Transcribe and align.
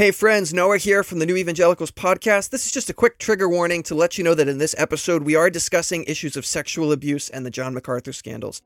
Hey 0.00 0.12
friends, 0.12 0.54
Noah 0.54 0.78
here 0.78 1.04
from 1.04 1.18
the 1.18 1.26
New 1.26 1.36
Evangelicals 1.36 1.90
podcast. 1.90 2.48
This 2.48 2.64
is 2.64 2.72
just 2.72 2.88
a 2.88 2.94
quick 2.94 3.18
trigger 3.18 3.46
warning 3.46 3.82
to 3.82 3.94
let 3.94 4.16
you 4.16 4.24
know 4.24 4.32
that 4.32 4.48
in 4.48 4.56
this 4.56 4.74
episode 4.78 5.24
we 5.24 5.34
are 5.36 5.50
discussing 5.50 6.04
issues 6.04 6.38
of 6.38 6.46
sexual 6.46 6.90
abuse 6.90 7.28
and 7.28 7.44
the 7.44 7.50
John 7.50 7.74
MacArthur 7.74 8.14
scandals. 8.14 8.62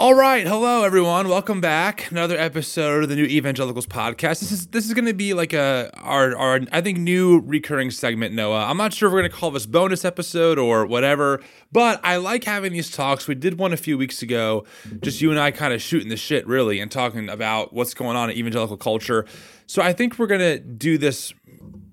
All 0.00 0.14
right, 0.14 0.46
hello 0.46 0.82
everyone. 0.82 1.28
Welcome 1.28 1.60
back. 1.60 2.10
Another 2.10 2.38
episode 2.38 3.02
of 3.02 3.10
the 3.10 3.16
New 3.16 3.26
Evangelicals 3.26 3.84
podcast. 3.84 4.40
This 4.40 4.50
is 4.50 4.68
this 4.68 4.86
is 4.86 4.94
going 4.94 5.04
to 5.04 5.12
be 5.12 5.34
like 5.34 5.52
a 5.52 5.90
our 5.98 6.34
our 6.38 6.60
I 6.72 6.80
think 6.80 6.96
new 6.96 7.40
recurring 7.40 7.90
segment. 7.90 8.34
Noah, 8.34 8.64
I'm 8.64 8.78
not 8.78 8.94
sure 8.94 9.08
if 9.08 9.12
we're 9.12 9.20
going 9.20 9.30
to 9.30 9.36
call 9.36 9.50
this 9.50 9.66
bonus 9.66 10.06
episode 10.06 10.58
or 10.58 10.86
whatever, 10.86 11.42
but 11.70 12.00
I 12.02 12.16
like 12.16 12.44
having 12.44 12.72
these 12.72 12.90
talks. 12.90 13.28
We 13.28 13.34
did 13.34 13.58
one 13.58 13.74
a 13.74 13.76
few 13.76 13.98
weeks 13.98 14.22
ago, 14.22 14.64
just 15.02 15.20
you 15.20 15.30
and 15.32 15.38
I 15.38 15.50
kind 15.50 15.74
of 15.74 15.82
shooting 15.82 16.08
the 16.08 16.16
shit 16.16 16.46
really 16.46 16.80
and 16.80 16.90
talking 16.90 17.28
about 17.28 17.74
what's 17.74 17.92
going 17.92 18.16
on 18.16 18.30
in 18.30 18.38
evangelical 18.38 18.78
culture. 18.78 19.26
So 19.66 19.82
I 19.82 19.92
think 19.92 20.18
we're 20.18 20.28
going 20.28 20.40
to 20.40 20.60
do 20.60 20.96
this 20.96 21.34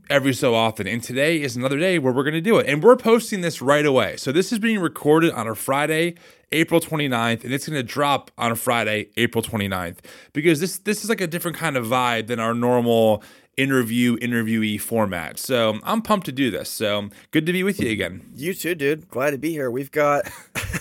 every 0.10 0.34
so 0.34 0.56
often. 0.56 0.88
And 0.88 1.04
today 1.04 1.42
is 1.42 1.56
another 1.56 1.78
day 1.78 2.00
where 2.00 2.14
we're 2.14 2.24
going 2.24 2.34
to 2.34 2.42
do 2.42 2.58
it. 2.58 2.68
And 2.68 2.82
we're 2.82 2.96
posting 2.96 3.42
this 3.42 3.62
right 3.62 3.86
away. 3.86 4.18
So 4.18 4.32
this 4.32 4.52
is 4.52 4.60
being 4.60 4.80
recorded 4.80 5.34
on 5.34 5.48
a 5.48 5.56
Friday, 5.56 6.16
April 6.52 6.80
29th, 6.80 7.44
and 7.44 7.54
it's 7.54 7.68
going 7.68 7.78
to 7.78 7.84
drop 7.84 8.32
on 8.38 8.52
a 8.52 8.56
Friday, 8.56 9.10
April 9.18 9.44
29th. 9.44 9.98
Because 10.34 10.60
this 10.60 10.80
this 10.80 11.04
is 11.04 11.10
like 11.10 11.22
a 11.22 11.28
different 11.28 11.58
kind 11.58 11.76
of 11.76 11.86
vibe 11.86 12.28
than 12.28 12.40
our 12.40 12.54
normal 12.54 13.24
interview 13.58 14.16
interviewee 14.18 14.80
format. 14.80 15.40
So 15.40 15.80
I'm 15.84 16.02
pumped 16.02 16.28
to 16.28 16.32
do 16.32 16.50
this. 16.52 16.70
So 16.70 17.10
good 17.32 17.46
to 17.48 17.52
be 17.52 17.64
with 17.64 17.82
you 17.82 17.90
again. 17.92 18.22
You 18.36 18.54
too, 18.54 18.76
dude. 18.76 19.10
Glad 19.10 19.32
to 19.32 19.38
be 19.38 19.52
here. 19.52 19.70
We've 19.70 19.92
got 19.92 20.30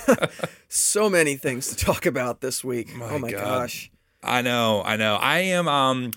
so 0.68 1.08
many 1.08 1.36
things 1.36 1.68
to 1.68 1.76
talk 1.76 2.06
about 2.06 2.42
this 2.42 2.62
week. 2.62 2.94
My 2.94 3.08
oh 3.08 3.18
my 3.18 3.30
God. 3.30 3.40
gosh. 3.40 3.90
I 4.22 4.42
know, 4.42 4.82
I 4.84 4.96
know. 4.96 5.16
I 5.16 5.38
am 5.38 5.66
um 5.66 6.12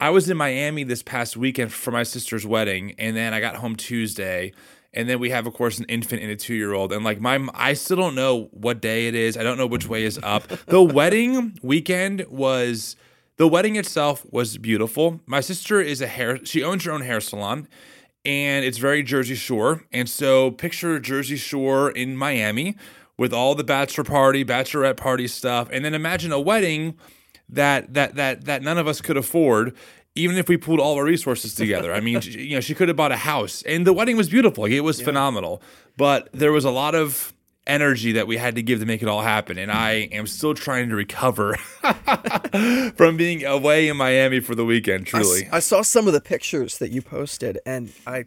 I 0.00 0.10
was 0.10 0.30
in 0.30 0.36
Miami 0.36 0.84
this 0.84 1.02
past 1.02 1.36
weekend 1.36 1.72
for 1.72 1.90
my 1.90 2.02
sister's 2.02 2.46
wedding 2.46 2.94
and 2.98 3.16
then 3.16 3.34
I 3.34 3.40
got 3.40 3.56
home 3.56 3.76
Tuesday 3.76 4.52
and 4.92 5.08
then 5.08 5.18
we 5.18 5.30
have 5.30 5.46
of 5.46 5.54
course 5.54 5.78
an 5.78 5.84
infant 5.86 6.22
and 6.22 6.30
a 6.30 6.36
2-year-old 6.36 6.92
and 6.92 7.04
like 7.04 7.20
my 7.20 7.46
I 7.54 7.74
still 7.74 7.96
don't 7.96 8.14
know 8.14 8.48
what 8.52 8.80
day 8.80 9.08
it 9.08 9.14
is. 9.14 9.36
I 9.36 9.42
don't 9.42 9.58
know 9.58 9.66
which 9.66 9.88
way 9.88 10.04
is 10.04 10.18
up. 10.22 10.48
the 10.66 10.82
wedding 10.98 11.58
weekend 11.62 12.26
was 12.28 12.96
the 13.36 13.48
wedding 13.48 13.76
itself 13.76 14.26
was 14.30 14.58
beautiful. 14.58 15.20
My 15.26 15.40
sister 15.40 15.80
is 15.80 16.00
a 16.00 16.06
hair 16.06 16.44
she 16.44 16.62
owns 16.62 16.84
her 16.84 16.92
own 16.92 17.02
hair 17.02 17.20
salon 17.20 17.68
and 18.24 18.64
it's 18.64 18.78
very 18.78 19.02
Jersey 19.02 19.34
Shore. 19.34 19.84
And 19.92 20.08
so 20.08 20.50
picture 20.50 20.98
Jersey 21.00 21.36
Shore 21.36 21.90
in 21.90 22.16
Miami 22.16 22.76
with 23.16 23.32
all 23.32 23.54
the 23.54 23.64
bachelor 23.64 24.04
party, 24.04 24.44
bachelorette 24.44 24.96
party 24.96 25.26
stuff, 25.26 25.68
and 25.72 25.84
then 25.84 25.94
imagine 25.94 26.32
a 26.32 26.40
wedding 26.40 26.96
that 27.48 27.94
that 27.94 28.16
that 28.16 28.44
that 28.44 28.62
none 28.62 28.78
of 28.78 28.86
us 28.86 29.00
could 29.00 29.16
afford. 29.16 29.74
Even 30.18 30.36
if 30.36 30.48
we 30.48 30.56
pulled 30.56 30.80
all 30.80 30.96
our 30.96 31.04
resources 31.04 31.54
together, 31.62 31.92
I 31.92 32.00
mean, 32.00 32.20
you 32.22 32.56
know, 32.56 32.60
she 32.60 32.74
could 32.74 32.88
have 32.88 32.96
bought 32.96 33.12
a 33.12 33.16
house, 33.16 33.62
and 33.62 33.86
the 33.86 33.92
wedding 33.92 34.16
was 34.16 34.28
beautiful. 34.28 34.64
It 34.64 34.80
was 34.80 35.00
phenomenal, 35.00 35.62
but 35.96 36.28
there 36.32 36.52
was 36.52 36.64
a 36.64 36.70
lot 36.70 36.94
of 36.94 37.32
energy 37.66 38.12
that 38.12 38.26
we 38.26 38.38
had 38.38 38.54
to 38.56 38.62
give 38.62 38.80
to 38.80 38.86
make 38.86 39.02
it 39.02 39.08
all 39.08 39.20
happen, 39.20 39.58
and 39.58 39.70
I 39.70 39.94
mm-hmm. 39.94 40.18
am 40.18 40.26
still 40.26 40.54
trying 40.54 40.88
to 40.88 40.96
recover 40.96 41.56
from 42.96 43.16
being 43.16 43.44
away 43.44 43.88
in 43.88 43.96
Miami 43.96 44.40
for 44.40 44.54
the 44.54 44.64
weekend. 44.64 45.06
I 45.08 45.10
Truly, 45.10 45.48
I, 45.52 45.60
saw 45.60 45.82
some 45.82 46.06
of 46.06 46.14
the 46.14 46.20
pictures 46.20 46.78
that 46.78 46.90
you 46.90 47.02
posted 47.02 47.58
and 47.66 47.92
I 48.06 48.24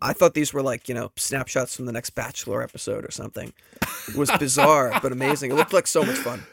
I 0.00 0.12
thought 0.12 0.34
these 0.34 0.52
were 0.52 0.62
like, 0.62 0.88
you 0.88 0.94
know, 0.94 1.10
snapshots 1.16 1.74
from 1.74 1.86
the 1.86 1.92
next 1.92 2.10
Bachelor 2.10 2.62
episode 2.62 3.04
or 3.04 3.10
something. 3.10 3.52
It 4.08 4.14
was 4.16 4.30
bizarre 4.38 4.98
but 5.02 5.12
amazing. 5.12 5.50
It 5.50 5.54
looked 5.54 5.72
like 5.72 5.86
so 5.86 6.04
much 6.04 6.16
fun. 6.16 6.44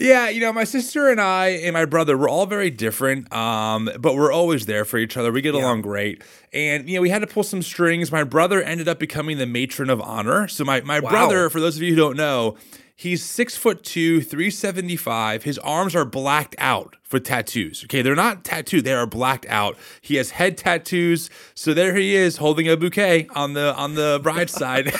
Yeah, 0.00 0.28
you 0.28 0.40
know, 0.40 0.52
my 0.52 0.62
sister 0.62 1.08
and 1.08 1.20
I 1.20 1.48
and 1.48 1.72
my 1.72 1.84
brother, 1.84 2.16
we're 2.16 2.28
all 2.28 2.46
very 2.46 2.70
different, 2.70 3.32
um, 3.32 3.90
but 3.98 4.14
we're 4.14 4.30
always 4.30 4.64
there 4.66 4.84
for 4.84 4.96
each 4.96 5.16
other. 5.16 5.32
We 5.32 5.40
get 5.40 5.56
along 5.56 5.82
great. 5.82 6.22
And, 6.52 6.88
you 6.88 6.94
know, 6.94 7.00
we 7.00 7.10
had 7.10 7.18
to 7.18 7.26
pull 7.26 7.42
some 7.42 7.62
strings. 7.62 8.12
My 8.12 8.22
brother 8.22 8.62
ended 8.62 8.86
up 8.86 9.00
becoming 9.00 9.38
the 9.38 9.46
matron 9.46 9.90
of 9.90 10.00
honor. 10.00 10.46
So 10.46 10.64
my, 10.64 10.82
my 10.82 11.00
brother, 11.00 11.50
for 11.50 11.58
those 11.58 11.76
of 11.76 11.82
you 11.82 11.90
who 11.90 11.96
don't 11.96 12.16
know, 12.16 12.56
he's 12.98 13.24
six 13.24 13.56
foot 13.56 13.84
two, 13.84 14.20
375. 14.20 15.44
His 15.44 15.58
arms 15.60 15.94
are 15.94 16.04
blacked 16.04 16.56
out 16.58 16.96
for 17.02 17.18
tattoos. 17.18 17.84
Okay, 17.84 18.02
they're 18.02 18.16
not 18.16 18.44
tattooed, 18.44 18.84
they 18.84 18.92
are 18.92 19.06
blacked 19.06 19.46
out. 19.46 19.78
He 20.02 20.16
has 20.16 20.32
head 20.32 20.58
tattoos. 20.58 21.30
So 21.54 21.72
there 21.72 21.94
he 21.94 22.14
is 22.14 22.36
holding 22.36 22.68
a 22.68 22.76
bouquet 22.76 23.28
on 23.34 23.54
the 23.54 23.74
on 23.74 23.94
the 23.94 24.20
bride's 24.22 24.52
side. 24.52 24.88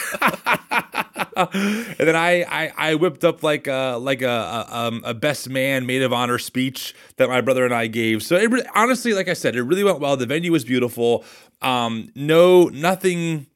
and 1.35 1.95
then 1.97 2.15
I, 2.15 2.45
I 2.49 2.71
I 2.77 2.95
whipped 2.95 3.23
up 3.23 3.43
like 3.43 3.67
a 3.67 3.97
like 3.99 4.21
a 4.21 4.27
a, 4.27 4.67
um, 4.71 5.01
a 5.03 5.13
best 5.13 5.49
man 5.49 5.85
maid 5.85 6.01
of 6.01 6.13
honor 6.13 6.39
speech 6.39 6.95
that 7.17 7.29
my 7.29 7.41
brother 7.41 7.65
and 7.65 7.73
I 7.73 7.87
gave. 7.87 8.23
So 8.23 8.37
it 8.37 8.49
re- 8.49 8.65
honestly, 8.73 9.13
like 9.13 9.27
I 9.27 9.33
said, 9.33 9.55
it 9.55 9.63
really 9.63 9.83
went 9.83 9.99
well. 9.99 10.15
The 10.15 10.25
venue 10.25 10.53
was 10.53 10.63
beautiful. 10.63 11.25
Um, 11.61 12.09
no, 12.15 12.69
nothing 12.69 13.47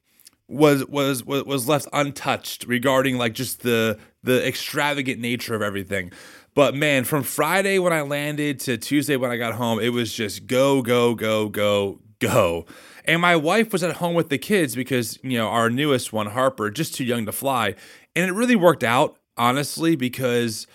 was 0.49 0.85
was 0.85 1.23
was 1.23 1.45
was 1.45 1.67
left 1.69 1.87
untouched 1.93 2.65
regarding 2.67 3.17
like 3.17 3.33
just 3.33 3.61
the 3.61 3.97
the 4.23 4.45
extravagant 4.47 5.19
nature 5.19 5.55
of 5.55 5.61
everything. 5.61 6.11
But 6.55 6.75
man, 6.75 7.03
from 7.03 7.23
Friday 7.23 7.79
when 7.79 7.93
I 7.93 8.01
landed 8.01 8.59
to 8.61 8.77
Tuesday 8.77 9.15
when 9.17 9.31
I 9.31 9.37
got 9.37 9.55
home, 9.55 9.79
it 9.79 9.89
was 9.89 10.13
just 10.13 10.47
go 10.47 10.81
go 10.81 11.15
go 11.15 11.49
go 11.49 11.99
go. 12.19 12.65
And 13.05 13.21
my 13.21 13.35
wife 13.35 13.73
was 13.73 13.83
at 13.83 13.97
home 13.97 14.15
with 14.15 14.29
the 14.29 14.37
kids 14.37 14.75
because, 14.75 15.19
you 15.23 15.37
know, 15.37 15.49
our 15.49 15.69
newest 15.69 16.13
one, 16.13 16.27
Harper, 16.27 16.69
just 16.69 16.95
too 16.95 17.03
young 17.03 17.25
to 17.25 17.31
fly. 17.31 17.75
And 18.15 18.29
it 18.29 18.33
really 18.33 18.55
worked 18.55 18.83
out, 18.83 19.17
honestly, 19.37 19.95
because 19.95 20.67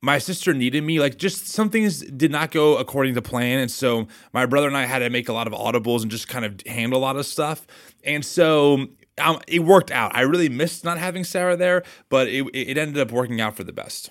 my 0.00 0.18
sister 0.18 0.54
needed 0.54 0.84
me. 0.84 1.00
Like, 1.00 1.18
just 1.18 1.48
some 1.48 1.68
things 1.68 2.00
did 2.00 2.30
not 2.30 2.50
go 2.50 2.78
according 2.78 3.14
to 3.14 3.22
plan. 3.22 3.58
And 3.58 3.70
so 3.70 4.06
my 4.32 4.46
brother 4.46 4.68
and 4.68 4.76
I 4.76 4.86
had 4.86 5.00
to 5.00 5.10
make 5.10 5.28
a 5.28 5.32
lot 5.34 5.46
of 5.46 5.52
audibles 5.52 6.02
and 6.02 6.10
just 6.10 6.28
kind 6.28 6.44
of 6.44 6.60
handle 6.66 6.98
a 6.98 7.02
lot 7.02 7.16
of 7.16 7.26
stuff. 7.26 7.66
And 8.04 8.24
so 8.24 8.86
um, 9.18 9.40
it 9.46 9.60
worked 9.60 9.90
out. 9.90 10.14
I 10.14 10.22
really 10.22 10.48
missed 10.48 10.84
not 10.84 10.98
having 10.98 11.24
Sarah 11.24 11.56
there, 11.56 11.82
but 12.08 12.28
it, 12.28 12.46
it 12.54 12.76
ended 12.78 12.98
up 12.98 13.10
working 13.10 13.40
out 13.40 13.56
for 13.56 13.64
the 13.64 13.72
best. 13.72 14.10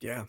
Yeah. 0.00 0.24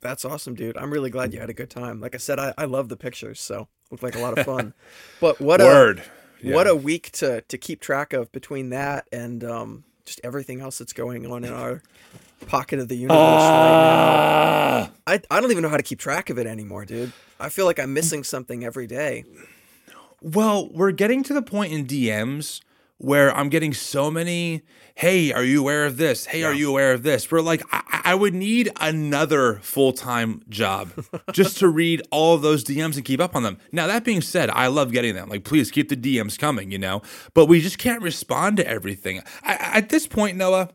That's 0.00 0.24
awesome, 0.24 0.54
dude. 0.54 0.76
I'm 0.76 0.92
really 0.92 1.10
glad 1.10 1.32
you 1.32 1.40
had 1.40 1.50
a 1.50 1.54
good 1.54 1.70
time. 1.70 2.00
Like 2.00 2.14
I 2.14 2.18
said, 2.18 2.38
I, 2.38 2.54
I 2.56 2.66
love 2.66 2.88
the 2.88 2.96
pictures, 2.96 3.40
so 3.40 3.66
looked 3.90 4.02
like 4.02 4.14
a 4.14 4.20
lot 4.20 4.38
of 4.38 4.44
fun. 4.44 4.72
But 5.20 5.40
what 5.40 5.60
Word. 5.60 6.02
a 6.44 6.52
what 6.52 6.66
a 6.66 6.76
week 6.76 7.10
to 7.12 7.40
to 7.40 7.58
keep 7.58 7.80
track 7.80 8.12
of 8.12 8.30
between 8.30 8.70
that 8.70 9.08
and 9.10 9.42
um 9.42 9.84
just 10.04 10.20
everything 10.22 10.60
else 10.60 10.78
that's 10.78 10.92
going 10.92 11.26
on 11.26 11.42
in 11.44 11.52
our 11.52 11.82
pocket 12.46 12.78
of 12.78 12.88
the 12.88 12.96
universe 12.96 13.16
right 13.18 14.86
now. 14.86 14.92
I 15.06 15.20
I 15.30 15.40
don't 15.40 15.50
even 15.50 15.62
know 15.62 15.70
how 15.70 15.78
to 15.78 15.82
keep 15.82 15.98
track 15.98 16.28
of 16.30 16.38
it 16.38 16.46
anymore, 16.46 16.84
dude. 16.84 17.12
I 17.40 17.48
feel 17.48 17.64
like 17.64 17.80
I'm 17.80 17.94
missing 17.94 18.22
something 18.22 18.62
every 18.62 18.86
day. 18.86 19.24
Well, 20.26 20.70
we're 20.72 20.90
getting 20.90 21.22
to 21.22 21.34
the 21.34 21.40
point 21.40 21.72
in 21.72 21.86
DMs 21.86 22.60
where 22.98 23.32
I'm 23.32 23.48
getting 23.48 23.72
so 23.72 24.10
many, 24.10 24.62
hey, 24.96 25.32
are 25.32 25.44
you 25.44 25.60
aware 25.60 25.86
of 25.86 25.98
this? 25.98 26.26
Hey, 26.26 26.42
are 26.42 26.52
you 26.52 26.68
aware 26.68 26.92
of 26.92 27.04
this? 27.04 27.30
We're 27.30 27.42
like, 27.42 27.62
I, 27.70 28.00
I 28.06 28.14
would 28.16 28.34
need 28.34 28.72
another 28.80 29.60
full 29.62 29.92
time 29.92 30.42
job 30.48 30.90
just 31.30 31.58
to 31.58 31.68
read 31.68 32.02
all 32.10 32.34
of 32.34 32.42
those 32.42 32.64
DMs 32.64 32.96
and 32.96 33.04
keep 33.04 33.20
up 33.20 33.36
on 33.36 33.44
them. 33.44 33.58
Now, 33.70 33.86
that 33.86 34.02
being 34.02 34.20
said, 34.20 34.50
I 34.50 34.66
love 34.66 34.90
getting 34.90 35.14
them. 35.14 35.28
Like, 35.28 35.44
please 35.44 35.70
keep 35.70 35.90
the 35.90 35.96
DMs 35.96 36.36
coming, 36.36 36.72
you 36.72 36.78
know? 36.78 37.02
But 37.32 37.46
we 37.46 37.60
just 37.60 37.78
can't 37.78 38.02
respond 38.02 38.56
to 38.56 38.66
everything. 38.66 39.22
I, 39.44 39.54
at 39.74 39.90
this 39.90 40.08
point, 40.08 40.36
Noah, 40.36 40.70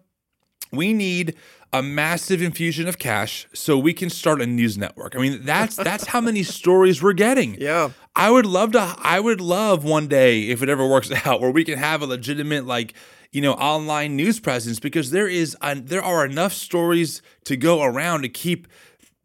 we 0.71 0.93
need 0.93 1.35
a 1.73 1.81
massive 1.81 2.41
infusion 2.41 2.87
of 2.87 2.99
cash 2.99 3.47
so 3.53 3.77
we 3.77 3.93
can 3.93 4.09
start 4.09 4.41
a 4.41 4.45
news 4.45 4.77
network. 4.77 5.15
I 5.15 5.19
mean, 5.19 5.41
that's 5.43 5.75
that's 5.75 6.07
how 6.07 6.19
many 6.19 6.43
stories 6.43 7.01
we're 7.01 7.13
getting. 7.13 7.57
Yeah. 7.61 7.91
I 8.15 8.29
would 8.29 8.45
love 8.45 8.73
to 8.73 8.95
I 8.97 9.19
would 9.21 9.39
love 9.39 9.85
one 9.85 10.07
day 10.07 10.49
if 10.49 10.61
it 10.61 10.67
ever 10.67 10.85
works 10.85 11.11
out 11.25 11.39
where 11.39 11.51
we 11.51 11.63
can 11.63 11.77
have 11.77 12.01
a 12.01 12.05
legitimate 12.05 12.65
like 12.65 12.93
you 13.31 13.41
know 13.41 13.53
online 13.53 14.17
news 14.17 14.39
presence 14.39 14.79
because 14.79 15.11
there 15.11 15.27
is 15.27 15.55
a, 15.61 15.79
there 15.79 16.03
are 16.03 16.25
enough 16.25 16.51
stories 16.51 17.21
to 17.45 17.55
go 17.55 17.83
around 17.83 18.23
to 18.23 18.29
keep 18.29 18.67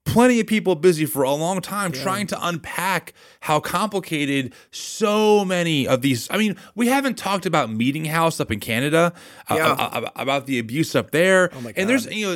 plenty 0.06 0.41
of 0.41 0.47
people 0.47 0.75
busy 0.76 1.05
for 1.05 1.23
a 1.25 1.32
long 1.32 1.61
time 1.61 1.93
trying 1.93 2.26
to 2.29 2.47
unpack 2.47 3.12
how 3.41 3.61
complicated 3.61 4.53
so 4.70 5.44
many 5.44 5.87
of 5.87 6.00
these 6.00 6.29
I 6.31 6.38
mean 6.38 6.56
we 6.75 6.87
haven't 6.88 7.19
talked 7.19 7.44
about 7.44 7.70
Meeting 7.70 8.06
House 8.06 8.41
up 8.41 8.50
in 8.50 8.61
Canada 8.61 9.12
uh, 9.50 9.55
Yeah. 9.56 9.73
uh, 9.73 10.11
about 10.17 10.47
the 10.47 10.58
abuse 10.58 10.94
up 10.94 11.11
there. 11.11 11.50
My 11.62 11.73
and 11.76 11.88
there's 11.88 12.06
you 12.06 12.26
know 12.26 12.32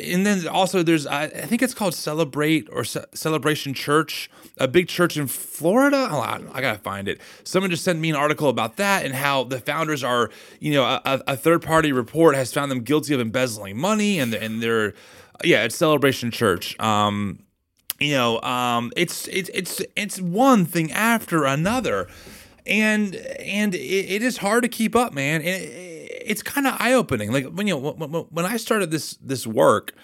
and 0.00 0.26
then 0.26 0.46
also 0.48 0.82
there's 0.82 1.06
I 1.06 1.28
think 1.28 1.62
it's 1.62 1.74
called 1.74 1.94
Celebrate 1.94 2.68
or 2.72 2.84
Ce- 2.84 3.06
Celebration 3.14 3.72
Church 3.72 4.28
a 4.58 4.66
big 4.68 4.88
church 4.88 5.16
in 5.16 5.26
Florida. 5.26 6.08
Hold 6.08 6.24
on, 6.24 6.48
I 6.52 6.60
gotta 6.60 6.78
find 6.78 7.08
it. 7.08 7.20
Someone 7.44 7.70
just 7.70 7.84
sent 7.84 7.98
me 7.98 8.10
an 8.10 8.16
article 8.16 8.48
about 8.48 8.76
that 8.76 9.04
and 9.04 9.14
how 9.14 9.44
the 9.44 9.60
founders 9.60 10.02
are 10.04 10.30
you 10.60 10.72
know 10.74 10.84
a, 10.84 11.00
a- 11.04 11.22
a 11.32 11.36
third 11.36 11.62
party 11.62 11.92
report 11.92 12.34
has 12.34 12.52
found 12.52 12.70
them 12.70 12.80
guilty 12.80 13.14
of 13.14 13.20
embezzling 13.20 13.76
money 13.78 14.18
and 14.18 14.34
and 14.34 14.62
they're 14.62 14.92
yeah 15.44 15.64
it's 15.64 15.76
Celebration 15.76 16.30
Church 16.30 16.78
um 16.80 17.38
you 17.98 18.12
know, 18.12 18.40
um, 18.42 18.92
it's 18.96 19.26
it's 19.28 19.50
it's 19.54 19.80
it's 19.96 20.20
one 20.20 20.66
thing 20.66 20.92
after 20.92 21.44
another, 21.44 22.08
and 22.66 23.14
and 23.14 23.74
it, 23.74 23.78
it 23.78 24.22
is 24.22 24.38
hard 24.38 24.62
to 24.64 24.68
keep 24.68 24.94
up, 24.94 25.14
man. 25.14 25.40
It, 25.40 25.72
it's 26.26 26.42
kind 26.42 26.66
of 26.66 26.76
eye 26.78 26.92
opening. 26.92 27.32
Like 27.32 27.46
when 27.46 27.66
you 27.66 27.78
know 27.78 27.92
when, 27.92 28.10
when 28.10 28.44
I 28.44 28.56
started 28.56 28.90
this 28.90 29.16
this 29.20 29.46
work. 29.46 29.94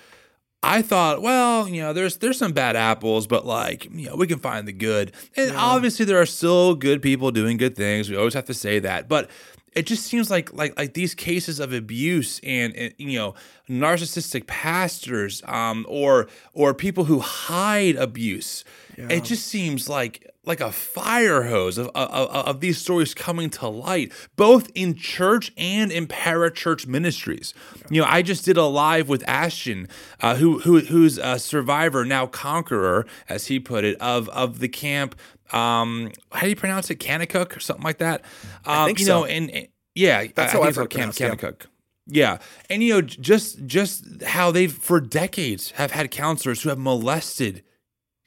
I 0.65 0.81
thought, 0.81 1.23
well, 1.23 1.69
you 1.69 1.83
know, 1.83 1.93
there's 1.93 2.19
there's 2.19 2.39
some 2.39 2.53
bad 2.53 2.77
apples, 2.77 3.27
but 3.27 3.45
like, 3.45 3.87
you 3.93 4.09
know, 4.09 4.15
we 4.15 4.29
can 4.29 4.39
find 4.39 4.69
the 4.69 4.73
good. 4.73 5.11
And 5.37 5.51
yeah. 5.51 5.61
obviously 5.61 6.05
there 6.05 6.21
are 6.21 6.27
still 6.27 6.77
good 6.77 7.03
people 7.03 7.33
doing 7.33 7.57
good 7.57 7.75
things. 7.75 8.09
We 8.09 8.17
always 8.17 8.35
have 8.35 8.45
to 8.45 8.55
say 8.55 8.79
that. 8.79 9.09
But 9.09 9.29
it 9.75 9.87
just 9.87 10.07
seems 10.07 10.31
like 10.31 10.53
like 10.53 10.77
like 10.79 10.95
these 10.95 11.15
cases 11.15 11.61
of 11.61 11.73
abuse 11.73 12.41
and, 12.45 12.75
and 12.77 12.95
you 12.99 13.19
know 13.19 13.35
narcissistic 13.69 14.47
pastors 14.47 15.43
um, 15.47 15.87
or 15.89 16.29
or 16.53 16.75
people 16.75 17.05
who 17.05 17.21
hide 17.21 17.97
abuse 17.97 18.65
yeah. 18.97 19.09
it 19.11 19.25
just 19.25 19.47
seems 19.47 19.89
like 19.89 20.29
like 20.45 20.61
a 20.61 20.73
fire 20.73 21.45
hose 21.45 21.79
of, 21.79 21.89
of, 21.95 22.29
of 22.29 22.61
these 22.61 22.77
stories 22.77 23.15
coming 23.15 23.49
to 23.49 23.69
light 23.69 24.13
both 24.37 24.71
in 24.75 24.95
church 24.95 25.53
and 25.57 25.93
in 25.93 26.07
parachurch 26.07 26.87
ministries 26.87 27.55
yeah. 27.77 27.83
you 27.91 28.01
know 28.01 28.07
i 28.09 28.23
just 28.23 28.45
did 28.45 28.57
a 28.57 28.65
live 28.65 29.09
with 29.09 29.27
ashton 29.29 29.89
uh, 30.21 30.35
who, 30.37 30.59
who 30.61 30.81
who's 30.81 31.17
a 31.19 31.39
survivor 31.39 32.05
now 32.05 32.27
conqueror 32.27 33.07
as 33.29 33.47
he 33.47 33.61
put 33.61 33.85
it 33.85 33.97
of 34.01 34.29
of 34.31 34.59
the 34.59 34.69
camp 34.69 35.15
um, 35.53 36.11
how 36.33 36.43
do 36.43 36.49
you 36.49 36.57
pronounce 36.57 36.91
it? 36.91 36.99
Kanakuk 36.99 37.57
or 37.57 37.61
something 37.61 37.85
like 37.85 37.99
that. 37.99 38.23
Um, 38.65 38.79
I 38.79 38.87
think 38.87 39.01
you 39.01 39.07
so. 39.07 39.21
know, 39.21 39.27
and, 39.27 39.51
and 39.51 39.69
yeah, 39.95 40.27
that's 40.35 40.55
I, 40.55 40.57
how 40.57 40.63
I 40.63 40.69
I've 40.69 40.77
heard 40.77 40.91
Kanakuk. 40.91 41.67
Yeah, 42.07 42.39
and 42.69 42.83
you 42.83 42.95
know, 42.95 43.01
just 43.01 43.65
just 43.67 44.23
how 44.23 44.51
they've 44.51 44.73
for 44.73 45.01
decades 45.01 45.73
have 45.73 45.93
had 45.93 46.11
counselors 46.11 46.63
who 46.63 46.69
have 46.69 46.79
molested 46.79 47.63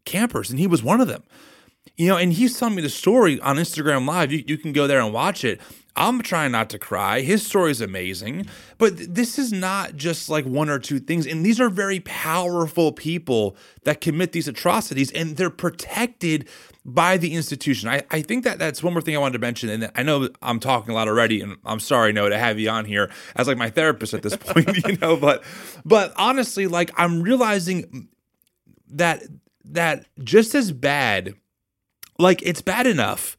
campers, 0.06 0.50
and 0.50 0.60
he 0.60 0.68
was 0.68 0.82
one 0.82 1.02
of 1.02 1.08
them. 1.08 1.24
You 1.98 2.08
know, 2.08 2.18
and 2.18 2.34
he's 2.34 2.58
telling 2.58 2.76
me 2.76 2.82
the 2.82 2.90
story 2.90 3.40
on 3.42 3.58
Instagram 3.58 4.08
Live. 4.08 4.32
You, 4.32 4.44
you 4.48 4.58
can 4.58 4.74
go 4.74 4.88
there 4.88 5.00
and 5.00 5.14
watch 5.14 5.44
it. 5.44 5.62
I'm 5.98 6.22
trying 6.22 6.52
not 6.52 6.70
to 6.72 6.80
cry. 6.80 7.22
His 7.22 7.46
story 7.46 7.72
is 7.72 7.80
amazing, 7.80 8.48
but 8.78 8.98
th- 8.98 9.10
this 9.12 9.40
is 9.40 9.54
not 9.54 9.96
just 9.96 10.30
like 10.30 10.46
one 10.46 10.70
or 10.70 10.78
two 10.78 11.00
things. 11.00 11.26
And 11.26 11.46
these 11.46 11.60
are 11.60 11.70
very 11.70 12.02
powerful 12.02 12.92
people 12.92 13.56
that 13.84 14.02
commit 14.02 14.34
these 14.34 14.48
atrocities, 14.48 15.12
and 15.12 15.38
they're 15.38 15.50
protected 15.50 16.50
by 16.86 17.18
the 17.18 17.34
institution. 17.34 17.90
I, 17.90 18.04
I 18.12 18.22
think 18.22 18.44
that 18.44 18.60
that's 18.60 18.84
one 18.84 18.94
more 18.94 19.02
thing 19.02 19.16
I 19.16 19.20
wanted 19.20 19.34
to 19.34 19.40
mention. 19.40 19.70
And 19.70 19.92
I 19.96 20.04
know 20.04 20.30
I'm 20.42 20.60
talking 20.60 20.92
a 20.92 20.94
lot 20.94 21.08
already, 21.08 21.42
and 21.42 21.58
I'm 21.66 21.80
sorry, 21.80 22.14
no, 22.14 22.30
to 22.30 22.38
have 22.38 22.60
you 22.60 22.70
on 22.70 22.86
here 22.86 23.12
as 23.36 23.48
like 23.48 23.58
my 23.58 23.72
therapist 23.72 24.14
at 24.14 24.22
this 24.22 24.38
point, 24.40 24.86
you 24.88 24.98
know. 24.98 25.18
But 25.18 25.44
but 25.84 26.14
honestly, 26.16 26.68
like 26.68 26.92
I'm 26.96 27.24
realizing 27.24 28.08
that 28.92 29.24
that 29.66 30.06
just 30.24 30.54
as 30.54 30.72
bad, 30.72 31.34
like 32.20 32.44
it's 32.44 32.62
bad 32.62 32.86
enough 32.86 33.36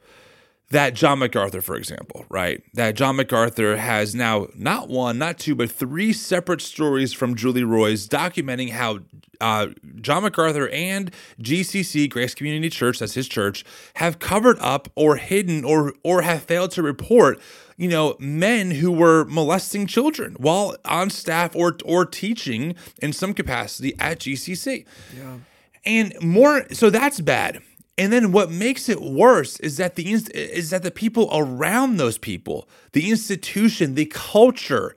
that 0.70 0.94
John 0.94 1.20
MacArthur, 1.20 1.60
for 1.60 1.76
example, 1.76 2.24
right? 2.28 2.62
That 2.74 2.96
John 2.96 3.16
MacArthur 3.16 3.76
has 3.76 4.14
now 4.14 4.48
not 4.56 4.88
one, 4.88 5.18
not 5.18 5.38
two, 5.38 5.54
but 5.54 5.70
three 5.70 6.12
separate 6.12 6.60
stories 6.60 7.12
from 7.12 7.36
Julie 7.36 7.64
Roys 7.64 8.08
documenting 8.08 8.70
how 8.70 8.98
uh, 9.40 9.68
John 10.00 10.24
MacArthur 10.24 10.68
and 10.68 11.12
GCC, 11.40 12.10
Grace 12.10 12.34
Community 12.34 12.68
Church, 12.70 12.98
that's 12.98 13.14
his 13.14 13.28
church, 13.28 13.64
have 13.94 14.18
covered 14.18 14.58
up 14.58 14.88
or 14.96 15.16
hidden 15.16 15.64
or 15.64 15.94
or 16.02 16.22
have 16.22 16.42
failed 16.42 16.72
to 16.72 16.82
report 16.82 17.40
you 17.76 17.88
know, 17.88 18.16
men 18.18 18.70
who 18.70 18.90
were 18.90 19.24
molesting 19.26 19.86
children 19.86 20.34
while 20.38 20.76
on 20.84 21.10
staff 21.10 21.54
or 21.54 21.76
or 21.84 22.06
teaching 22.06 22.74
in 23.02 23.12
some 23.12 23.34
capacity 23.34 23.94
at 23.98 24.18
GCC. 24.18 24.86
Yeah. 25.16 25.36
And 25.84 26.14
more 26.20 26.66
so 26.72 26.90
that's 26.90 27.20
bad. 27.20 27.60
And 27.98 28.12
then 28.12 28.31
what 28.31 28.50
makes 28.50 28.88
it 28.88 29.00
worse 29.00 29.58
is 29.60 29.78
that 29.78 29.94
the 29.94 30.12
is 30.12 30.70
that 30.70 30.82
the 30.82 30.90
people 30.90 31.31
around 31.32 31.96
those 31.96 32.19
people, 32.19 32.69
the 32.93 33.08
institution, 33.08 33.94
the 33.94 34.06
culture, 34.06 34.94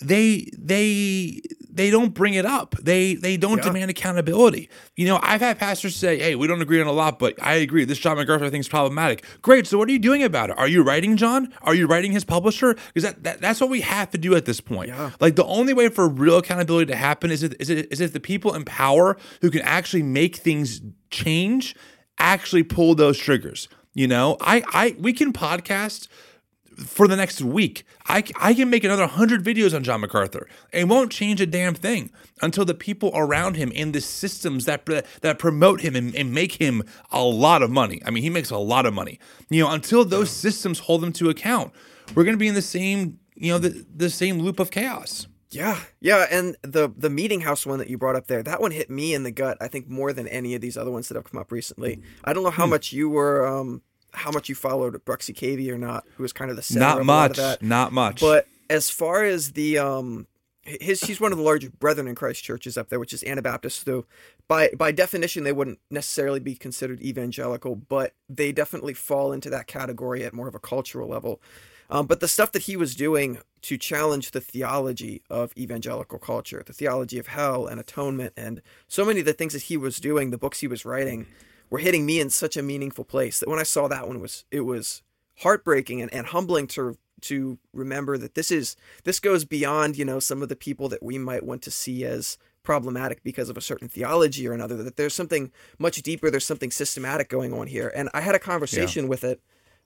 they 0.00 0.50
they 0.56 1.40
they 1.70 1.90
don't 1.90 2.14
bring 2.14 2.34
it 2.34 2.44
up. 2.44 2.74
They 2.82 3.14
they 3.14 3.36
don't 3.36 3.58
yeah. 3.58 3.64
demand 3.64 3.90
accountability. 3.90 4.68
You 4.96 5.06
know, 5.06 5.20
I've 5.22 5.40
had 5.40 5.60
pastors 5.60 5.94
say, 5.94 6.18
"Hey, 6.18 6.34
we 6.34 6.48
don't 6.48 6.60
agree 6.60 6.80
on 6.80 6.88
a 6.88 6.92
lot, 6.92 7.20
but 7.20 7.40
I 7.40 7.54
agree. 7.54 7.84
This 7.84 7.98
John 7.98 8.16
MacArthur 8.16 8.50
thing 8.50 8.60
is 8.60 8.68
problematic." 8.68 9.24
Great. 9.42 9.68
So 9.68 9.78
what 9.78 9.88
are 9.88 9.92
you 9.92 9.98
doing 10.00 10.24
about 10.24 10.50
it? 10.50 10.58
Are 10.58 10.68
you 10.68 10.82
writing 10.82 11.16
John? 11.16 11.52
Are 11.62 11.74
you 11.74 11.86
writing 11.86 12.10
his 12.10 12.24
publisher? 12.24 12.74
Because 12.94 13.04
that, 13.04 13.22
that 13.22 13.40
that's 13.40 13.60
what 13.60 13.70
we 13.70 13.80
have 13.82 14.10
to 14.10 14.18
do 14.18 14.34
at 14.34 14.44
this 14.44 14.60
point. 14.60 14.88
Yeah. 14.88 15.12
Like 15.20 15.36
the 15.36 15.44
only 15.44 15.72
way 15.72 15.88
for 15.88 16.08
real 16.08 16.38
accountability 16.38 16.90
to 16.92 16.96
happen 16.96 17.30
is 17.30 17.44
if, 17.44 17.54
is 17.60 17.70
it 17.70 17.86
is 17.92 18.00
if 18.00 18.12
the 18.12 18.20
people 18.20 18.54
in 18.54 18.64
power 18.64 19.16
who 19.40 19.52
can 19.52 19.62
actually 19.62 20.02
make 20.02 20.36
things 20.36 20.80
change 21.10 21.76
actually 22.18 22.62
pull 22.62 22.94
those 22.94 23.18
triggers. 23.18 23.68
You 23.94 24.06
know, 24.06 24.36
I, 24.40 24.62
I, 24.72 24.96
we 24.98 25.12
can 25.12 25.32
podcast 25.32 26.08
for 26.78 27.08
the 27.08 27.16
next 27.16 27.40
week. 27.40 27.84
I, 28.06 28.22
I 28.40 28.54
can 28.54 28.70
make 28.70 28.84
another 28.84 29.02
100 29.02 29.42
videos 29.42 29.74
on 29.74 29.82
John 29.82 30.00
MacArthur. 30.00 30.48
It 30.72 30.86
won't 30.86 31.10
change 31.10 31.40
a 31.40 31.46
damn 31.46 31.74
thing 31.74 32.10
until 32.40 32.64
the 32.64 32.74
people 32.74 33.10
around 33.14 33.56
him 33.56 33.72
in 33.72 33.92
the 33.92 34.00
systems 34.00 34.64
that 34.66 34.86
that 35.22 35.38
promote 35.38 35.80
him 35.80 35.96
and, 35.96 36.14
and, 36.14 36.32
make 36.32 36.52
him 36.52 36.84
a 37.10 37.22
lot 37.22 37.62
of 37.62 37.70
money. 37.70 38.00
I 38.06 38.10
mean, 38.10 38.22
he 38.22 38.30
makes 38.30 38.50
a 38.50 38.58
lot 38.58 38.86
of 38.86 38.94
money. 38.94 39.18
You 39.50 39.64
know, 39.64 39.70
until 39.70 40.04
those 40.04 40.30
systems 40.30 40.78
hold 40.78 41.02
him 41.02 41.12
to 41.14 41.30
account, 41.30 41.72
we're 42.14 42.24
going 42.24 42.36
to 42.36 42.38
be 42.38 42.48
in 42.48 42.54
the 42.54 42.62
same, 42.62 43.18
you 43.34 43.52
know, 43.52 43.58
the, 43.58 43.84
the 43.94 44.10
same 44.10 44.38
loop 44.38 44.60
of 44.60 44.70
chaos. 44.70 45.26
Yeah, 45.50 45.80
yeah, 46.00 46.26
and 46.30 46.56
the 46.62 46.92
the 46.94 47.08
meeting 47.08 47.40
house 47.40 47.64
one 47.64 47.78
that 47.78 47.88
you 47.88 47.96
brought 47.96 48.16
up 48.16 48.26
there, 48.26 48.42
that 48.42 48.60
one 48.60 48.70
hit 48.70 48.90
me 48.90 49.14
in 49.14 49.22
the 49.22 49.30
gut. 49.30 49.56
I 49.60 49.68
think 49.68 49.88
more 49.88 50.12
than 50.12 50.28
any 50.28 50.54
of 50.54 50.60
these 50.60 50.76
other 50.76 50.90
ones 50.90 51.08
that 51.08 51.14
have 51.14 51.24
come 51.24 51.40
up 51.40 51.50
recently. 51.50 52.02
I 52.24 52.32
don't 52.32 52.42
know 52.42 52.50
how 52.50 52.64
hmm. 52.64 52.70
much 52.70 52.92
you 52.92 53.08
were, 53.08 53.46
um, 53.46 53.80
how 54.12 54.30
much 54.30 54.50
you 54.50 54.54
followed 54.54 55.02
Bruxy 55.06 55.34
Cavey 55.34 55.70
or 55.70 55.78
not, 55.78 56.04
who 56.16 56.22
was 56.22 56.34
kind 56.34 56.50
of 56.50 56.56
the 56.56 56.62
center 56.62 56.80
not 56.80 57.00
of 57.00 57.06
much, 57.06 57.36
that. 57.36 57.62
not 57.62 57.92
much. 57.92 58.20
But 58.20 58.46
as 58.68 58.90
far 58.90 59.24
as 59.24 59.52
the 59.52 59.78
um, 59.78 60.26
his 60.62 61.00
he's 61.00 61.20
one 61.20 61.32
of 61.32 61.38
the 61.38 61.44
larger 61.44 61.70
Brethren 61.70 62.08
in 62.08 62.14
Christ 62.14 62.44
churches 62.44 62.76
up 62.76 62.88
there, 62.88 63.00
which 63.00 63.12
is 63.12 63.22
Anabaptist. 63.22 63.84
So 63.84 64.04
by 64.46 64.70
by 64.76 64.92
definition, 64.92 65.44
they 65.44 65.52
wouldn't 65.52 65.78
necessarily 65.90 66.40
be 66.40 66.54
considered 66.54 67.00
evangelical, 67.00 67.74
but 67.74 68.14
they 68.28 68.52
definitely 68.52 68.94
fall 68.94 69.32
into 69.32 69.50
that 69.50 69.66
category 69.66 70.24
at 70.24 70.34
more 70.34 70.48
of 70.48 70.54
a 70.54 70.60
cultural 70.60 71.08
level. 71.08 71.40
Um, 71.90 72.06
but 72.06 72.20
the 72.20 72.28
stuff 72.28 72.52
that 72.52 72.62
he 72.62 72.76
was 72.76 72.94
doing 72.94 73.38
to 73.62 73.78
challenge 73.78 74.30
the 74.30 74.40
theology 74.40 75.22
of 75.30 75.52
evangelical 75.56 76.18
culture, 76.18 76.62
the 76.64 76.72
theology 76.72 77.18
of 77.18 77.28
hell 77.28 77.66
and 77.66 77.80
atonement, 77.80 78.34
and 78.36 78.62
so 78.86 79.04
many 79.04 79.20
of 79.20 79.26
the 79.26 79.32
things 79.32 79.54
that 79.54 79.62
he 79.62 79.76
was 79.76 79.98
doing, 79.98 80.30
the 80.30 80.38
books 80.38 80.60
he 80.60 80.68
was 80.68 80.84
writing, 80.84 81.26
were 81.70 81.78
hitting 81.78 82.06
me 82.06 82.20
in 82.20 82.30
such 82.30 82.56
a 82.56 82.62
meaningful 82.62 83.04
place 83.04 83.40
that 83.40 83.48
when 83.48 83.58
I 83.58 83.64
saw 83.64 83.88
that 83.88 84.06
one 84.06 84.20
was 84.20 84.44
it 84.50 84.62
was 84.62 85.02
heartbreaking 85.40 86.02
and, 86.02 86.12
and 86.12 86.26
humbling 86.26 86.66
to 86.68 86.96
to 87.20 87.58
remember 87.72 88.16
that 88.16 88.34
this 88.34 88.50
is 88.50 88.76
this 89.04 89.20
goes 89.20 89.44
beyond 89.44 89.98
you 89.98 90.04
know 90.04 90.20
some 90.20 90.42
of 90.42 90.48
the 90.48 90.56
people 90.56 90.88
that 90.88 91.02
we 91.02 91.18
might 91.18 91.44
want 91.44 91.62
to 91.62 91.70
see 91.70 92.04
as 92.04 92.38
problematic 92.62 93.22
because 93.22 93.48
of 93.48 93.56
a 93.56 93.60
certain 93.60 93.88
theology 93.88 94.46
or 94.46 94.52
another 94.52 94.76
that 94.82 94.96
there's 94.96 95.14
something 95.14 95.50
much 95.78 96.00
deeper 96.02 96.30
there's 96.30 96.46
something 96.46 96.70
systematic 96.70 97.28
going 97.28 97.52
on 97.52 97.66
here 97.66 97.90
and 97.96 98.08
i 98.14 98.20
had 98.20 98.34
a 98.34 98.38
conversation 98.38 99.04
yeah. 99.04 99.08
with 99.08 99.24
it 99.24 99.40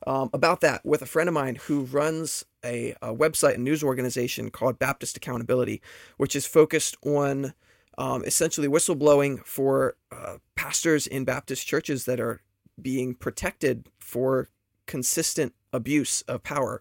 um, 0.07 0.31
about 0.33 0.61
that 0.61 0.85
with 0.85 1.03
a 1.03 1.07
friend 1.07 1.29
of 1.29 1.35
mine 1.35 1.57
who 1.57 1.83
runs 1.83 2.45
a, 2.65 2.95
a, 3.03 3.15
website 3.15 3.55
and 3.55 3.65
news 3.65 3.83
organization 3.83 4.51
called 4.51 4.79
Baptist 4.79 5.17
Accountability, 5.17 5.81
which 6.17 6.37
is 6.37 6.47
focused 6.47 6.97
on 7.05 7.55
um, 7.99 8.25
essentially 8.25 8.69
whistleblowing 8.69 9.45
for 9.45 9.97
uh, 10.11 10.39
pastors 10.57 11.07
in 11.07 11.25
Baptist 11.25 11.67
churches 11.67 12.05
that 12.05 12.21
are 12.21 12.41
being 12.81 13.15
protected 13.15 13.89
for 13.99 14.49
consistent 14.87 15.55
abuse 15.73 16.23
of 16.23 16.43
power 16.43 16.81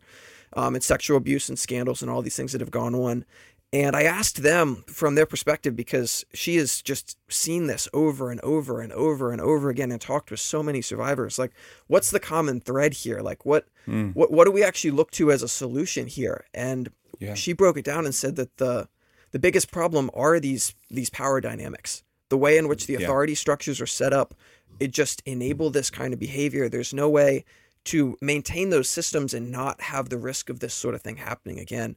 um, 0.53 0.75
and 0.75 0.83
sexual 0.83 1.17
abuse 1.17 1.49
and 1.49 1.57
scandals 1.57 2.01
and 2.01 2.11
all 2.11 2.21
these 2.21 2.35
things 2.35 2.51
that 2.51 2.61
have 2.61 2.71
gone 2.71 2.95
on. 2.95 3.25
And 3.73 3.95
I 3.95 4.03
asked 4.03 4.43
them 4.43 4.83
from 4.87 5.15
their 5.15 5.25
perspective 5.25 5.77
because 5.77 6.25
she 6.33 6.57
has 6.57 6.81
just 6.81 7.17
seen 7.29 7.67
this 7.67 7.87
over 7.93 8.29
and 8.29 8.41
over 8.41 8.81
and 8.81 8.91
over 8.91 9.31
and 9.31 9.39
over 9.39 9.69
again 9.69 9.93
and 9.93 10.01
talked 10.01 10.29
with 10.29 10.41
so 10.41 10.61
many 10.61 10.81
survivors. 10.81 11.39
Like, 11.39 11.51
what's 11.87 12.11
the 12.11 12.19
common 12.19 12.59
thread 12.59 12.93
here? 12.93 13.21
Like, 13.21 13.45
what 13.45 13.67
mm. 13.87 14.13
what 14.13 14.29
what 14.29 14.43
do 14.43 14.51
we 14.51 14.63
actually 14.63 14.91
look 14.91 15.09
to 15.11 15.31
as 15.31 15.41
a 15.41 15.47
solution 15.47 16.07
here? 16.07 16.45
And 16.53 16.91
yeah. 17.19 17.33
she 17.33 17.53
broke 17.53 17.77
it 17.77 17.85
down 17.85 18.05
and 18.05 18.13
said 18.13 18.35
that 18.35 18.57
the 18.57 18.89
the 19.31 19.39
biggest 19.39 19.71
problem 19.71 20.11
are 20.13 20.37
these 20.41 20.75
these 20.89 21.09
power 21.09 21.39
dynamics. 21.39 22.03
The 22.27 22.37
way 22.37 22.57
in 22.57 22.67
which 22.67 22.87
the 22.87 22.95
authority 22.95 23.33
yeah. 23.33 23.37
structures 23.37 23.79
are 23.79 23.87
set 23.87 24.11
up, 24.11 24.33
it 24.81 24.91
just 24.91 25.21
enable 25.25 25.69
this 25.69 25.89
kind 25.89 26.13
of 26.13 26.19
behavior. 26.19 26.67
There's 26.67 26.93
no 26.93 27.09
way 27.09 27.45
to 27.85 28.17
maintain 28.21 28.69
those 28.69 28.89
systems 28.89 29.33
and 29.33 29.49
not 29.49 29.81
have 29.81 30.09
the 30.09 30.17
risk 30.17 30.49
of 30.49 30.59
this 30.59 30.73
sort 30.73 30.93
of 30.93 31.01
thing 31.01 31.17
happening 31.17 31.57
again 31.57 31.95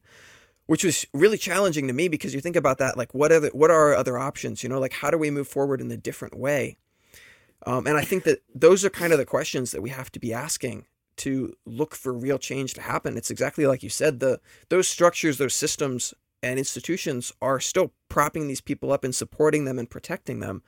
which 0.67 0.85
was 0.85 1.07
really 1.13 1.39
challenging 1.39 1.87
to 1.87 1.93
me 1.93 2.09
because 2.09 2.35
you 2.35 2.41
think 2.41 2.57
about 2.57 2.79
that 2.79 2.97
like 2.97 3.13
what 3.15 3.29
the, 3.29 3.51
what 3.53 3.71
are 3.71 3.89
our 3.89 3.95
other 3.95 4.19
options 4.19 4.63
you 4.63 4.69
know 4.69 4.81
like 4.81 4.95
how 4.95 5.11
do 5.11 5.19
we 5.19 5.31
move 5.31 5.49
forward 5.49 5.81
in 5.81 5.91
a 5.91 5.97
different 5.97 6.39
way? 6.39 6.77
Um, 7.67 7.87
and 7.87 7.97
i 7.97 8.03
think 8.03 8.25
that 8.25 8.43
those 8.55 8.85
are 8.85 8.91
kind 8.91 9.13
of 9.13 9.19
the 9.19 9.25
questions 9.25 9.71
that 9.71 9.83
we 9.83 9.91
have 9.91 10.13
to 10.13 10.21
be 10.21 10.33
asking 10.33 10.87
to 11.17 11.55
look 11.65 11.95
for 11.95 12.13
real 12.13 12.39
change 12.39 12.75
to 12.75 12.81
happen. 12.81 13.17
It's 13.17 13.31
exactly 13.31 13.67
like 13.67 13.83
you 13.83 13.89
said 13.89 14.21
the 14.21 14.41
those 14.69 14.89
structures 14.89 15.39
those 15.39 15.55
systems 15.55 16.15
and 16.43 16.59
institutions 16.59 17.33
are 17.41 17.59
still 17.61 17.93
propping 18.09 18.49
these 18.49 18.61
people 18.61 18.93
up 18.93 19.05
and 19.05 19.15
supporting 19.15 19.65
them 19.65 19.79
and 19.79 19.89
protecting 19.89 20.41
them. 20.41 20.63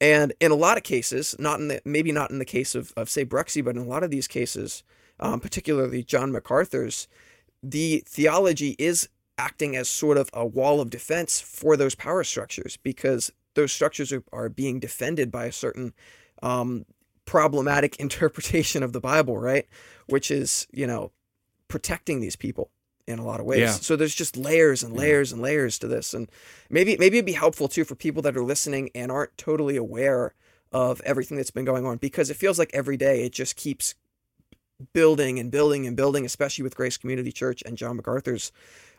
And 0.00 0.34
in 0.40 0.50
a 0.50 0.56
lot 0.56 0.76
of 0.76 0.82
cases, 0.82 1.34
not 1.38 1.60
in 1.60 1.68
the 1.68 1.80
maybe 1.84 2.12
not 2.12 2.30
in 2.30 2.38
the 2.38 2.44
case 2.44 2.74
of, 2.74 2.92
of 2.96 3.08
say 3.08 3.24
Bruxy, 3.24 3.64
but 3.64 3.76
in 3.76 3.82
a 3.82 3.86
lot 3.86 4.02
of 4.02 4.10
these 4.10 4.28
cases, 4.28 4.82
um, 5.20 5.40
particularly 5.40 6.02
John 6.02 6.32
MacArthur's, 6.32 7.08
the 7.62 8.02
theology 8.06 8.76
is 8.78 9.08
acting 9.38 9.76
as 9.76 9.88
sort 9.88 10.16
of 10.16 10.30
a 10.32 10.46
wall 10.46 10.80
of 10.80 10.90
defense 10.90 11.40
for 11.40 11.76
those 11.76 11.94
power 11.94 12.24
structures 12.24 12.78
because 12.82 13.32
those 13.54 13.72
structures 13.72 14.12
are, 14.12 14.22
are 14.32 14.48
being 14.48 14.80
defended 14.80 15.30
by 15.30 15.46
a 15.46 15.52
certain 15.52 15.92
um, 16.42 16.84
problematic 17.24 17.96
interpretation 18.00 18.82
of 18.82 18.92
the 18.92 19.00
Bible, 19.00 19.38
right? 19.38 19.66
Which 20.06 20.30
is, 20.30 20.66
you 20.72 20.86
know, 20.86 21.12
protecting 21.68 22.20
these 22.20 22.36
people 22.36 22.70
in 23.06 23.18
a 23.18 23.24
lot 23.24 23.40
of 23.40 23.46
ways. 23.46 23.60
Yeah. 23.60 23.72
So 23.72 23.96
there's 23.96 24.14
just 24.14 24.36
layers 24.36 24.82
and 24.82 24.94
layers 24.94 25.32
and 25.32 25.42
layers 25.42 25.78
to 25.80 25.88
this. 25.88 26.14
And 26.14 26.30
maybe 26.70 26.96
maybe 26.98 27.18
it'd 27.18 27.26
be 27.26 27.32
helpful 27.32 27.68
too 27.68 27.84
for 27.84 27.94
people 27.94 28.22
that 28.22 28.36
are 28.36 28.44
listening 28.44 28.90
and 28.94 29.12
aren't 29.12 29.36
totally 29.36 29.76
aware 29.76 30.34
of 30.72 31.00
everything 31.02 31.36
that's 31.36 31.50
been 31.50 31.64
going 31.64 31.86
on 31.86 31.98
because 31.98 32.30
it 32.30 32.36
feels 32.36 32.58
like 32.58 32.70
every 32.72 32.96
day 32.96 33.24
it 33.24 33.32
just 33.32 33.56
keeps 33.56 33.94
building 34.92 35.38
and 35.38 35.50
building 35.50 35.86
and 35.86 35.96
building, 35.96 36.24
especially 36.24 36.62
with 36.62 36.76
Grace 36.76 36.96
Community 36.96 37.32
Church 37.32 37.62
and 37.64 37.76
John 37.76 37.96
MacArthur's 37.96 38.52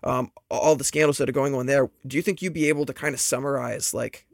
um, 0.03 0.31
all 0.49 0.75
the 0.75 0.83
scandals 0.83 1.17
that 1.17 1.27
are 1.27 1.33
going 1.33 1.55
on 1.55 1.65
there. 1.65 1.89
Do 2.05 2.15
you 2.15 2.23
think 2.23 2.41
you'd 2.41 2.53
be 2.53 2.69
able 2.69 2.85
to 2.85 2.93
kind 2.93 3.13
of 3.13 3.19
summarize 3.19 3.93
like 3.93 4.25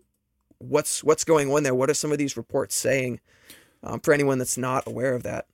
what's 0.57 1.03
what's 1.03 1.23
going 1.23 1.51
on 1.51 1.63
there? 1.63 1.73
What 1.73 1.89
are 1.89 1.93
some 1.93 2.11
of 2.11 2.17
these 2.17 2.37
reports 2.37 2.75
saying 2.75 3.19
um, 3.83 3.99
for 4.01 4.13
anyone 4.13 4.37
that's 4.37 4.57
not 4.57 4.87
aware 4.87 5.15
of 5.15 5.23
that? 5.23 5.45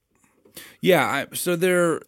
Yeah, 0.81 1.05
I, 1.05 1.35
so 1.35 1.55
there. 1.55 2.01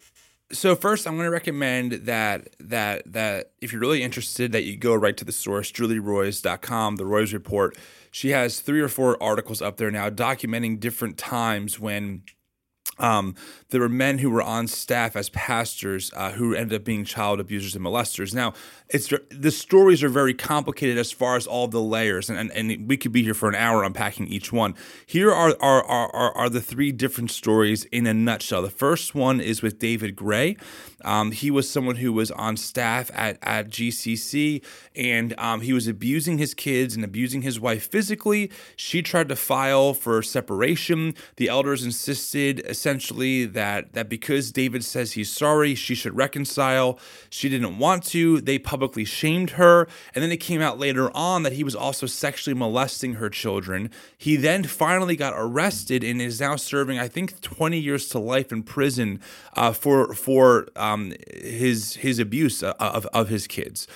So 0.52 0.74
first, 0.74 1.06
I'm 1.06 1.14
going 1.14 1.26
to 1.26 1.30
recommend 1.30 1.92
that 1.92 2.48
that 2.58 3.12
that 3.12 3.52
if 3.60 3.72
you're 3.72 3.80
really 3.80 4.02
interested, 4.02 4.50
that 4.52 4.64
you 4.64 4.76
go 4.76 4.94
right 4.94 5.16
to 5.16 5.24
the 5.24 5.32
source, 5.32 5.70
julieroys.com, 5.70 6.96
the 6.96 7.06
Roys 7.06 7.32
Report. 7.32 7.78
She 8.10 8.30
has 8.30 8.58
three 8.58 8.80
or 8.80 8.88
four 8.88 9.22
articles 9.22 9.62
up 9.62 9.76
there 9.76 9.92
now 9.92 10.10
documenting 10.10 10.80
different 10.80 11.16
times 11.16 11.78
when 11.78 12.24
um, 12.98 13.36
there 13.70 13.80
were 13.80 13.88
men 13.88 14.18
who 14.18 14.30
were 14.30 14.42
on 14.42 14.66
staff 14.66 15.16
as 15.16 15.28
pastors 15.30 16.10
uh, 16.16 16.32
who 16.32 16.54
ended 16.54 16.80
up 16.80 16.84
being 16.84 17.04
child 17.04 17.40
abusers 17.40 17.74
and 17.74 17.84
molesters. 17.84 18.34
Now, 18.34 18.52
it's 18.88 19.12
the 19.30 19.50
stories 19.52 20.02
are 20.02 20.08
very 20.08 20.34
complicated 20.34 20.98
as 20.98 21.12
far 21.12 21.36
as 21.36 21.46
all 21.46 21.68
the 21.68 21.80
layers, 21.80 22.28
and, 22.28 22.38
and, 22.38 22.50
and 22.52 22.88
we 22.88 22.96
could 22.96 23.12
be 23.12 23.22
here 23.22 23.34
for 23.34 23.48
an 23.48 23.54
hour 23.54 23.84
unpacking 23.84 24.26
each 24.26 24.52
one. 24.52 24.74
Here 25.06 25.30
are, 25.30 25.56
are, 25.60 25.84
are, 25.84 26.32
are, 26.36 26.48
the 26.48 26.60
three 26.60 26.90
different 26.90 27.30
stories 27.30 27.84
in 27.86 28.06
a 28.06 28.14
nutshell. 28.14 28.62
The 28.62 28.70
first 28.70 29.14
one 29.14 29.40
is 29.40 29.62
with 29.62 29.78
David 29.78 30.16
Gray. 30.16 30.56
Um, 31.04 31.30
he 31.30 31.50
was 31.50 31.70
someone 31.70 31.96
who 31.96 32.12
was 32.12 32.30
on 32.32 32.56
staff 32.56 33.10
at, 33.14 33.38
at 33.42 33.68
GCC, 33.68 34.62
and 34.96 35.38
um, 35.38 35.60
he 35.60 35.72
was 35.72 35.86
abusing 35.86 36.38
his 36.38 36.52
kids 36.52 36.96
and 36.96 37.04
abusing 37.04 37.42
his 37.42 37.60
wife 37.60 37.88
physically. 37.88 38.50
She 38.74 39.02
tried 39.02 39.28
to 39.28 39.36
file 39.36 39.94
for 39.94 40.20
separation. 40.22 41.14
The 41.36 41.48
elders 41.48 41.84
insisted 41.84 42.60
essentially 42.66 43.46
that 43.46 43.59
that 43.60 43.92
that 43.92 44.08
because 44.08 44.50
David 44.52 44.82
says 44.84 45.12
he's 45.12 45.30
sorry, 45.30 45.74
she 45.74 45.94
should 45.94 46.16
reconcile. 46.16 46.98
She 47.28 47.50
didn't 47.50 47.78
want 47.78 48.04
to. 48.04 48.40
They 48.40 48.58
publicly 48.58 49.04
shamed 49.04 49.50
her, 49.50 49.86
and 50.14 50.24
then 50.24 50.32
it 50.32 50.38
came 50.38 50.62
out 50.62 50.78
later 50.78 51.14
on 51.14 51.42
that 51.42 51.52
he 51.52 51.62
was 51.62 51.74
also 51.74 52.06
sexually 52.06 52.54
molesting 52.54 53.14
her 53.14 53.28
children. 53.28 53.90
He 54.16 54.36
then 54.36 54.64
finally 54.64 55.14
got 55.14 55.34
arrested 55.36 56.02
and 56.02 56.22
is 56.22 56.40
now 56.40 56.56
serving, 56.56 56.98
I 56.98 57.08
think, 57.08 57.40
20 57.42 57.78
years 57.78 58.08
to 58.08 58.18
life 58.18 58.50
in 58.50 58.62
prison 58.62 59.20
uh, 59.54 59.72
for 59.72 60.14
for 60.14 60.68
um, 60.74 61.12
his 61.30 61.96
his 61.96 62.18
abuse 62.18 62.62
of, 62.62 63.06
of 63.06 63.28
his 63.28 63.46
kids. 63.46 63.86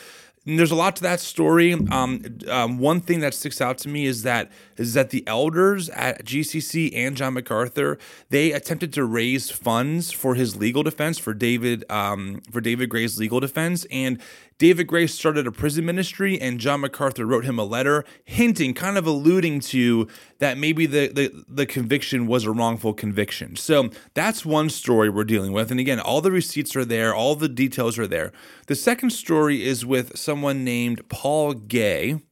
And 0.47 0.59
there's 0.59 0.71
a 0.71 0.75
lot 0.77 0.97
to 0.97 1.03
that 1.03 1.21
story. 1.21 1.73
Um, 1.73 2.23
um, 2.49 2.79
one 2.79 3.01
thing 3.01 3.21
that 3.21 3.33
sticks 3.33 3.61
out 3.61 3.79
to 3.79 3.89
me 3.89 4.05
is 4.05 4.25
that 4.25 4.51
is 4.77 4.93
that 4.95 5.11
the 5.11 5.27
elders 5.27 5.89
at 5.91 6.25
GCC 6.25 6.95
and 6.95 7.17
John 7.17 7.35
MacArthur 7.35 7.99
they 8.29 8.53
attempted 8.53 8.93
to 8.95 9.05
raise 9.05 9.51
funds 9.51 10.13
for 10.13 10.35
his 10.35 10.57
legal 10.57 10.83
defense 10.83 11.19
for 11.19 11.33
David 11.33 11.85
um, 11.91 12.43
for 12.51 12.61
David 12.61 12.91
Gray's 12.91 13.19
legal 13.19 13.41
defense, 13.41 13.87
and 13.91 14.21
David 14.59 14.87
Gray 14.87 15.07
started 15.07 15.47
a 15.47 15.53
prison 15.53 15.85
ministry, 15.85 16.41
and 16.41 16.61
John 16.61 16.81
MacArthur 16.81 17.27
wrote 17.27 17.45
him 17.45 17.59
a 17.59 17.65
letter 17.65 18.05
hinting, 18.25 18.75
kind 18.75 18.97
of 18.97 19.07
alluding 19.07 19.61
to 19.61 20.09
that 20.39 20.59
maybe 20.59 20.87
the, 20.87 21.09
the, 21.09 21.45
the 21.49 21.67
conviction 21.67 22.27
was 22.27 22.45
a 22.45 22.53
wrongful 22.53 22.95
conviction. 22.95 23.57
So 23.57 23.91
that's 24.15 24.45
one 24.45 24.71
story 24.71 25.11
we're 25.11 25.25
dealing 25.25 25.53
with. 25.53 25.71
And 25.71 25.81
again, 25.81 26.01
all 26.01 26.21
the 26.21 26.31
receipts 26.31 26.77
are 26.77 26.85
there, 26.85 27.15
all 27.15 27.35
the 27.35 27.49
details 27.49 27.99
are 27.99 28.07
there. 28.07 28.33
The 28.67 28.75
second 28.75 29.11
story 29.11 29.65
is 29.65 29.85
with 29.85 30.17
someone 30.17 30.65
named 30.65 31.09
Paul 31.09 31.55
Guay. 31.55 32.23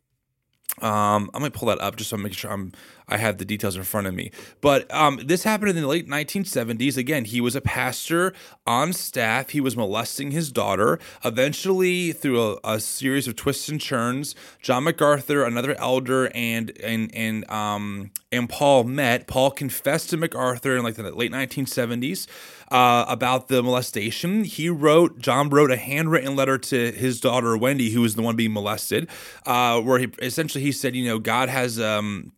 Um, 0.81 1.31
I'm 1.35 1.41
gonna 1.41 1.51
pull 1.51 1.69
that 1.69 1.81
up 1.81 1.97
just 1.97 2.11
so 2.11 2.17
I'm 2.17 2.31
sure 2.31 2.51
I'm 2.51 2.73
I 3.09 3.19
have 3.19 3.39
the 3.39 3.45
details 3.45 3.77
in 3.77 3.83
front 3.83 4.07
of 4.07 4.15
me. 4.15 4.31
But 4.61 4.93
um, 4.93 5.21
this 5.23 5.43
happened 5.43 5.71
in 5.71 5.77
the 5.77 5.87
late 5.87 6.09
1970s. 6.09 6.97
Again, 6.97 7.27
he 7.27 7.41
was 7.41 7.55
a 7.55 7.61
pastor 7.61 8.33
on 8.67 8.93
staff. 8.93 9.51
He 9.51 9.61
was 9.61 9.77
molesting 9.77 10.31
his 10.31 10.51
daughter. 10.51 10.99
Eventually, 11.25 12.13
through 12.13 12.41
a, 12.41 12.59
a 12.65 12.81
series 12.81 13.29
of 13.29 13.37
twists 13.37 13.69
and 13.69 13.81
turns, 13.81 14.35
John 14.63 14.85
MacArthur, 14.85 15.45
another 15.45 15.75
elder, 15.79 16.31
and 16.35 16.73
and 16.83 17.15
and 17.15 17.49
um 17.51 18.11
and 18.31 18.49
Paul 18.49 18.85
met. 18.85 19.27
Paul 19.27 19.51
confessed 19.51 20.11
to 20.11 20.17
MacArthur 20.17 20.77
in 20.77 20.83
like 20.83 20.95
the 20.95 21.11
late 21.11 21.33
1970s. 21.33 22.27
Uh, 22.73 23.05
about 23.07 23.49
the 23.49 23.63
molestation. 23.63 24.45
He 24.45 24.71
wrote, 24.71 25.19
John 25.19 25.51
wrote 25.51 25.71
a 25.71 25.77
handwritten 25.77 26.35
letter 26.35 26.57
to 26.57 26.93
his 26.93 27.21
daughter 27.21 27.55
Wendy, 27.55 27.91
who 27.91 28.01
was 28.01 28.15
the 28.15 28.23
one 28.23 28.35
being 28.35 28.55
molested, 28.55 29.11
uh, 29.45 29.79
where 29.83 29.99
he 29.99 30.09
essentially 30.23 30.65
he 30.65 30.73
said, 30.73 30.97
you 30.97 31.05
know, 31.05 31.19
God 31.19 31.51
has 31.51 31.79
um, 31.79 32.33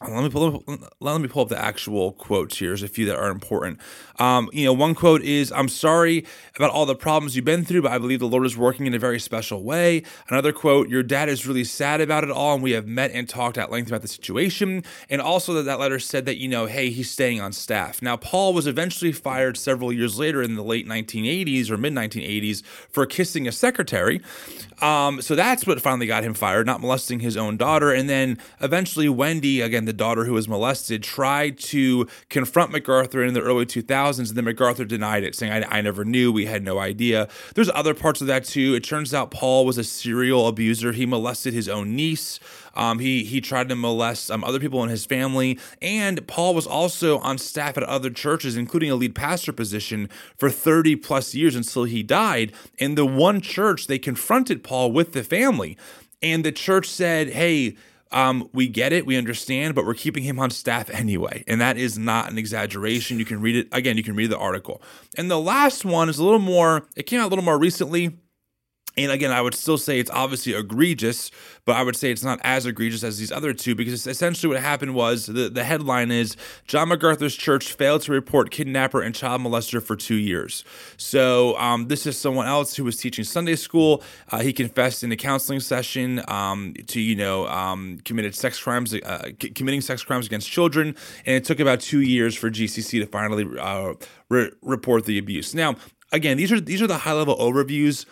let 0.00 0.22
me 0.22 0.30
pull 0.30 0.56
up, 0.56 0.90
let 1.00 1.20
me 1.20 1.28
pull 1.28 1.42
up 1.42 1.48
the 1.48 1.58
actual 1.58 2.12
quotes 2.12 2.58
here. 2.58 2.70
There's 2.70 2.82
a 2.82 2.88
few 2.88 3.06
that 3.06 3.16
are 3.16 3.30
important. 3.30 3.78
Um, 4.18 4.48
you 4.52 4.64
know, 4.64 4.72
one 4.72 4.94
quote 4.94 5.22
is, 5.22 5.52
"I'm 5.52 5.68
sorry 5.68 6.24
about 6.56 6.70
all 6.70 6.86
the 6.86 6.94
problems 6.94 7.36
you've 7.36 7.44
been 7.44 7.64
through, 7.64 7.82
but 7.82 7.92
I 7.92 7.98
believe 7.98 8.20
the 8.20 8.28
Lord 8.28 8.46
is 8.46 8.56
working 8.56 8.86
in 8.86 8.94
a 8.94 8.98
very 8.98 9.20
special 9.20 9.62
way." 9.62 10.02
Another 10.28 10.52
quote: 10.52 10.88
"Your 10.88 11.02
dad 11.02 11.28
is 11.28 11.46
really 11.46 11.64
sad 11.64 12.00
about 12.00 12.24
it 12.24 12.30
all, 12.30 12.54
and 12.54 12.62
we 12.62 12.72
have 12.72 12.86
met 12.86 13.10
and 13.12 13.28
talked 13.28 13.58
at 13.58 13.70
length 13.70 13.88
about 13.88 14.02
the 14.02 14.08
situation." 14.08 14.84
And 15.10 15.20
also 15.20 15.52
that 15.54 15.64
that 15.64 15.78
letter 15.78 15.98
said 15.98 16.26
that 16.26 16.38
you 16.38 16.48
know, 16.48 16.66
hey, 16.66 16.90
he's 16.90 17.10
staying 17.10 17.40
on 17.40 17.52
staff. 17.52 18.00
Now, 18.02 18.16
Paul 18.16 18.54
was 18.54 18.66
eventually 18.66 19.12
fired 19.12 19.56
several 19.56 19.92
years 19.92 20.18
later 20.18 20.42
in 20.42 20.54
the 20.54 20.64
late 20.64 20.86
1980s 20.86 21.70
or 21.70 21.76
mid 21.76 21.92
1980s 21.92 22.62
for 22.90 23.06
kissing 23.06 23.46
a 23.48 23.52
secretary. 23.52 24.20
Um, 24.80 25.22
so 25.22 25.36
that's 25.36 25.66
what 25.66 25.80
finally 25.80 26.06
got 26.06 26.24
him 26.24 26.34
fired, 26.34 26.66
not 26.66 26.80
molesting 26.80 27.20
his 27.20 27.36
own 27.36 27.56
daughter. 27.56 27.92
And 27.92 28.10
then 28.10 28.38
eventually, 28.60 29.08
Wendy 29.08 29.60
again 29.60 29.81
the 29.86 29.92
daughter 29.92 30.24
who 30.24 30.32
was 30.32 30.48
molested, 30.48 31.02
tried 31.02 31.58
to 31.58 32.06
confront 32.28 32.72
MacArthur 32.72 33.22
in 33.22 33.34
the 33.34 33.40
early 33.40 33.66
2000s, 33.66 34.18
and 34.18 34.36
then 34.36 34.44
MacArthur 34.44 34.84
denied 34.84 35.24
it, 35.24 35.34
saying, 35.34 35.52
I, 35.52 35.78
I 35.78 35.80
never 35.80 36.04
knew, 36.04 36.32
we 36.32 36.46
had 36.46 36.62
no 36.62 36.78
idea. 36.78 37.28
There's 37.54 37.70
other 37.70 37.94
parts 37.94 38.20
of 38.20 38.26
that 38.26 38.44
too. 38.44 38.74
It 38.74 38.84
turns 38.84 39.12
out 39.14 39.30
Paul 39.30 39.66
was 39.66 39.78
a 39.78 39.84
serial 39.84 40.46
abuser. 40.46 40.92
He 40.92 41.06
molested 41.06 41.54
his 41.54 41.68
own 41.68 41.94
niece. 41.96 42.40
Um, 42.74 42.98
he 42.98 43.24
he 43.24 43.40
tried 43.40 43.68
to 43.68 43.76
molest 43.76 44.30
um, 44.30 44.44
other 44.44 44.58
people 44.58 44.82
in 44.82 44.88
his 44.88 45.04
family, 45.04 45.58
and 45.80 46.26
Paul 46.26 46.54
was 46.54 46.66
also 46.66 47.18
on 47.18 47.38
staff 47.38 47.76
at 47.76 47.82
other 47.82 48.10
churches, 48.10 48.56
including 48.56 48.90
a 48.90 48.94
lead 48.94 49.14
pastor 49.14 49.52
position 49.52 50.08
for 50.36 50.50
30 50.50 50.96
plus 50.96 51.34
years 51.34 51.54
until 51.54 51.84
he 51.84 52.02
died. 52.02 52.52
In 52.78 52.94
the 52.94 53.06
one 53.06 53.40
church, 53.40 53.86
they 53.86 53.98
confronted 53.98 54.64
Paul 54.64 54.92
with 54.92 55.12
the 55.12 55.22
family, 55.22 55.76
and 56.22 56.44
the 56.44 56.52
church 56.52 56.88
said, 56.88 57.30
"Hey." 57.30 57.76
Um, 58.12 58.48
we 58.52 58.68
get 58.68 58.92
it, 58.92 59.06
we 59.06 59.16
understand, 59.16 59.74
but 59.74 59.84
we're 59.84 59.94
keeping 59.94 60.22
him 60.22 60.38
on 60.38 60.50
staff 60.50 60.90
anyway. 60.90 61.44
And 61.46 61.60
that 61.60 61.76
is 61.76 61.98
not 61.98 62.30
an 62.30 62.38
exaggeration. 62.38 63.18
You 63.18 63.24
can 63.24 63.40
read 63.40 63.56
it 63.56 63.68
again, 63.72 63.96
you 63.96 64.02
can 64.02 64.14
read 64.14 64.30
the 64.30 64.38
article. 64.38 64.82
And 65.16 65.30
the 65.30 65.40
last 65.40 65.84
one 65.84 66.08
is 66.08 66.18
a 66.18 66.24
little 66.24 66.38
more, 66.38 66.86
it 66.96 67.04
came 67.04 67.20
out 67.20 67.26
a 67.26 67.28
little 67.28 67.44
more 67.44 67.58
recently. 67.58 68.18
And 68.96 69.10
again, 69.10 69.30
I 69.30 69.40
would 69.40 69.54
still 69.54 69.78
say 69.78 69.98
it's 69.98 70.10
obviously 70.10 70.52
egregious, 70.52 71.30
but 71.64 71.76
I 71.76 71.82
would 71.82 71.96
say 71.96 72.10
it's 72.10 72.22
not 72.22 72.40
as 72.44 72.66
egregious 72.66 73.02
as 73.02 73.18
these 73.18 73.32
other 73.32 73.54
two 73.54 73.74
because 73.74 74.06
essentially 74.06 74.52
what 74.52 74.62
happened 74.62 74.94
was 74.94 75.26
the, 75.26 75.48
the 75.48 75.64
headline 75.64 76.10
is 76.10 76.36
John 76.66 76.88
MacArthur's 76.88 77.34
church 77.34 77.72
failed 77.72 78.02
to 78.02 78.12
report 78.12 78.50
kidnapper 78.50 79.00
and 79.00 79.14
child 79.14 79.40
molester 79.40 79.82
for 79.82 79.96
two 79.96 80.16
years. 80.16 80.62
So 80.98 81.56
um, 81.58 81.88
this 81.88 82.06
is 82.06 82.18
someone 82.18 82.46
else 82.46 82.76
who 82.76 82.84
was 82.84 82.98
teaching 82.98 83.24
Sunday 83.24 83.56
school. 83.56 84.02
Uh, 84.30 84.40
he 84.40 84.52
confessed 84.52 85.02
in 85.02 85.10
a 85.10 85.16
counseling 85.16 85.60
session 85.60 86.22
um, 86.28 86.74
to, 86.88 87.00
you 87.00 87.16
know, 87.16 87.46
um, 87.48 87.98
committed 88.04 88.34
sex 88.34 88.60
crimes, 88.60 88.92
uh, 88.92 89.30
c- 89.40 89.50
committing 89.50 89.80
sex 89.80 90.04
crimes 90.04 90.26
against 90.26 90.50
children. 90.50 90.94
And 91.24 91.36
it 91.36 91.44
took 91.44 91.60
about 91.60 91.80
two 91.80 92.00
years 92.00 92.34
for 92.34 92.50
GCC 92.50 93.00
to 93.00 93.06
finally 93.06 93.46
uh, 93.58 93.94
re- 94.28 94.50
report 94.60 95.06
the 95.06 95.16
abuse. 95.16 95.54
Now, 95.54 95.76
again, 96.12 96.36
these 96.36 96.52
are 96.52 96.60
these 96.60 96.82
are 96.82 96.86
the 96.86 96.98
high 96.98 97.12
level 97.12 97.36
overviews 97.38 98.04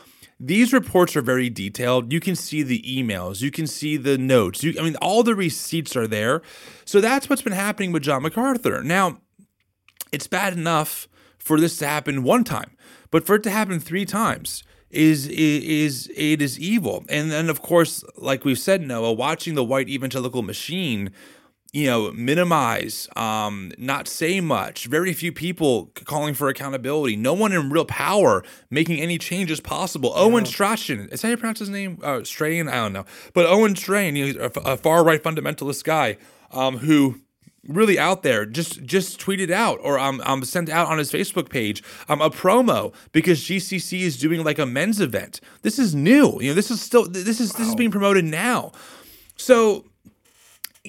these 0.43 0.73
reports 0.73 1.15
are 1.17 1.23
very 1.23 1.51
detailed. 1.51 2.13
You 2.13 2.19
can 2.19 2.35
see 2.35 2.63
the 2.63 2.83
emails, 2.83 3.43
you 3.43 3.51
can 3.51 3.67
see 3.67 3.99
the 3.99 4.17
notes. 4.17 4.65
You, 4.65 4.75
I 4.81 4.83
mean, 4.83 4.97
all 4.97 5.23
the 5.23 5.35
receipts 5.35 5.95
are 5.95 6.07
there. 6.07 6.41
So 6.87 7.01
that's 7.01 7.29
what's 7.29 7.43
been 7.43 7.53
happening 7.53 7.93
with 7.93 8.03
John 8.03 8.23
MacArthur. 8.23 8.83
Now, 8.83 9.21
it's 10.11 10.27
bad 10.27 10.55
enough 10.55 11.07
for 11.39 11.61
this 11.61 11.77
to 11.79 11.87
happen 11.87 12.23
one 12.23 12.45
time, 12.45 12.71
but 13.11 13.27
for 13.27 13.37
it 13.37 13.43
to 13.45 13.51
happen 13.51 13.79
three 13.79 14.07
times 14.07 14.65
is 14.91 15.29
is 15.29 16.11
it 16.17 16.43
is 16.43 16.59
evil. 16.59 17.05
And 17.09 17.31
then, 17.31 17.49
of 17.49 17.63
course, 17.63 18.03
like 18.17 18.45
we've 18.45 18.59
said, 18.59 18.83
Noah, 18.83 19.13
watching 19.13 19.55
the 19.55 19.65
white 19.65 19.89
evangelical 19.89 20.43
machine 20.43 21.11
you 21.73 21.87
know, 21.87 22.11
minimize, 22.13 23.09
um, 23.15 23.73
not 23.79 24.09
say 24.09 24.41
much. 24.41 24.87
Very 24.87 25.13
few 25.13 25.31
people 25.33 25.91
calling 26.05 26.35
for 26.35 26.49
accountability. 26.49 27.17
No 27.17 27.33
one 27.33 27.53
in 27.53 27.71
real 27.71 27.85
power 27.85 28.43
making 28.71 29.01
any 29.01 29.19
changes 29.19 29.61
possible. 29.61 30.13
Yeah. 30.15 30.23
Owen 30.23 30.47
Strachan, 30.47 31.09
is 31.11 31.21
that 31.21 31.29
how 31.29 31.31
you 31.31 31.37
pronounce 31.37 31.61
his 31.61 31.69
name? 31.69 31.99
Uh, 32.03 32.25
Strain? 32.25 32.69
I 32.69 32.77
don't 32.77 32.93
know. 32.93 33.05
But 33.35 33.47
Owen 33.47 33.77
Strain, 33.77 34.17
you 34.17 34.35
know, 34.35 34.51
a, 34.57 34.73
a 34.73 34.77
far 34.77 35.05
right 35.05 35.23
fundamentalist 35.23 35.85
guy 35.85 36.17
um, 36.51 36.79
who 36.79 37.21
really 37.69 37.99
out 37.99 38.23
there 38.23 38.47
just 38.47 38.83
just 38.85 39.21
tweeted 39.21 39.51
out 39.51 39.79
or 39.83 39.99
um, 39.99 40.23
um 40.25 40.43
sent 40.43 40.71
out 40.71 40.89
on 40.89 40.97
his 40.97 41.13
facebook 41.13 41.51
page 41.51 41.83
um 42.09 42.23
a 42.23 42.31
promo 42.31 42.93
because 43.13 43.39
gcc 43.43 44.01
is 44.01 44.17
doing 44.17 44.43
like 44.43 44.59
a 44.59 44.65
men's 44.65 44.99
event 44.99 45.43
this 45.61 45.79
is 45.79 45.95
new 45.95 46.41
you 46.41 46.49
know 46.49 46.55
this 46.55 46.71
is 46.71 46.81
still 46.81 47.07
this 47.07 47.39
is 47.39 47.53
wow. 47.53 47.59
this 47.59 47.69
is 47.69 47.75
being 47.75 47.91
promoted 47.91 48.25
now 48.25 48.73
so 49.37 49.85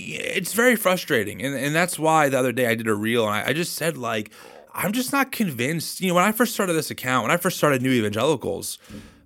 it's 0.02 0.54
very 0.54 0.76
frustrating 0.76 1.42
and, 1.42 1.56
and 1.56 1.76
that's 1.76 1.98
why 2.00 2.30
the 2.30 2.38
other 2.38 2.52
day 2.52 2.68
i 2.68 2.76
did 2.76 2.88
a 2.88 2.94
reel 2.94 3.26
and 3.26 3.36
I, 3.36 3.50
I 3.50 3.54
just 3.54 3.74
said 3.74 3.98
like 3.98 4.32
i'm 4.74 4.92
just 4.92 5.12
not 5.12 5.32
convinced 5.32 6.02
you 6.02 6.10
know 6.10 6.16
when 6.16 6.24
i 6.24 6.32
first 6.32 6.54
started 6.54 6.74
this 6.74 6.92
account 6.92 7.24
when 7.24 7.32
i 7.32 7.38
first 7.38 7.58
started 7.58 7.82
new 7.82 7.92
evangelicals 7.92 8.78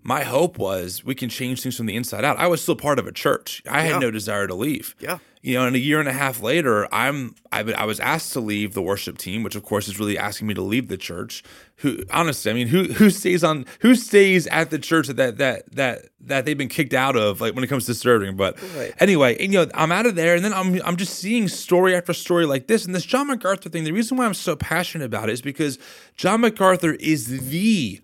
my 0.06 0.24
hope 0.24 0.60
was 0.60 1.04
we 1.04 1.16
can 1.16 1.30
change 1.30 1.64
things 1.64 1.76
from 1.76 1.88
the 1.88 1.96
inside 1.96 2.24
out. 2.24 2.38
I 2.38 2.46
was 2.46 2.62
still 2.62 2.76
part 2.76 3.00
of 3.00 3.08
a 3.08 3.12
church. 3.12 3.64
I 3.68 3.78
yeah. 3.84 3.94
had 3.94 4.02
no 4.02 4.12
desire 4.12 4.46
to 4.46 4.54
leave. 4.54 4.96
Yeah. 5.00 5.18
You 5.46 5.54
know, 5.54 5.68
and 5.68 5.76
a 5.76 5.80
year 5.80 6.00
and 6.00 6.10
a 6.10 6.14
half 6.14 6.42
later, 6.42 6.92
I'm 6.92 7.36
I, 7.52 7.60
I, 7.60 7.86
was 7.86 8.00
asked 8.00 8.34
to 8.34 8.40
leave 8.40 8.74
the 8.74 8.82
worship 8.82 9.20
team, 9.20 9.44
which 9.44 9.56
of 9.56 9.62
course 9.62 9.88
is 9.88 10.00
really 10.00 10.18
asking 10.18 10.48
me 10.48 10.56
to 10.56 10.62
leave 10.64 10.88
the 10.88 10.98
church. 10.98 11.44
Who 11.78 12.04
honestly, 12.12 12.50
I 12.50 12.56
mean, 12.56 12.66
who 12.66 12.86
who 12.86 13.12
stays 13.12 13.44
on 13.44 13.68
who 13.82 13.94
stays 13.94 14.48
at 14.48 14.72
the 14.72 14.80
church 14.80 15.08
that 15.08 15.38
that 15.38 15.72
that 15.72 16.06
that 16.22 16.46
they've 16.46 16.58
been 16.58 16.68
kicked 16.68 16.96
out 16.96 17.16
of, 17.16 17.42
like 17.42 17.54
when 17.54 17.64
it 17.64 17.68
comes 17.68 17.86
to 17.86 17.94
serving. 17.94 18.36
But 18.36 18.60
right. 18.76 18.92
anyway, 18.98 19.38
and, 19.40 19.54
you 19.54 19.64
know, 19.64 19.72
I'm 19.76 19.92
out 19.92 20.08
of 20.08 20.16
there, 20.16 20.34
and 20.34 20.44
then 20.44 20.52
I'm 20.52 20.82
I'm 20.84 20.96
just 20.96 21.20
seeing 21.20 21.48
story 21.48 21.96
after 21.96 22.12
story 22.12 22.48
like 22.48 22.66
this, 22.66 22.84
and 22.84 22.96
this 22.96 23.06
John 23.06 23.28
MacArthur 23.28 23.70
thing. 23.70 23.84
The 23.84 23.92
reason 23.92 24.18
why 24.18 24.26
I'm 24.26 24.34
so 24.34 24.56
passionate 24.56 25.06
about 25.06 25.30
it 25.30 25.34
is 25.34 25.44
because 25.44 25.78
John 26.16 26.42
MacArthur 26.42 26.94
is 26.94 27.28
the 27.28 28.02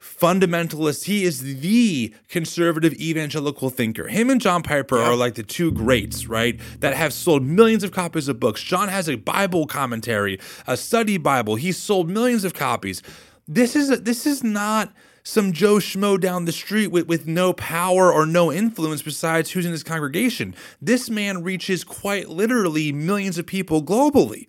fundamentalist. 0.00 1.04
He 1.04 1.24
is 1.24 1.60
the 1.60 2.14
conservative 2.28 2.94
evangelical 2.94 3.70
thinker. 3.70 4.08
Him 4.08 4.30
and 4.30 4.40
John 4.40 4.62
Piper 4.62 4.96
yeah. 4.96 5.10
are 5.10 5.16
like 5.16 5.34
the 5.34 5.42
two 5.42 5.70
greats, 5.70 6.26
right? 6.26 6.58
That 6.80 6.94
have 6.94 7.12
sold 7.12 7.42
millions 7.42 7.84
of 7.84 7.92
copies 7.92 8.28
of 8.28 8.40
books. 8.40 8.62
John 8.62 8.88
has 8.88 9.08
a 9.08 9.16
Bible 9.16 9.66
commentary, 9.66 10.40
a 10.66 10.76
study 10.76 11.18
Bible. 11.18 11.56
He's 11.56 11.76
sold 11.76 12.08
millions 12.08 12.44
of 12.44 12.54
copies. 12.54 13.02
This 13.46 13.76
is 13.76 13.90
a, 13.90 13.96
this 13.96 14.26
is 14.26 14.42
not 14.42 14.92
some 15.22 15.52
Joe 15.52 15.76
Schmo 15.76 16.18
down 16.18 16.46
the 16.46 16.52
street 16.52 16.88
with, 16.88 17.06
with 17.06 17.26
no 17.26 17.52
power 17.52 18.10
or 18.12 18.24
no 18.24 18.50
influence 18.50 19.02
besides 19.02 19.50
who's 19.50 19.66
in 19.66 19.72
his 19.72 19.82
congregation. 19.82 20.54
This 20.80 21.10
man 21.10 21.42
reaches 21.42 21.84
quite 21.84 22.30
literally 22.30 22.90
millions 22.90 23.36
of 23.36 23.46
people 23.46 23.82
globally, 23.82 24.46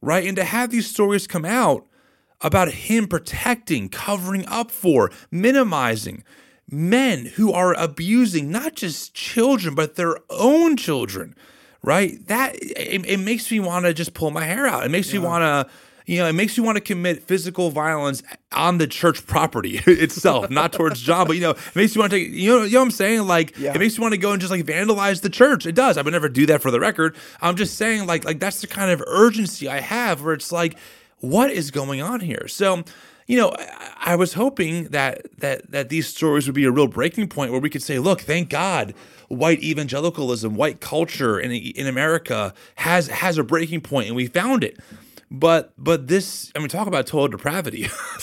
right? 0.00 0.26
And 0.26 0.36
to 0.36 0.44
have 0.44 0.70
these 0.70 0.88
stories 0.88 1.26
come 1.26 1.44
out 1.44 1.87
about 2.40 2.70
him 2.72 3.06
protecting, 3.06 3.88
covering 3.88 4.46
up 4.46 4.70
for, 4.70 5.10
minimizing 5.30 6.24
men 6.70 7.26
who 7.26 7.52
are 7.52 7.74
abusing 7.74 8.50
not 8.50 8.74
just 8.74 9.14
children, 9.14 9.74
but 9.74 9.96
their 9.96 10.16
own 10.30 10.76
children, 10.76 11.34
right? 11.82 12.26
That 12.26 12.54
it, 12.56 13.06
it 13.06 13.18
makes 13.18 13.50
me 13.50 13.60
want 13.60 13.86
to 13.86 13.94
just 13.94 14.14
pull 14.14 14.30
my 14.30 14.44
hair 14.44 14.66
out. 14.66 14.84
It 14.84 14.90
makes 14.90 15.12
yeah. 15.12 15.20
me 15.20 15.26
want 15.26 15.42
to 15.42 15.72
you 16.08 16.16
know, 16.16 16.26
it 16.26 16.32
makes 16.32 16.56
you 16.56 16.62
want 16.62 16.76
to 16.76 16.80
commit 16.80 17.24
physical 17.24 17.70
violence 17.70 18.22
on 18.52 18.78
the 18.78 18.86
church 18.86 19.26
property 19.26 19.78
itself, 19.86 20.48
not 20.48 20.72
towards 20.72 21.02
John, 21.02 21.26
but 21.26 21.36
you 21.36 21.42
know, 21.42 21.50
it 21.50 21.76
makes 21.76 21.94
you 21.94 22.00
want 22.00 22.12
to 22.12 22.18
take, 22.18 22.32
you 22.32 22.48
know, 22.48 22.62
you 22.62 22.72
know 22.72 22.78
what 22.78 22.84
I'm 22.86 22.90
saying? 22.92 23.26
Like, 23.26 23.58
yeah. 23.58 23.74
it 23.74 23.78
makes 23.78 23.98
you 23.98 24.02
want 24.02 24.14
to 24.14 24.18
go 24.18 24.32
and 24.32 24.40
just 24.40 24.50
like 24.50 24.64
vandalize 24.64 25.20
the 25.20 25.28
church. 25.28 25.66
It 25.66 25.74
does. 25.74 25.98
I 25.98 26.02
would 26.02 26.14
never 26.14 26.30
do 26.30 26.46
that 26.46 26.62
for 26.62 26.70
the 26.70 26.80
record. 26.80 27.14
I'm 27.42 27.56
just 27.56 27.76
saying, 27.76 28.06
like, 28.06 28.24
like 28.24 28.40
that's 28.40 28.62
the 28.62 28.66
kind 28.66 28.90
of 28.90 29.04
urgency 29.06 29.68
I 29.68 29.80
have 29.80 30.22
where 30.22 30.32
it's 30.32 30.50
like, 30.50 30.78
what 31.20 31.50
is 31.50 31.70
going 31.70 32.00
on 32.00 32.20
here? 32.20 32.46
So, 32.48 32.84
you 33.26 33.36
know, 33.36 33.54
I, 33.96 34.16
was 34.16 34.34
hoping 34.34 34.84
that 34.84 35.26
that 35.38 35.70
that 35.70 35.88
these 35.90 36.06
stories 36.06 36.46
would 36.46 36.54
be 36.54 36.64
a 36.64 36.70
real 36.70 36.86
breaking 36.86 37.28
point 37.28 37.52
where 37.52 37.60
we 37.60 37.70
could 37.70 37.82
say, 37.82 37.98
look, 37.98 38.22
thank 38.22 38.48
God, 38.48 38.94
white 39.28 39.62
evangelicalism, 39.62 40.54
white 40.54 40.80
culture 40.80 41.38
in 41.38 41.50
in 41.50 41.86
America 41.86 42.54
has 42.76 43.08
has 43.08 43.36
a 43.36 43.44
breaking 43.44 43.82
point, 43.82 44.06
and 44.06 44.16
we 44.16 44.26
found 44.26 44.64
it. 44.64 44.78
But 45.30 45.72
but 45.76 46.08
this, 46.08 46.50
I 46.56 46.60
mean, 46.60 46.68
talk 46.68 46.86
about 46.86 47.06
total 47.06 47.28
depravity, 47.28 47.88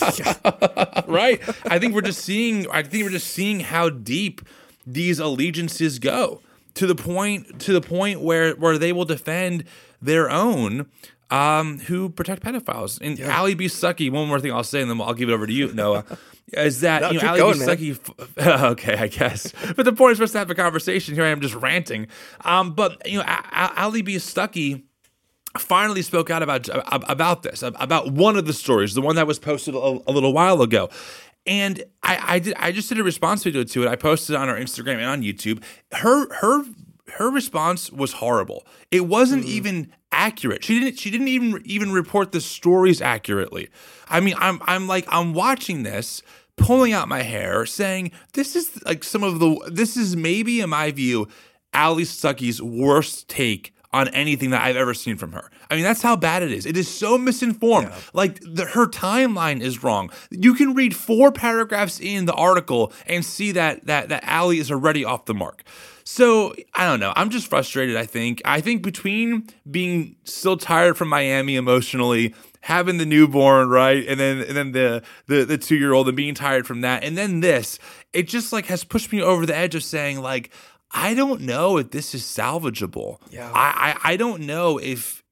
right? 1.06 1.40
I 1.66 1.78
think 1.78 1.94
we're 1.94 2.00
just 2.00 2.24
seeing. 2.24 2.68
I 2.70 2.82
think 2.82 3.04
we're 3.04 3.10
just 3.10 3.28
seeing 3.28 3.60
how 3.60 3.90
deep 3.90 4.40
these 4.84 5.20
allegiances 5.20 6.00
go 6.00 6.40
to 6.74 6.86
the 6.86 6.94
point 6.94 7.60
to 7.60 7.72
the 7.72 7.80
point 7.80 8.20
where 8.20 8.54
where 8.54 8.76
they 8.76 8.92
will 8.92 9.04
defend 9.04 9.64
their 10.02 10.28
own 10.28 10.86
um, 11.30 11.78
who 11.80 12.08
protect 12.08 12.42
pedophiles. 12.42 13.00
And 13.00 13.18
yeah. 13.18 13.36
Allie 13.36 13.54
Beth 13.54 13.66
Stuckey, 13.66 14.10
one 14.10 14.28
more 14.28 14.40
thing 14.40 14.52
I'll 14.52 14.64
say, 14.64 14.80
and 14.80 14.90
then 14.90 15.00
I'll 15.00 15.14
give 15.14 15.28
it 15.28 15.32
over 15.32 15.46
to 15.46 15.52
you, 15.52 15.72
Noah, 15.72 16.04
is 16.52 16.80
that, 16.80 17.02
no, 17.02 17.10
you 17.10 17.20
know, 17.20 17.26
Allie 17.28 17.38
going, 17.38 17.58
B. 17.58 17.64
Stuckey, 17.64 18.62
okay, 18.72 18.96
I 18.96 19.08
guess. 19.08 19.52
But 19.74 19.84
the 19.84 19.92
point 19.92 20.12
is 20.12 20.20
us 20.20 20.32
to 20.32 20.38
have 20.38 20.50
a 20.50 20.54
conversation. 20.54 21.14
Here 21.14 21.24
I 21.24 21.28
am 21.28 21.40
just 21.40 21.54
ranting. 21.54 22.06
Um, 22.44 22.74
but, 22.74 23.06
you 23.08 23.18
know, 23.18 23.24
Allie 23.26 24.02
Beth 24.02 24.14
Stuckey 24.16 24.84
finally 25.58 26.02
spoke 26.02 26.30
out 26.30 26.42
about 26.42 26.68
about 27.08 27.42
this, 27.42 27.62
about 27.62 28.12
one 28.12 28.36
of 28.36 28.46
the 28.46 28.52
stories, 28.52 28.94
the 28.94 29.00
one 29.00 29.16
that 29.16 29.26
was 29.26 29.38
posted 29.38 29.74
a, 29.74 29.78
a 29.78 30.12
little 30.12 30.32
while 30.32 30.62
ago. 30.62 30.90
And 31.46 31.84
I, 32.02 32.34
I 32.34 32.38
did 32.40 32.54
I 32.58 32.72
just 32.72 32.88
did 32.88 32.98
a 32.98 33.04
response 33.04 33.44
video 33.44 33.62
to 33.62 33.82
it. 33.84 33.88
I 33.88 33.96
posted 33.96 34.34
it 34.34 34.38
on 34.38 34.48
our 34.48 34.56
Instagram 34.58 34.94
and 34.96 35.06
on 35.06 35.22
YouTube. 35.22 35.62
Her 35.92 36.32
her 36.34 36.64
her 37.14 37.30
response 37.30 37.90
was 37.90 38.14
horrible. 38.14 38.66
It 38.90 39.06
wasn't 39.06 39.44
mm. 39.44 39.48
even 39.48 39.92
accurate. 40.12 40.64
She 40.64 40.80
didn't 40.80 40.98
she 40.98 41.10
didn't 41.10 41.28
even 41.28 41.62
even 41.64 41.92
report 41.92 42.32
the 42.32 42.40
stories 42.40 43.00
accurately. 43.00 43.68
I 44.08 44.20
mean, 44.20 44.34
I'm 44.38 44.60
I'm 44.62 44.86
like 44.86 45.06
I'm 45.08 45.34
watching 45.34 45.82
this 45.82 46.22
pulling 46.56 46.92
out 46.92 47.08
my 47.08 47.22
hair 47.22 47.66
saying 47.66 48.12
this 48.32 48.56
is 48.56 48.82
like 48.84 49.04
some 49.04 49.22
of 49.22 49.38
the 49.38 49.70
this 49.70 49.96
is 49.96 50.16
maybe 50.16 50.60
in 50.60 50.70
my 50.70 50.90
view 50.90 51.28
Allie 51.72 52.04
Stuckey's 52.04 52.62
worst 52.62 53.28
take 53.28 53.74
on 53.92 54.08
anything 54.08 54.50
that 54.50 54.62
I've 54.62 54.76
ever 54.76 54.94
seen 54.94 55.16
from 55.16 55.32
her. 55.32 55.50
I 55.70 55.74
mean, 55.74 55.84
that's 55.84 56.02
how 56.02 56.16
bad 56.16 56.42
it 56.42 56.52
is. 56.52 56.66
It 56.66 56.76
is 56.76 56.88
so 56.88 57.16
misinformed. 57.16 57.88
Yeah. 57.88 57.98
Like 58.12 58.40
the, 58.40 58.66
her 58.66 58.86
timeline 58.86 59.60
is 59.60 59.82
wrong. 59.82 60.10
You 60.30 60.54
can 60.54 60.74
read 60.74 60.94
four 60.94 61.32
paragraphs 61.32 62.00
in 62.00 62.26
the 62.26 62.34
article 62.34 62.92
and 63.06 63.24
see 63.24 63.52
that 63.52 63.86
that 63.86 64.08
that 64.08 64.24
Allie 64.24 64.58
is 64.58 64.70
already 64.70 65.04
off 65.04 65.24
the 65.24 65.34
mark. 65.34 65.62
So 66.08 66.54
I 66.72 66.86
don't 66.86 67.00
know. 67.00 67.12
I'm 67.16 67.30
just 67.30 67.48
frustrated. 67.48 67.96
I 67.96 68.06
think. 68.06 68.40
I 68.44 68.60
think 68.60 68.82
between 68.82 69.48
being 69.68 70.14
still 70.22 70.56
tired 70.56 70.96
from 70.96 71.08
Miami 71.08 71.56
emotionally, 71.56 72.32
having 72.60 72.98
the 72.98 73.04
newborn, 73.04 73.68
right, 73.68 74.06
and 74.06 74.18
then 74.20 74.38
and 74.38 74.56
then 74.56 74.70
the 74.70 75.02
the, 75.26 75.44
the 75.44 75.58
two 75.58 75.74
year 75.74 75.92
old 75.92 76.06
and 76.06 76.16
being 76.16 76.34
tired 76.34 76.64
from 76.64 76.82
that, 76.82 77.02
and 77.02 77.18
then 77.18 77.40
this, 77.40 77.80
it 78.12 78.28
just 78.28 78.52
like 78.52 78.66
has 78.66 78.84
pushed 78.84 79.12
me 79.12 79.20
over 79.20 79.44
the 79.44 79.54
edge 79.56 79.74
of 79.74 79.82
saying 79.82 80.22
like. 80.22 80.50
I 80.92 81.14
don't 81.14 81.40
know 81.40 81.78
if 81.78 81.90
this 81.90 82.14
is 82.14 82.22
salvageable. 82.22 83.18
Yeah. 83.28 83.50
I, 83.52 83.98
I, 84.04 84.12
I 84.12 84.16
don't 84.16 84.42
know 84.42 84.78
if 84.78 85.24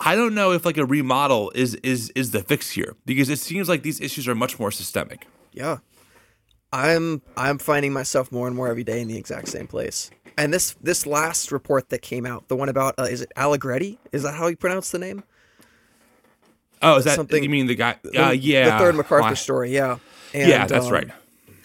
I 0.00 0.16
don't 0.16 0.34
know 0.34 0.52
if 0.52 0.64
like 0.64 0.78
a 0.78 0.86
remodel 0.86 1.52
is 1.54 1.74
is 1.76 2.10
is 2.16 2.30
the 2.30 2.42
fix 2.42 2.70
here 2.70 2.96
because 3.04 3.28
it 3.28 3.38
seems 3.38 3.68
like 3.68 3.82
these 3.82 4.00
issues 4.00 4.26
are 4.26 4.34
much 4.34 4.58
more 4.58 4.70
systemic. 4.70 5.26
Yeah. 5.52 5.78
I'm 6.76 7.22
I'm 7.38 7.56
finding 7.56 7.94
myself 7.94 8.30
more 8.30 8.46
and 8.46 8.54
more 8.54 8.68
every 8.68 8.84
day 8.84 9.00
in 9.00 9.08
the 9.08 9.16
exact 9.16 9.48
same 9.48 9.66
place. 9.66 10.10
And 10.36 10.52
this 10.52 10.76
this 10.82 11.06
last 11.06 11.50
report 11.50 11.88
that 11.88 12.02
came 12.02 12.26
out, 12.26 12.48
the 12.48 12.56
one 12.56 12.68
about 12.68 12.94
uh, 12.98 13.04
is 13.04 13.22
it 13.22 13.32
Allegretti? 13.34 13.98
Is 14.12 14.24
that 14.24 14.34
how 14.34 14.48
you 14.48 14.56
pronounce 14.56 14.90
the 14.90 14.98
name? 14.98 15.24
Oh, 16.82 16.96
is 16.96 17.04
that 17.04 17.16
something? 17.16 17.42
You 17.42 17.48
mean 17.48 17.66
the 17.66 17.74
guy? 17.74 17.96
Uh, 18.14 18.30
yeah, 18.30 18.70
the 18.70 18.78
third 18.78 18.94
MacArthur 18.94 19.36
story. 19.36 19.72
Yeah, 19.72 19.96
and, 20.34 20.48
yeah, 20.50 20.66
that's 20.66 20.86
um, 20.86 20.92
right. 20.92 21.08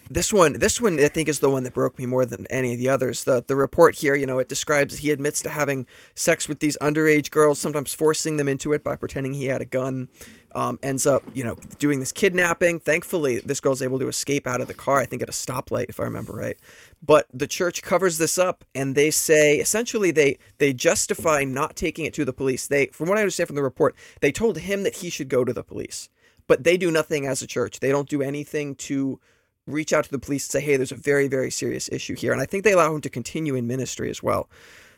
This 0.09 0.31
one, 0.31 0.53
this 0.59 0.79
one, 0.79 0.99
I 0.99 1.07
think 1.09 1.27
is 1.27 1.39
the 1.39 1.49
one 1.49 1.63
that 1.63 1.73
broke 1.73 1.97
me 1.97 2.05
more 2.05 2.25
than 2.25 2.45
any 2.49 2.73
of 2.73 2.79
the 2.79 2.87
others. 2.87 3.25
The 3.25 3.43
the 3.45 3.57
report 3.57 3.95
here, 3.95 4.15
you 4.15 4.25
know, 4.25 4.39
it 4.39 4.47
describes 4.47 4.99
he 4.99 5.11
admits 5.11 5.41
to 5.41 5.49
having 5.49 5.85
sex 6.15 6.47
with 6.47 6.59
these 6.59 6.77
underage 6.81 7.31
girls, 7.31 7.59
sometimes 7.59 7.93
forcing 7.93 8.37
them 8.37 8.47
into 8.47 8.71
it 8.71 8.81
by 8.81 8.95
pretending 8.95 9.33
he 9.33 9.47
had 9.47 9.61
a 9.61 9.65
gun 9.65 10.07
um, 10.55 10.79
ends 10.83 11.05
up, 11.05 11.23
you 11.33 11.43
know, 11.43 11.55
doing 11.79 11.99
this 11.99 12.11
kidnapping. 12.11 12.79
Thankfully, 12.79 13.39
this 13.39 13.59
girl's 13.59 13.81
able 13.81 13.99
to 13.99 14.07
escape 14.07 14.47
out 14.47 14.61
of 14.61 14.67
the 14.67 14.73
car, 14.73 14.99
I 14.99 15.05
think 15.05 15.21
at 15.21 15.29
a 15.29 15.33
stoplight, 15.33 15.89
if 15.89 15.99
I 15.99 16.03
remember 16.03 16.33
right. 16.33 16.57
But 17.01 17.27
the 17.33 17.47
church 17.47 17.81
covers 17.81 18.17
this 18.17 18.37
up 18.37 18.63
and 18.75 18.95
they 18.95 19.11
say 19.11 19.57
essentially 19.57 20.11
they 20.11 20.37
they 20.59 20.73
justify 20.73 21.43
not 21.43 21.75
taking 21.75 22.05
it 22.05 22.13
to 22.15 22.25
the 22.25 22.33
police. 22.33 22.67
They 22.67 22.87
from 22.87 23.09
what 23.09 23.17
I 23.17 23.21
understand 23.21 23.47
from 23.47 23.55
the 23.55 23.63
report, 23.63 23.95
they 24.21 24.31
told 24.31 24.57
him 24.57 24.83
that 24.83 24.95
he 24.95 25.09
should 25.09 25.29
go 25.29 25.43
to 25.43 25.53
the 25.53 25.63
police. 25.63 26.09
But 26.47 26.63
they 26.63 26.77
do 26.77 26.91
nothing 26.91 27.25
as 27.25 27.41
a 27.41 27.47
church. 27.47 27.79
They 27.79 27.91
don't 27.91 28.09
do 28.09 28.21
anything 28.21 28.75
to 28.75 29.19
reach 29.67 29.93
out 29.93 30.03
to 30.03 30.11
the 30.11 30.19
police 30.19 30.47
and 30.47 30.51
say, 30.51 30.61
hey, 30.61 30.75
there's 30.75 30.91
a 30.91 30.95
very, 30.95 31.27
very 31.27 31.51
serious 31.51 31.87
issue 31.91 32.15
here. 32.15 32.31
And 32.31 32.41
I 32.41 32.45
think 32.45 32.63
they 32.63 32.73
allow 32.73 32.93
him 32.93 33.01
to 33.01 33.09
continue 33.09 33.55
in 33.55 33.67
ministry 33.67 34.09
as 34.09 34.21
well. 34.21 34.49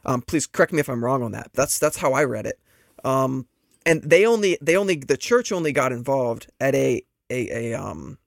Um, 0.05 0.21
please 0.21 0.47
correct 0.47 0.73
me 0.73 0.79
if 0.79 0.89
I'm 0.89 1.03
wrong 1.03 1.23
on 1.23 1.31
that. 1.31 1.51
That's 1.53 1.79
that's 1.79 1.97
how 1.97 2.13
I 2.13 2.23
read 2.23 2.45
it. 2.45 2.59
Um, 3.03 3.47
and 3.85 4.03
they 4.03 4.25
only 4.25 4.57
they 4.61 4.77
only 4.77 4.95
the 4.97 5.17
church 5.17 5.51
only 5.51 5.71
got 5.71 5.91
involved 5.91 6.47
at 6.59 6.75
a 6.75 7.01
a, 7.29 7.71
a 7.73 7.79
um 7.79 8.17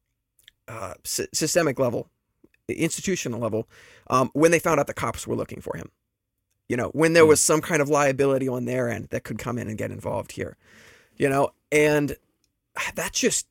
uh, 0.69 0.95
systemic 1.05 1.79
level 1.79 2.09
institutional 2.69 3.41
level 3.41 3.69
um, 4.11 4.31
when 4.35 4.51
they 4.51 4.59
found 4.59 4.81
out 4.81 4.87
the 4.89 4.95
cops 4.95 5.27
were 5.27 5.37
looking 5.37 5.61
for 5.61 5.77
him 5.77 5.91
You 6.69 6.77
know, 6.77 6.89
when 6.89 7.13
there 7.13 7.27
was 7.27 7.41
some 7.41 7.61
kind 7.61 7.83
of 7.83 7.89
liability 7.89 8.49
on 8.49 8.65
their 8.65 8.89
end 8.91 9.09
that 9.11 9.25
could 9.25 9.39
come 9.39 9.59
in 9.59 9.69
and 9.69 9.79
get 9.79 9.91
involved 9.93 10.33
here. 10.33 10.57
You 11.17 11.29
know, 11.29 11.51
and 11.73 12.17
that's 12.95 13.21
just 13.21 13.47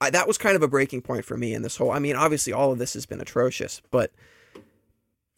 I, 0.00 0.10
that 0.10 0.26
was 0.28 0.38
kind 0.38 0.56
of 0.56 0.62
a 0.62 0.68
breaking 0.68 1.02
point 1.02 1.24
for 1.24 1.36
me 1.36 1.54
in 1.54 1.62
this 1.62 1.76
whole. 1.76 1.90
I 1.90 1.98
mean, 1.98 2.16
obviously, 2.16 2.52
all 2.52 2.72
of 2.72 2.78
this 2.78 2.94
has 2.94 3.06
been 3.06 3.20
atrocious, 3.20 3.82
but 3.90 4.12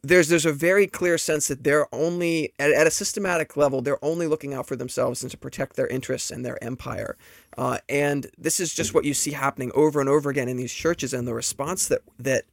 there's 0.02 0.28
there's 0.28 0.46
a 0.46 0.52
very 0.52 0.86
clear 0.86 1.16
sense 1.16 1.48
that 1.48 1.62
they're 1.62 1.86
only 1.94 2.52
at, 2.58 2.72
at 2.72 2.86
a 2.86 2.90
systematic 2.90 3.56
level 3.56 3.80
they're 3.80 4.04
only 4.04 4.26
looking 4.26 4.52
out 4.52 4.66
for 4.66 4.74
themselves 4.74 5.22
and 5.22 5.30
to 5.30 5.36
protect 5.36 5.76
their 5.76 5.86
interests 5.86 6.30
and 6.30 6.44
their 6.44 6.62
empire. 6.62 7.16
Uh, 7.56 7.78
and 7.88 8.26
this 8.36 8.58
is 8.58 8.74
just 8.74 8.94
what 8.94 9.04
you 9.04 9.14
see 9.14 9.32
happening 9.32 9.70
over 9.74 10.00
and 10.00 10.08
over 10.08 10.30
again 10.30 10.48
in 10.48 10.56
these 10.56 10.72
churches 10.72 11.14
and 11.14 11.26
the 11.26 11.34
response 11.34 11.86
that 11.88 12.02
that 12.18 12.44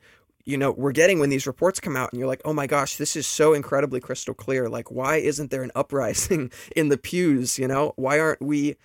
you 0.46 0.58
know 0.58 0.72
we're 0.72 0.92
getting 0.92 1.20
when 1.20 1.32
these 1.32 1.48
reports 1.48 1.80
come 1.80 1.98
out 1.98 2.12
and 2.12 2.20
you're 2.20 2.28
like 2.28 2.42
oh 2.46 2.54
my 2.54 2.68
gosh 2.68 2.98
this 2.98 3.16
is 3.16 3.26
so 3.26 3.54
incredibly 3.54 4.00
crystal 4.00 4.36
clear. 4.36 4.70
Like 4.70 4.92
why 4.92 5.18
isn't 5.18 5.50
there 5.50 5.64
an 5.64 5.72
uprising 5.74 6.52
in 6.76 6.90
the 6.90 6.98
pews 6.98 7.58
you 7.58 7.68
know? 7.68 7.94
Why 7.96 8.20
aren't 8.20 8.42
we 8.42 8.76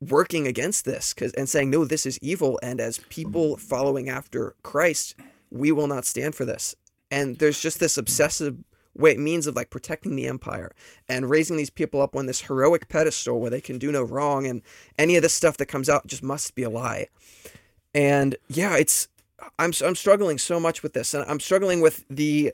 working 0.00 0.46
against 0.46 0.84
this? 0.84 1.12
Cause, 1.12 1.32
and 1.34 1.48
saying 1.48 1.68
no 1.68 1.84
this 1.84 2.06
is 2.06 2.18
evil 2.22 2.58
and 2.62 2.80
as 2.80 2.98
people 3.10 3.58
following 3.58 4.08
after 4.08 4.54
christ 4.62 5.14
we 5.50 5.70
will 5.70 5.86
not 5.86 6.04
stand 6.04 6.34
for 6.34 6.44
this 6.46 6.74
and 7.14 7.38
there's 7.38 7.60
just 7.60 7.78
this 7.78 7.96
obsessive 7.96 8.56
way 8.96 9.16
means 9.16 9.46
of 9.46 9.54
like 9.54 9.70
protecting 9.70 10.16
the 10.16 10.26
empire 10.26 10.72
and 11.08 11.30
raising 11.30 11.56
these 11.56 11.70
people 11.70 12.02
up 12.02 12.16
on 12.16 12.26
this 12.26 12.42
heroic 12.42 12.88
pedestal 12.88 13.40
where 13.40 13.50
they 13.50 13.60
can 13.60 13.78
do 13.78 13.92
no 13.92 14.02
wrong 14.02 14.46
and 14.46 14.62
any 14.98 15.14
of 15.14 15.22
this 15.22 15.32
stuff 15.32 15.56
that 15.56 15.66
comes 15.66 15.88
out 15.88 16.06
just 16.08 16.24
must 16.24 16.56
be 16.56 16.64
a 16.64 16.70
lie. 16.70 17.06
And 17.94 18.36
yeah 18.48 18.76
it's 18.76 19.06
i'm 19.58 19.72
i'm 19.84 19.94
struggling 19.94 20.38
so 20.38 20.58
much 20.58 20.82
with 20.82 20.94
this 20.94 21.12
and 21.12 21.24
i'm 21.28 21.38
struggling 21.38 21.80
with 21.80 22.04
the 22.08 22.52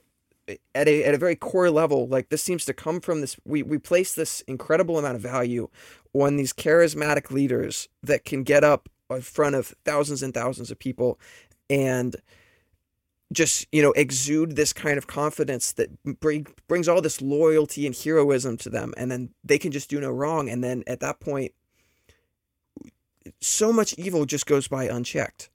at 0.75 0.89
a 0.89 1.05
at 1.05 1.15
a 1.15 1.19
very 1.19 1.37
core 1.37 1.71
level 1.71 2.09
like 2.09 2.29
this 2.31 2.43
seems 2.43 2.65
to 2.65 2.75
come 2.75 3.01
from 3.01 3.21
this 3.21 3.37
we 3.47 3.63
we 3.63 3.79
place 3.79 4.13
this 4.15 4.41
incredible 4.43 4.99
amount 4.99 5.15
of 5.15 5.23
value 5.23 5.69
on 6.13 6.37
these 6.37 6.53
charismatic 6.53 7.31
leaders 7.31 7.89
that 8.03 8.25
can 8.25 8.43
get 8.43 8.65
up 8.65 8.89
in 9.09 9.23
front 9.23 9.55
of 9.55 9.75
thousands 9.85 10.23
and 10.23 10.35
thousands 10.35 10.71
of 10.71 10.79
people 10.79 11.19
and 11.71 12.17
just 13.33 13.67
you 13.73 13.81
know 13.83 13.93
exude 13.93 14.57
this 14.57 14.73
kind 14.73 14.99
of 14.99 15.07
confidence 15.07 15.73
that 15.73 15.89
bring, 16.21 16.47
brings 16.69 16.89
all 16.89 17.01
this 17.01 17.21
loyalty 17.23 17.87
and 17.87 17.95
heroism 17.97 18.57
to 18.57 18.69
them 18.69 18.93
and 18.97 19.11
then 19.11 19.31
they 19.45 19.59
can 19.59 19.71
just 19.71 19.89
do 19.89 20.01
no 20.01 20.11
wrong. 20.11 20.49
And 20.49 20.65
then 20.65 20.83
at 20.87 21.01
that 21.01 21.21
point 21.21 21.53
so 23.41 23.73
much 23.73 23.95
evil 23.95 24.25
just 24.27 24.47
goes 24.47 24.67
by 24.69 24.85
unchecked. 24.85 25.51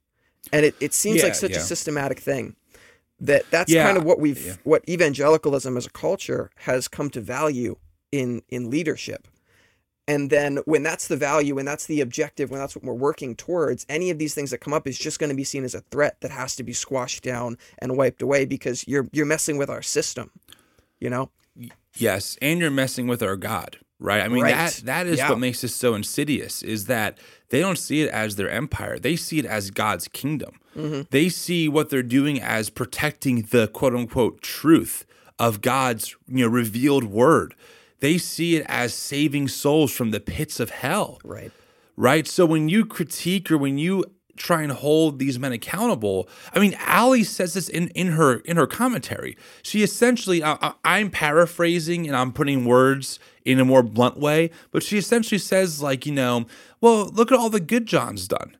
And 0.52 0.64
it, 0.64 0.74
it 0.80 0.94
seems 0.94 1.18
Yeah, 1.18 1.24
like 1.24 1.34
such 1.34 1.50
yeah. 1.52 1.58
a 1.58 1.60
systematic 1.60 2.20
thing 2.20 2.56
that 3.20 3.44
that's 3.50 3.72
Yeah, 3.72 3.84
kind 3.84 3.98
of 3.98 4.04
what 4.04 4.20
we've 4.20 4.58
what 4.64 4.88
evangelicalism 4.88 5.76
as 5.76 5.86
a 5.86 5.90
culture 5.90 6.50
has 6.56 6.88
come 6.88 7.10
to 7.10 7.20
value 7.20 7.76
in 8.12 8.42
in 8.48 8.70
leadership 8.70 9.26
and 10.08 10.30
then 10.30 10.58
when 10.66 10.82
that's 10.82 11.08
the 11.08 11.16
value 11.16 11.54
when 11.54 11.64
that's 11.64 11.86
the 11.86 12.00
objective 12.00 12.50
when 12.50 12.60
that's 12.60 12.76
what 12.76 12.84
we're 12.84 12.92
working 12.92 13.34
towards 13.34 13.84
any 13.88 14.10
of 14.10 14.18
these 14.18 14.34
things 14.34 14.50
that 14.50 14.58
come 14.58 14.72
up 14.72 14.86
is 14.86 14.98
just 14.98 15.18
going 15.18 15.30
to 15.30 15.36
be 15.36 15.44
seen 15.44 15.64
as 15.64 15.74
a 15.74 15.80
threat 15.90 16.16
that 16.20 16.30
has 16.30 16.54
to 16.56 16.62
be 16.62 16.72
squashed 16.72 17.22
down 17.22 17.56
and 17.78 17.96
wiped 17.96 18.22
away 18.22 18.44
because 18.44 18.86
you're 18.86 19.08
you're 19.12 19.26
messing 19.26 19.56
with 19.58 19.68
our 19.70 19.82
system 19.82 20.30
you 21.00 21.10
know 21.10 21.30
Yes, 21.98 22.36
and 22.42 22.60
you're 22.60 22.70
messing 22.70 23.06
with 23.06 23.22
our 23.22 23.36
God, 23.36 23.78
right? 23.98 24.20
I 24.22 24.28
mean 24.28 24.42
Right. 24.42 24.54
that 24.54 24.82
that 24.84 25.06
is 25.06 25.16
Yeah. 25.18 25.30
what 25.30 25.38
makes 25.38 25.62
this 25.62 25.74
so 25.74 25.94
insidious 25.94 26.62
is 26.62 26.84
that 26.86 27.16
they 27.48 27.60
don't 27.60 27.78
see 27.78 28.02
it 28.02 28.10
as 28.10 28.36
their 28.36 28.50
empire. 28.50 28.98
They 28.98 29.16
see 29.16 29.38
it 29.38 29.46
as 29.46 29.70
God's 29.70 30.06
kingdom. 30.08 30.60
Mm-hmm. 30.76 31.02
They 31.10 31.30
see 31.30 31.68
what 31.70 31.88
they're 31.88 32.02
doing 32.02 32.38
as 32.38 32.68
protecting 32.68 33.48
the 33.50 33.68
quote 33.68 33.94
unquote 33.94 34.42
truth 34.42 35.06
of 35.38 35.62
God's, 35.62 36.14
you 36.28 36.44
know, 36.44 36.50
revealed 36.50 37.04
word. 37.04 37.54
They 38.00 38.18
see 38.18 38.56
it 38.56 38.66
as 38.68 38.94
saving 38.94 39.48
souls 39.48 39.92
from 39.92 40.10
the 40.10 40.20
pits 40.20 40.60
of 40.60 40.70
hell 40.70 41.18
right 41.24 41.52
right? 41.96 42.26
So 42.26 42.46
when 42.46 42.68
you 42.68 42.84
critique 42.84 43.50
or 43.50 43.58
when 43.58 43.78
you 43.78 44.04
try 44.36 44.62
and 44.62 44.70
hold 44.70 45.18
these 45.18 45.38
men 45.38 45.52
accountable, 45.52 46.28
I 46.52 46.58
mean, 46.58 46.76
Allie 46.78 47.24
says 47.24 47.54
this 47.54 47.68
in, 47.68 47.88
in 47.88 48.08
her 48.08 48.36
in 48.40 48.58
her 48.58 48.66
commentary. 48.66 49.36
She 49.62 49.82
essentially, 49.82 50.44
I, 50.44 50.74
I'm 50.84 51.10
paraphrasing 51.10 52.06
and 52.06 52.14
I'm 52.14 52.32
putting 52.32 52.64
words 52.66 53.18
in 53.44 53.58
a 53.58 53.64
more 53.64 53.82
blunt 53.82 54.18
way, 54.18 54.50
but 54.70 54.82
she 54.82 54.98
essentially 54.98 55.38
says 55.38 55.82
like, 55.82 56.04
you 56.04 56.12
know, 56.12 56.46
well, 56.80 57.06
look 57.06 57.32
at 57.32 57.38
all 57.38 57.50
the 57.50 57.60
good 57.60 57.86
John's 57.86 58.28
done. 58.28 58.56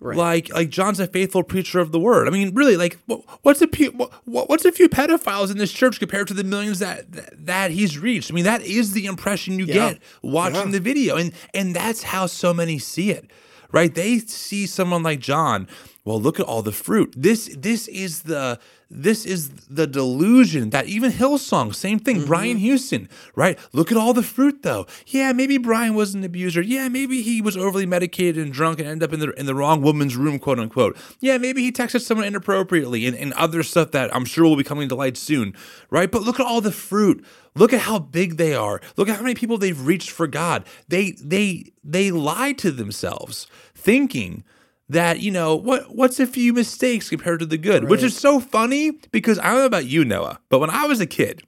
Right. 0.00 0.16
Like, 0.16 0.52
like 0.54 0.68
John's 0.70 1.00
a 1.00 1.08
faithful 1.08 1.42
preacher 1.42 1.80
of 1.80 1.90
the 1.90 1.98
word. 1.98 2.28
I 2.28 2.30
mean, 2.30 2.54
really, 2.54 2.76
like, 2.76 2.96
what's 3.42 3.60
a 3.60 3.66
few, 3.66 3.90
what's 4.26 4.64
a 4.64 4.70
few 4.70 4.88
pedophiles 4.88 5.50
in 5.50 5.58
this 5.58 5.72
church 5.72 5.98
compared 5.98 6.28
to 6.28 6.34
the 6.34 6.44
millions 6.44 6.78
that 6.78 7.10
that, 7.12 7.46
that 7.46 7.70
he's 7.72 7.98
reached? 7.98 8.30
I 8.30 8.34
mean, 8.34 8.44
that 8.44 8.62
is 8.62 8.92
the 8.92 9.06
impression 9.06 9.58
you 9.58 9.64
Yeah. 9.66 9.74
get 9.74 10.02
watching 10.22 10.66
Yeah. 10.66 10.70
the 10.72 10.80
video, 10.80 11.16
and 11.16 11.32
and 11.52 11.74
that's 11.74 12.04
how 12.04 12.26
so 12.26 12.54
many 12.54 12.78
see 12.78 13.10
it, 13.10 13.28
right? 13.72 13.92
They 13.92 14.20
see 14.20 14.66
someone 14.66 15.02
like 15.02 15.18
John. 15.18 15.66
Well, 16.08 16.18
look 16.18 16.40
at 16.40 16.46
all 16.46 16.62
the 16.62 16.72
fruit. 16.72 17.12
This 17.14 17.54
this 17.54 17.86
is 17.86 18.22
the 18.22 18.58
this 18.88 19.26
is 19.26 19.50
the 19.68 19.86
delusion 19.86 20.70
that 20.70 20.86
even 20.86 21.12
Hillsong, 21.12 21.74
same 21.74 21.98
thing. 21.98 22.16
Mm-hmm. 22.16 22.26
Brian 22.26 22.56
Houston, 22.56 23.10
right? 23.34 23.58
Look 23.74 23.92
at 23.92 23.98
all 23.98 24.14
the 24.14 24.22
fruit, 24.22 24.62
though. 24.62 24.86
Yeah, 25.06 25.32
maybe 25.34 25.58
Brian 25.58 25.92
was 25.94 26.14
an 26.14 26.24
abuser. 26.24 26.62
Yeah, 26.62 26.88
maybe 26.88 27.20
he 27.20 27.42
was 27.42 27.58
overly 27.58 27.84
medicated 27.84 28.42
and 28.42 28.54
drunk 28.54 28.78
and 28.78 28.88
ended 28.88 29.06
up 29.06 29.12
in 29.12 29.20
the 29.20 29.32
in 29.32 29.44
the 29.44 29.54
wrong 29.54 29.82
woman's 29.82 30.16
room, 30.16 30.38
quote 30.38 30.58
unquote. 30.58 30.96
Yeah, 31.20 31.36
maybe 31.36 31.60
he 31.60 31.70
texted 31.70 32.00
someone 32.00 32.26
inappropriately 32.26 33.04
and, 33.04 33.14
and 33.14 33.34
other 33.34 33.62
stuff 33.62 33.90
that 33.90 34.08
I'm 34.16 34.24
sure 34.24 34.44
will 34.44 34.56
be 34.56 34.64
coming 34.64 34.88
to 34.88 34.94
light 34.94 35.18
soon, 35.18 35.54
right? 35.90 36.10
But 36.10 36.22
look 36.22 36.40
at 36.40 36.46
all 36.46 36.62
the 36.62 36.72
fruit. 36.72 37.22
Look 37.54 37.74
at 37.74 37.80
how 37.80 37.98
big 37.98 38.38
they 38.38 38.54
are. 38.54 38.80
Look 38.96 39.10
at 39.10 39.16
how 39.16 39.22
many 39.22 39.34
people 39.34 39.58
they've 39.58 39.86
reached 39.86 40.08
for 40.08 40.26
God. 40.26 40.64
They 40.88 41.10
they 41.22 41.72
they 41.84 42.10
lie 42.10 42.52
to 42.52 42.70
themselves, 42.70 43.46
thinking 43.74 44.42
that 44.88 45.20
you 45.20 45.30
know 45.30 45.54
what 45.54 45.94
what's 45.94 46.18
a 46.18 46.26
few 46.26 46.52
mistakes 46.52 47.08
compared 47.08 47.40
to 47.40 47.46
the 47.46 47.58
good, 47.58 47.88
which 47.88 48.02
is 48.02 48.16
so 48.16 48.40
funny 48.40 48.92
because 49.12 49.38
I 49.38 49.50
don't 49.50 49.58
know 49.58 49.66
about 49.66 49.86
you, 49.86 50.04
Noah, 50.04 50.40
but 50.48 50.58
when 50.58 50.70
I 50.70 50.86
was 50.86 51.00
a 51.00 51.06
kid. 51.06 51.42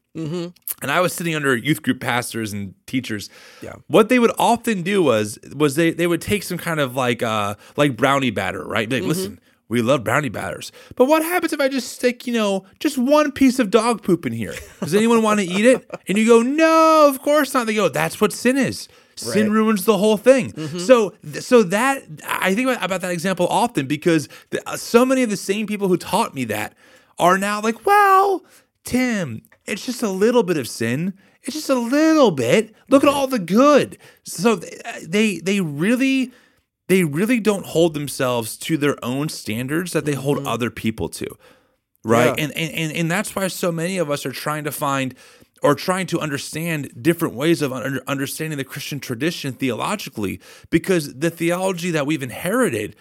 And 0.83 0.91
I 0.91 1.01
was 1.01 1.13
sitting 1.13 1.37
under 1.37 1.55
youth 1.57 1.83
group 1.83 2.01
pastors 2.01 2.53
and 2.53 2.75
teachers. 2.87 3.31
Yeah. 3.63 3.75
What 3.87 4.09
they 4.09 4.19
would 4.19 4.33
often 4.39 4.83
do 4.83 5.03
was 5.03 5.39
was 5.55 5.77
they 5.77 5.93
they 5.93 6.07
would 6.09 6.21
take 6.21 6.43
some 6.43 6.59
kind 6.59 6.81
of 6.81 6.97
like 6.97 7.23
uh 7.23 7.55
like 7.77 7.97
brownie 7.97 8.31
batter, 8.31 8.65
right? 8.65 8.89
Be 8.89 9.01
like, 9.01 9.09
listen, 9.09 9.39
we 9.69 9.83
love 9.83 10.03
brownie 10.03 10.29
batters. 10.31 10.73
But 10.97 11.05
what 11.05 11.23
happens 11.23 11.53
if 11.53 11.61
I 11.61 11.69
just 11.69 11.93
stick, 11.93 12.27
you 12.27 12.35
know, 12.35 12.65
just 12.81 12.99
one 12.99 13.31
piece 13.31 13.61
of 13.61 13.71
dog 13.71 14.03
poop 14.03 14.27
in 14.27 14.33
here? 14.33 14.55
Does 14.81 14.95
anyone 14.97 15.23
want 15.23 15.39
to 15.41 15.47
eat 15.47 15.65
it? 15.65 15.89
And 16.09 16.19
you 16.19 16.27
go, 16.27 16.43
no, 16.43 17.09
of 17.09 17.23
course 17.23 17.55
not. 17.55 17.67
They 17.69 17.75
go, 17.75 17.89
that's 17.89 18.21
what 18.21 18.33
sin 18.33 18.57
is. 18.59 18.89
Sin 19.21 19.47
Right. 19.47 19.53
ruins 19.53 19.85
the 19.85 19.99
whole 19.99 20.17
thing. 20.17 20.53
Mm-hmm. 20.53 20.79
So, 20.79 21.15
so 21.41 21.63
that 21.65 22.03
I 22.27 22.55
think 22.55 22.69
about, 22.69 22.85
about 22.85 23.01
that 23.03 23.11
example 23.11 23.47
often 23.49 23.87
because 23.87 24.29
the, 24.51 24.67
uh, 24.69 24.77
so 24.77 25.05
many 25.05 25.23
of 25.23 25.31
the 25.31 25.37
same 25.37 25.67
people 25.67 25.89
who 25.89 25.97
taught 25.97 26.35
me 26.35 26.45
that 26.45 26.75
are 27.19 27.39
now 27.39 27.61
like, 27.61 27.85
well, 27.87 28.45
Tim, 28.85 29.43
it's 29.67 29.85
just 29.85 30.03
a 30.03 30.09
little 30.09 30.43
bit 30.43 30.57
of 30.57 30.67
sin. 30.67 31.15
It's 31.43 31.55
just 31.55 31.71
a 31.71 31.75
little 31.75 32.31
bit. 32.31 32.75
Look 32.89 33.03
at 33.03 33.09
all 33.09 33.27
the 33.27 33.39
good. 33.39 33.99
So 34.25 34.57
they 34.57 34.81
uh, 34.85 34.93
they, 35.07 35.39
they 35.39 35.61
really 35.61 36.33
they 36.89 37.05
really 37.05 37.41
don't 37.41 37.65
hold 37.67 37.95
themselves 37.95 38.57
to 38.59 38.77
their 38.77 39.03
own 39.05 39.29
standards 39.29 39.93
that 39.93 40.05
they 40.05 40.15
hold 40.15 40.39
mm-hmm. 40.39 40.49
other 40.49 40.71
people 40.71 41.09
to. 41.11 41.27
Right? 42.03 42.37
Yeah. 42.37 42.45
And, 42.45 42.57
and 42.57 42.75
and 42.75 42.93
and 42.93 43.11
that's 43.11 43.37
why 43.37 43.47
so 43.49 43.71
many 43.71 43.99
of 43.99 44.11
us 44.11 44.25
are 44.25 44.33
trying 44.33 44.65
to 44.65 44.73
find 44.73 45.15
or 45.63 45.75
trying 45.75 46.07
to 46.07 46.19
understand 46.21 46.91
different 47.03 47.35
ways 47.35 47.61
of 47.63 47.73
under, 47.73 48.01
understanding 48.07 48.57
the 48.57 48.65
Christian 48.65 49.01
tradition 49.01 49.53
theologically 49.53 50.41
because 50.71 51.15
the 51.19 51.31
theology 51.31 51.91
that 51.91 52.07
we've 52.07 52.23
inherited 52.23 52.97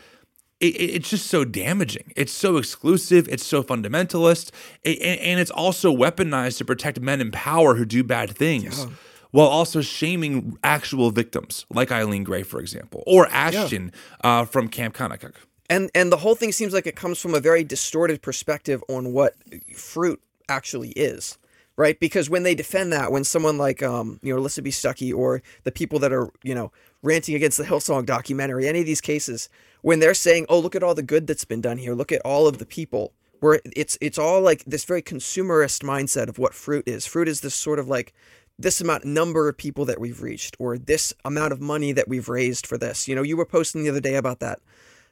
it, 0.60 0.76
it- 0.76 0.90
it's 0.96 1.10
just 1.10 1.28
so 1.28 1.46
damaging. 1.46 2.12
It's 2.18 2.34
so 2.34 2.58
exclusive. 2.58 3.30
It's 3.30 3.46
so 3.46 3.64
fundamentalist, 3.64 4.52
a- 4.84 4.98
and, 4.98 5.20
and 5.22 5.40
it's 5.40 5.52
also 5.52 5.96
weaponized 5.96 6.58
to 6.58 6.66
protect 6.66 7.00
men 7.00 7.22
in 7.22 7.32
power 7.32 7.76
who 7.76 7.86
do 7.86 8.04
bad 8.04 8.36
things, 8.36 8.86
while 9.32 9.48
also 9.48 9.80
shaming 9.80 10.58
actual 10.62 11.12
victims, 11.12 11.66
like 11.70 11.94
Eileen 11.94 12.26
Gray, 12.26 12.44
for 12.44 12.60
example, 12.60 13.04
or 13.08 13.28
Ashton 13.28 13.94
uh, 14.22 14.44
from 14.44 14.68
Camp 14.68 14.96
Kanakuk. 14.96 15.36
and 15.70 15.90
and 15.96 16.12
the 16.12 16.18
whole 16.18 16.36
thing 16.36 16.52
seems 16.52 16.74
like 16.74 16.86
it 16.88 16.98
comes 16.98 17.20
from 17.22 17.34
a 17.36 17.40
very 17.40 17.64
distorted 17.64 18.22
perspective 18.22 18.84
on 18.90 19.14
what 19.14 19.36
fruit 19.78 20.20
actually 20.50 20.90
is 20.90 21.38
right? 21.80 21.98
Because 21.98 22.30
when 22.30 22.44
they 22.44 22.56
defend 22.56 22.92
that 22.92 23.10
when 23.10 23.24
someone 23.24 23.58
like 23.58 23.82
um 23.82 24.20
you 24.22 24.34
know 24.34 24.40
Allie 24.40 24.50
Beth 24.50 24.74
Stuckey 24.74 25.16
or 25.16 25.42
the 25.64 25.72
people 25.72 25.98
that 26.00 26.12
are 26.12 26.30
you 26.44 26.54
know 26.54 26.74
ranting 27.02 27.36
against 27.36 27.58
the 27.58 27.64
Hillsong 27.64 28.06
documentary 28.06 28.68
any 28.68 28.82
of 28.82 28.86
these 28.86 29.00
cases 29.00 29.48
when 29.82 30.00
they're 30.00 30.14
saying 30.14 30.46
oh 30.50 30.60
look 30.60 30.76
at 30.76 30.84
all 30.84 30.94
the 30.94 31.02
good 31.02 31.26
that's 31.26 31.46
been 31.46 31.62
done 31.62 31.78
here. 31.78 31.96
Look 31.96 32.12
at 32.12 32.22
all 32.26 32.48
of 32.48 32.58
the 32.58 32.66
people 32.66 33.14
where 33.40 33.62
it's 33.66 33.98
it's 34.02 34.20
all 34.20 34.42
like 34.42 34.66
this 34.66 34.84
very 34.84 35.02
consumerist 35.02 35.82
mindset 35.82 36.28
of 36.28 36.38
what 36.38 36.54
fruit 36.54 36.84
is. 36.86 37.06
Fruit 37.06 37.30
is 37.30 37.40
this 37.40 37.56
sort 37.56 37.80
of 37.80 37.88
like 37.88 38.14
this 38.60 38.82
amount 38.82 39.06
number 39.06 39.48
of 39.48 39.56
people 39.56 39.86
that 39.86 40.02
we've 40.02 40.22
reached 40.22 40.58
or 40.60 40.78
this 40.78 41.14
amount 41.24 41.54
of 41.54 41.62
money 41.62 41.94
that 41.94 42.10
we've 42.10 42.28
raised 42.28 42.68
for 42.68 42.78
this. 42.78 43.08
You 43.08 43.16
know 43.16 43.24
you 43.24 43.38
were 43.38 43.46
posting 43.46 43.84
the 43.84 43.90
other 43.90 44.02
day 44.02 44.16
about 44.16 44.42
that 44.42 44.60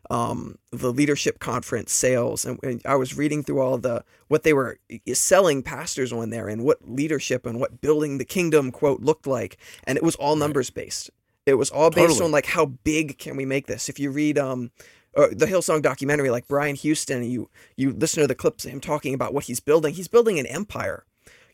um, 0.09 0.57
the 0.71 0.91
leadership 0.91 1.39
conference 1.39 1.91
sales, 1.91 2.45
and, 2.45 2.59
and 2.63 2.81
I 2.85 2.95
was 2.95 3.17
reading 3.17 3.43
through 3.43 3.59
all 3.59 3.77
the 3.77 4.03
what 4.27 4.43
they 4.43 4.53
were 4.53 4.79
selling 5.13 5.63
pastors 5.63 6.13
on 6.13 6.29
there, 6.29 6.47
and 6.47 6.63
what 6.63 6.87
leadership 6.89 7.45
and 7.45 7.59
what 7.59 7.81
building 7.81 8.17
the 8.17 8.25
kingdom 8.25 8.71
quote 8.71 9.01
looked 9.01 9.27
like, 9.27 9.57
and 9.83 9.97
it 9.97 10.03
was 10.03 10.15
all 10.15 10.35
numbers 10.35 10.69
based. 10.69 11.09
It 11.45 11.55
was 11.55 11.69
all 11.69 11.89
based 11.89 12.09
Totally. 12.09 12.25
on 12.25 12.31
like 12.31 12.45
how 12.47 12.65
big 12.65 13.17
can 13.17 13.35
we 13.37 13.45
make 13.45 13.67
this? 13.67 13.89
If 13.89 13.99
you 13.99 14.11
read 14.11 14.37
um, 14.37 14.71
uh, 15.15 15.27
the 15.31 15.45
Hillsong 15.45 15.81
documentary, 15.81 16.29
like 16.29 16.47
Brian 16.47 16.75
Houston, 16.75 17.23
you 17.23 17.49
you 17.75 17.91
listen 17.91 18.21
to 18.21 18.27
the 18.27 18.35
clips 18.35 18.65
of 18.65 18.71
him 18.71 18.79
talking 18.79 19.13
about 19.13 19.33
what 19.33 19.45
he's 19.45 19.59
building. 19.59 19.93
He's 19.93 20.07
building 20.07 20.39
an 20.39 20.45
empire. 20.45 21.05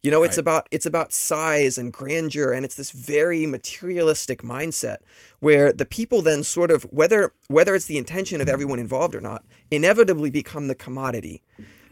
You 0.03 0.11
know, 0.11 0.23
it's 0.23 0.35
Right. 0.37 0.41
about 0.41 0.67
it's 0.69 0.85
about 0.85 1.13
size 1.13 1.77
and 1.77 1.91
grandeur, 1.93 2.51
and 2.51 2.65
it's 2.65 2.75
this 2.75 2.91
very 2.91 3.45
materialistic 3.45 4.41
mindset 4.41 4.97
where 5.39 5.71
the 5.71 5.85
people 5.85 6.21
then 6.21 6.43
sort 6.43 6.71
of 6.71 6.83
whether 6.91 7.33
whether 7.47 7.73
it's 7.73 7.85
the 7.85 7.97
intention 7.97 8.41
of 8.41 8.49
everyone 8.49 8.79
involved 8.79 9.15
or 9.15 9.21
not, 9.21 9.45
inevitably 9.71 10.29
become 10.29 10.67
the 10.67 10.75
commodity, 10.75 11.41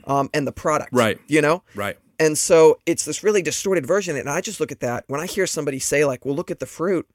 um, 0.05 0.29
and 0.33 0.45
the 0.45 0.51
product. 0.51 0.91
Right. 0.93 1.19
You 1.27 1.41
know. 1.41 1.63
Right. 1.73 1.97
And 2.19 2.37
so 2.37 2.79
it's 2.85 3.05
this 3.05 3.23
really 3.23 3.41
distorted 3.41 3.85
version. 3.85 4.15
And 4.17 4.29
I 4.29 4.41
just 4.41 4.59
look 4.59 4.71
at 4.71 4.81
that 4.81 5.05
when 5.07 5.19
I 5.21 5.25
hear 5.25 5.47
somebody 5.47 5.79
say, 5.79 6.05
like, 6.05 6.23
well, 6.25 6.35
look 6.35 6.51
at 6.51 6.59
the 6.59 6.67
fruit. 6.67 7.07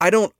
I 0.00 0.10
don't, 0.10 0.32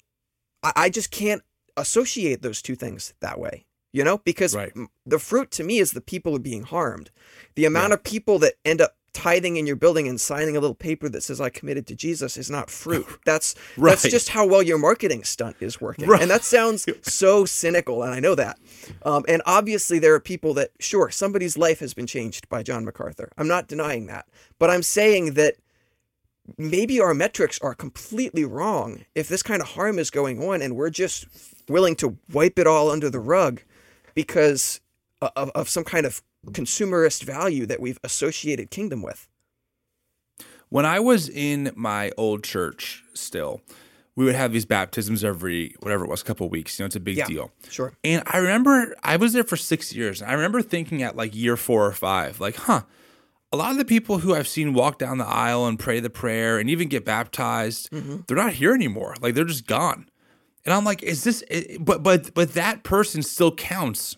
I, 0.62 0.72
I 0.76 0.88
just 0.90 1.10
can't 1.10 1.42
associate 1.76 2.42
those 2.42 2.62
two 2.62 2.76
things 2.76 3.14
that 3.20 3.40
way, 3.40 3.64
you 3.92 4.04
know, 4.04 4.18
because 4.18 4.54
Right. 4.54 4.72
the 5.04 5.18
fruit 5.18 5.50
to 5.52 5.64
me 5.64 5.78
is 5.78 5.92
the 5.92 6.00
people 6.00 6.36
are 6.36 6.40
being 6.40 6.62
harmed. 6.62 7.10
The 7.56 7.64
amount 7.64 7.92
of 7.92 8.04
people 8.04 8.38
that 8.40 8.54
end 8.64 8.80
up 8.80 8.95
tithing 9.16 9.56
in 9.56 9.66
your 9.66 9.76
building 9.76 10.06
and 10.06 10.20
signing 10.20 10.58
a 10.58 10.60
little 10.60 10.74
paper 10.74 11.08
that 11.08 11.22
says 11.22 11.40
I 11.40 11.48
committed 11.48 11.86
to 11.86 11.96
Jesus 11.96 12.36
is 12.36 12.50
not 12.50 12.68
fruit. 12.68 13.06
That's 13.24 13.54
that's 13.78 14.02
just 14.02 14.28
how 14.28 14.46
well 14.46 14.62
your 14.62 14.78
marketing 14.78 15.24
stunt 15.24 15.56
is 15.60 15.80
working. 15.80 16.06
Right. 16.06 16.20
And 16.20 16.30
that 16.30 16.44
sounds 16.44 16.86
so 17.02 17.46
cynical, 17.46 18.02
and 18.02 18.12
I 18.12 18.20
know 18.20 18.34
that. 18.34 18.58
Um, 19.04 19.24
and 19.26 19.42
obviously, 19.46 19.98
there 19.98 20.14
are 20.14 20.20
people 20.20 20.52
that, 20.54 20.70
sure, 20.78 21.10
somebody's 21.10 21.56
life 21.56 21.80
has 21.80 21.94
been 21.94 22.06
changed 22.06 22.48
by 22.48 22.62
John 22.62 22.84
MacArthur. 22.84 23.32
I'm 23.38 23.48
not 23.48 23.68
denying 23.68 24.06
that. 24.06 24.26
But 24.58 24.70
I'm 24.70 24.82
saying 24.82 25.34
that 25.34 25.54
maybe 26.58 27.00
our 27.00 27.14
metrics 27.14 27.58
are 27.60 27.74
completely 27.74 28.44
wrong 28.44 29.04
if 29.14 29.28
this 29.28 29.42
kind 29.42 29.62
of 29.62 29.68
harm 29.68 29.98
is 29.98 30.10
going 30.10 30.42
on 30.46 30.62
and 30.62 30.76
we're 30.76 30.90
just 30.90 31.26
willing 31.68 31.96
to 31.96 32.16
wipe 32.32 32.58
it 32.58 32.66
all 32.66 32.90
under 32.90 33.10
the 33.10 33.18
rug 33.18 33.62
because 34.14 34.80
of, 35.20 35.50
of 35.50 35.68
some 35.68 35.84
kind 35.84 36.06
of 36.06 36.22
consumerist 36.52 37.22
value 37.24 37.66
that 37.66 37.80
we've 37.80 37.98
associated 38.04 38.70
kingdom 38.70 39.02
with. 39.02 39.28
When 40.68 40.84
I 40.84 41.00
was 41.00 41.28
in 41.28 41.72
my 41.76 42.10
old 42.16 42.42
church 42.42 43.04
still, 43.14 43.60
we 44.16 44.24
would 44.24 44.34
have 44.34 44.52
these 44.52 44.64
baptisms 44.64 45.22
every 45.22 45.74
whatever 45.80 46.04
it 46.04 46.10
was, 46.10 46.22
couple 46.22 46.46
of 46.46 46.52
weeks. 46.52 46.78
You 46.78 46.82
know, 46.82 46.86
it's 46.86 46.96
a 46.96 47.00
big 47.00 47.18
Yeah. 47.18 47.26
deal. 47.26 47.52
Sure. 47.70 47.92
And 48.02 48.22
I 48.26 48.38
remember 48.38 48.96
I 49.04 49.16
was 49.16 49.34
there 49.34 49.44
for 49.44 49.56
six 49.56 49.94
years. 49.94 50.22
And 50.22 50.30
I 50.30 50.34
remember 50.34 50.62
thinking 50.62 51.02
at 51.02 51.16
like 51.16 51.34
year 51.36 51.56
four 51.56 51.86
or 51.86 51.92
five, 51.92 52.40
like, 52.40 52.56
huh, 52.56 52.82
a 53.52 53.56
lot 53.56 53.70
of 53.70 53.78
the 53.78 53.84
people 53.84 54.18
who 54.18 54.34
I've 54.34 54.48
seen 54.48 54.74
walk 54.74 54.98
down 54.98 55.18
the 55.18 55.26
aisle 55.26 55.66
and 55.66 55.78
pray 55.78 56.00
the 56.00 56.10
prayer 56.10 56.58
and 56.58 56.68
even 56.68 56.88
get 56.88 57.04
baptized, 57.04 57.90
mm-hmm. 57.90 58.18
they're 58.26 58.36
not 58.36 58.54
here 58.54 58.74
anymore. 58.74 59.14
Like 59.20 59.34
they're 59.34 59.44
just 59.44 59.66
gone. 59.66 60.08
And 60.64 60.74
I'm 60.74 60.84
like, 60.84 61.02
is 61.02 61.22
this? 61.22 61.44
But 61.78 62.02
but 62.02 62.34
but 62.34 62.54
that 62.54 62.82
person 62.82 63.22
still 63.22 63.54
counts 63.54 64.16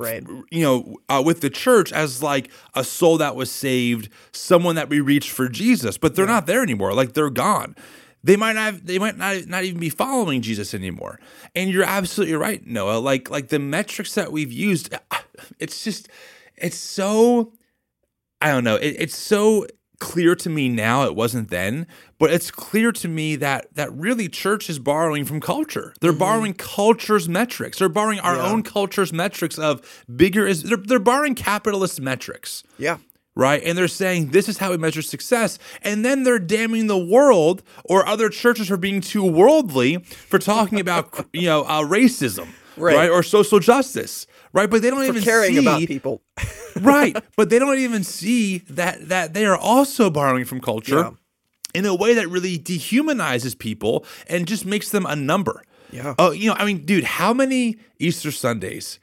Right. 0.00 0.24
you 0.50 0.62
know, 0.62 0.96
uh, 1.08 1.22
with 1.24 1.42
the 1.42 1.50
church 1.50 1.92
as 1.92 2.22
like 2.22 2.50
a 2.74 2.82
soul 2.82 3.18
that 3.18 3.36
was 3.36 3.50
saved, 3.50 4.08
someone 4.32 4.76
that 4.76 4.88
we 4.88 5.00
reached 5.00 5.30
for 5.30 5.48
Jesus, 5.48 5.98
but 5.98 6.14
they're 6.14 6.26
not 6.26 6.46
there 6.46 6.62
anymore. 6.62 6.94
Like 6.94 7.12
they're 7.12 7.28
gone. 7.30 7.76
They 8.22 8.36
might 8.36 8.54
not. 8.54 8.86
They 8.86 8.98
might 8.98 9.16
not 9.16 9.46
not 9.46 9.64
even 9.64 9.80
be 9.80 9.90
following 9.90 10.42
Jesus 10.42 10.74
anymore. 10.74 11.20
And 11.54 11.70
you're 11.70 11.84
absolutely 11.84 12.34
right, 12.34 12.66
Noah. 12.66 12.98
Like 12.98 13.30
like 13.30 13.48
the 13.48 13.58
metrics 13.58 14.14
that 14.14 14.32
we've 14.32 14.52
used, 14.52 14.94
it's 15.58 15.84
just 15.84 16.08
it's 16.56 16.76
so. 16.76 17.52
I 18.42 18.52
don't 18.52 18.64
know. 18.64 18.76
It, 18.76 18.96
it's 18.98 19.16
so 19.16 19.66
clear 20.00 20.34
to 20.34 20.50
me 20.50 20.68
now. 20.68 21.04
It 21.04 21.14
wasn't 21.14 21.50
then, 21.50 21.86
but 22.18 22.32
it's 22.32 22.50
clear 22.50 22.90
to 22.92 23.06
me 23.08 23.36
that 23.36 23.72
that 23.76 23.92
really 23.92 24.28
church 24.28 24.68
is 24.68 24.78
borrowing 24.80 25.24
from 25.24 25.40
culture. 25.40 25.94
They're 26.00 26.12
borrowing 26.12 26.54
culture's 26.54 27.28
metrics. 27.28 27.78
They're 27.78 27.88
borrowing 27.88 28.18
our 28.18 28.34
Mm-hmm. 28.34 28.44
Yeah. 28.44 28.52
own 28.52 28.62
culture's 28.64 29.12
metrics 29.12 29.58
of 29.58 30.04
bigger 30.14 30.46
is. 30.46 30.64
They're, 30.64 30.76
they're 30.78 30.98
borrowing 30.98 31.34
capitalist 31.36 32.00
metrics 32.00 32.64
Yeah. 32.78 32.98
right? 33.36 33.62
And 33.64 33.78
they're 33.78 33.88
saying 33.88 34.30
this 34.30 34.48
is 34.48 34.58
how 34.58 34.70
we 34.70 34.76
measure 34.78 35.02
success. 35.02 35.58
And 35.82 36.04
then 36.04 36.24
they're 36.24 36.38
damning 36.40 36.86
the 36.88 36.98
world 36.98 37.62
or 37.84 38.06
other 38.06 38.28
churches 38.28 38.68
for 38.68 38.76
being 38.76 39.00
too 39.00 39.24
worldly 39.24 39.98
for 39.98 40.38
talking 40.38 40.80
about, 40.80 41.26
you 41.32 41.46
know, 41.46 41.62
uh, 41.62 41.82
racism, 41.82 42.48
right. 42.76 42.96
Right. 42.96 43.10
Or 43.10 43.22
social 43.22 43.58
justice, 43.60 44.26
right? 44.52 44.70
But 44.70 44.82
they 44.82 44.90
don't 44.90 45.00
For 45.00 45.06
even 45.06 45.22
caring 45.22 45.52
see, 45.52 45.58
about 45.58 45.80
people. 45.86 46.22
right? 46.80 47.16
But 47.36 47.50
they 47.50 47.58
don't 47.58 47.78
even 47.78 48.04
see 48.04 48.58
that 48.70 49.08
that 49.08 49.34
they 49.34 49.46
are 49.46 49.56
also 49.56 50.10
borrowing 50.10 50.44
from 50.44 50.60
culture 50.60 50.98
Yeah. 50.98 51.10
in 51.74 51.86
a 51.86 51.94
way 51.94 52.14
that 52.14 52.28
really 52.28 52.58
dehumanizes 52.58 53.58
people 53.58 54.04
and 54.28 54.46
just 54.46 54.64
makes 54.64 54.90
them 54.90 55.06
a 55.06 55.16
number. 55.16 55.62
Yeah. 55.90 56.14
Oh, 56.18 56.30
you 56.30 56.48
know, 56.48 56.56
I 56.56 56.64
mean, 56.64 56.84
dude, 56.84 57.04
how 57.04 57.32
many 57.34 57.76
Easter 57.98 58.30
Sundays 58.30 59.00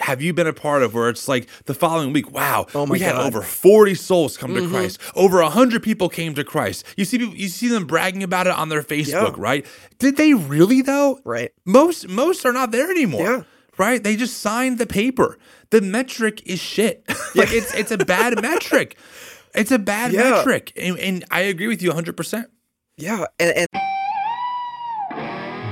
have 0.00 0.22
you 0.22 0.32
been 0.32 0.46
a 0.46 0.52
part 0.52 0.82
of 0.82 0.94
where 0.94 1.10
it's 1.10 1.28
like 1.28 1.46
the 1.66 1.74
following 1.74 2.12
week, 2.12 2.32
wow, 2.32 2.66
Oh 2.74 2.86
my 2.86 2.92
we 2.92 2.98
had 3.00 3.12
God. 3.12 3.26
over 3.26 3.42
40 3.42 3.94
souls 3.94 4.36
come 4.36 4.54
to 4.54 4.62
mm-hmm. 4.62 4.72
Christ. 4.72 4.98
Over 5.14 5.42
100 5.42 5.82
people 5.82 6.08
came 6.08 6.34
to 6.34 6.44
Christ. 6.44 6.84
You 6.96 7.04
see 7.04 7.18
people, 7.18 7.34
you 7.36 7.48
see 7.48 7.68
them 7.68 7.86
bragging 7.86 8.22
about 8.22 8.46
it 8.46 8.54
on 8.54 8.70
their 8.70 8.82
Facebook, 8.82 9.36
Yeah. 9.36 9.42
right? 9.42 9.66
Did 9.98 10.16
they 10.16 10.32
really 10.34 10.80
though? 10.82 11.20
Right. 11.24 11.52
Most 11.66 12.08
most 12.08 12.46
are 12.46 12.52
not 12.52 12.70
there 12.70 12.90
anymore. 12.90 13.22
Yeah. 13.22 13.42
Right? 13.80 14.04
They 14.04 14.14
just 14.14 14.36
signed 14.40 14.76
the 14.76 14.86
paper. 14.86 15.38
The 15.70 15.80
metric 15.80 16.42
is 16.46 16.60
shit. 16.60 17.02
like 17.34 17.50
it's 17.50 17.72
it's 17.72 17.90
a 17.90 17.96
bad 17.96 18.40
metric. 18.42 18.98
It's 19.54 19.72
a 19.72 19.78
bad 19.78 20.12
Yeah. 20.12 20.30
metric. 20.30 20.72
And, 20.76 20.98
and 20.98 21.24
I 21.30 21.40
agree 21.40 21.66
with 21.66 21.80
you 21.80 21.90
100%. 21.90 22.44
Yeah. 22.98 23.24
And, 23.38 23.56
and 23.56 23.79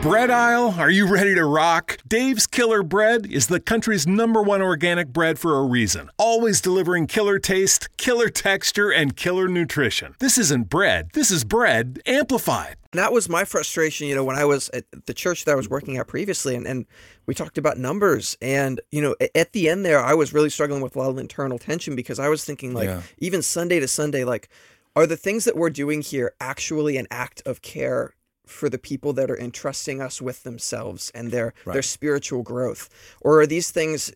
Bread 0.00 0.30
aisle, 0.30 0.76
are 0.78 0.90
you 0.90 1.08
ready 1.08 1.34
to 1.34 1.44
rock? 1.44 1.98
Dave's 2.06 2.46
Killer 2.46 2.84
Bread 2.84 3.26
is 3.26 3.48
the 3.48 3.58
country's 3.58 4.06
number 4.06 4.40
one 4.40 4.62
organic 4.62 5.08
bread 5.12 5.40
for 5.40 5.58
a 5.58 5.64
reason. 5.64 6.08
Always 6.16 6.60
delivering 6.60 7.08
killer 7.08 7.40
taste, 7.40 7.88
killer 7.96 8.28
texture, 8.28 8.90
and 8.92 9.16
killer 9.16 9.48
nutrition. 9.48 10.14
This 10.20 10.38
isn't 10.38 10.70
bread, 10.70 11.10
this 11.14 11.32
is 11.32 11.42
bread 11.42 12.00
amplified. 12.06 12.76
that 12.92 13.12
was 13.12 13.28
my 13.28 13.44
frustration, 13.44 14.06
you 14.06 14.14
know, 14.14 14.22
when 14.24 14.36
I 14.36 14.44
was 14.44 14.70
at 14.72 14.84
the 15.06 15.12
church 15.12 15.44
that 15.44 15.52
I 15.52 15.56
was 15.56 15.68
working 15.68 15.96
at 15.96 16.06
previously, 16.06 16.54
and, 16.54 16.64
and 16.66 16.86
we 17.26 17.34
talked 17.34 17.58
about 17.58 17.76
numbers. 17.76 18.36
And, 18.40 18.80
you 18.92 19.02
know, 19.02 19.16
at 19.34 19.52
the 19.52 19.68
end 19.68 19.84
there, 19.84 20.00
I 20.00 20.14
was 20.14 20.32
really 20.32 20.48
struggling 20.50 20.80
with 20.80 20.94
a 20.94 20.98
lot 21.00 21.10
of 21.10 21.18
internal 21.18 21.58
tension 21.58 21.96
because 21.96 22.20
I 22.20 22.28
was 22.28 22.44
thinking, 22.44 22.72
like, 22.72 22.86
Yeah. 22.88 23.02
even 23.18 23.42
Sunday 23.42 23.80
to 23.80 23.88
Sunday, 23.88 24.22
like, 24.22 24.48
are 24.94 25.06
the 25.08 25.16
things 25.16 25.44
that 25.44 25.56
we're 25.56 25.70
doing 25.70 26.02
here 26.02 26.32
actually 26.40 26.96
an 26.96 27.06
act 27.10 27.42
of 27.44 27.62
care 27.62 28.14
for 28.48 28.68
the 28.68 28.78
people 28.78 29.12
that 29.14 29.30
are 29.30 29.38
entrusting 29.38 30.00
us 30.00 30.20
with 30.20 30.42
themselves 30.42 31.10
and 31.14 31.30
their 31.30 31.54
their 31.74 31.82
spiritual 31.82 32.42
growth? 32.42 32.88
Or 33.20 33.40
are 33.40 33.46
these 33.46 33.70
things 33.70 34.12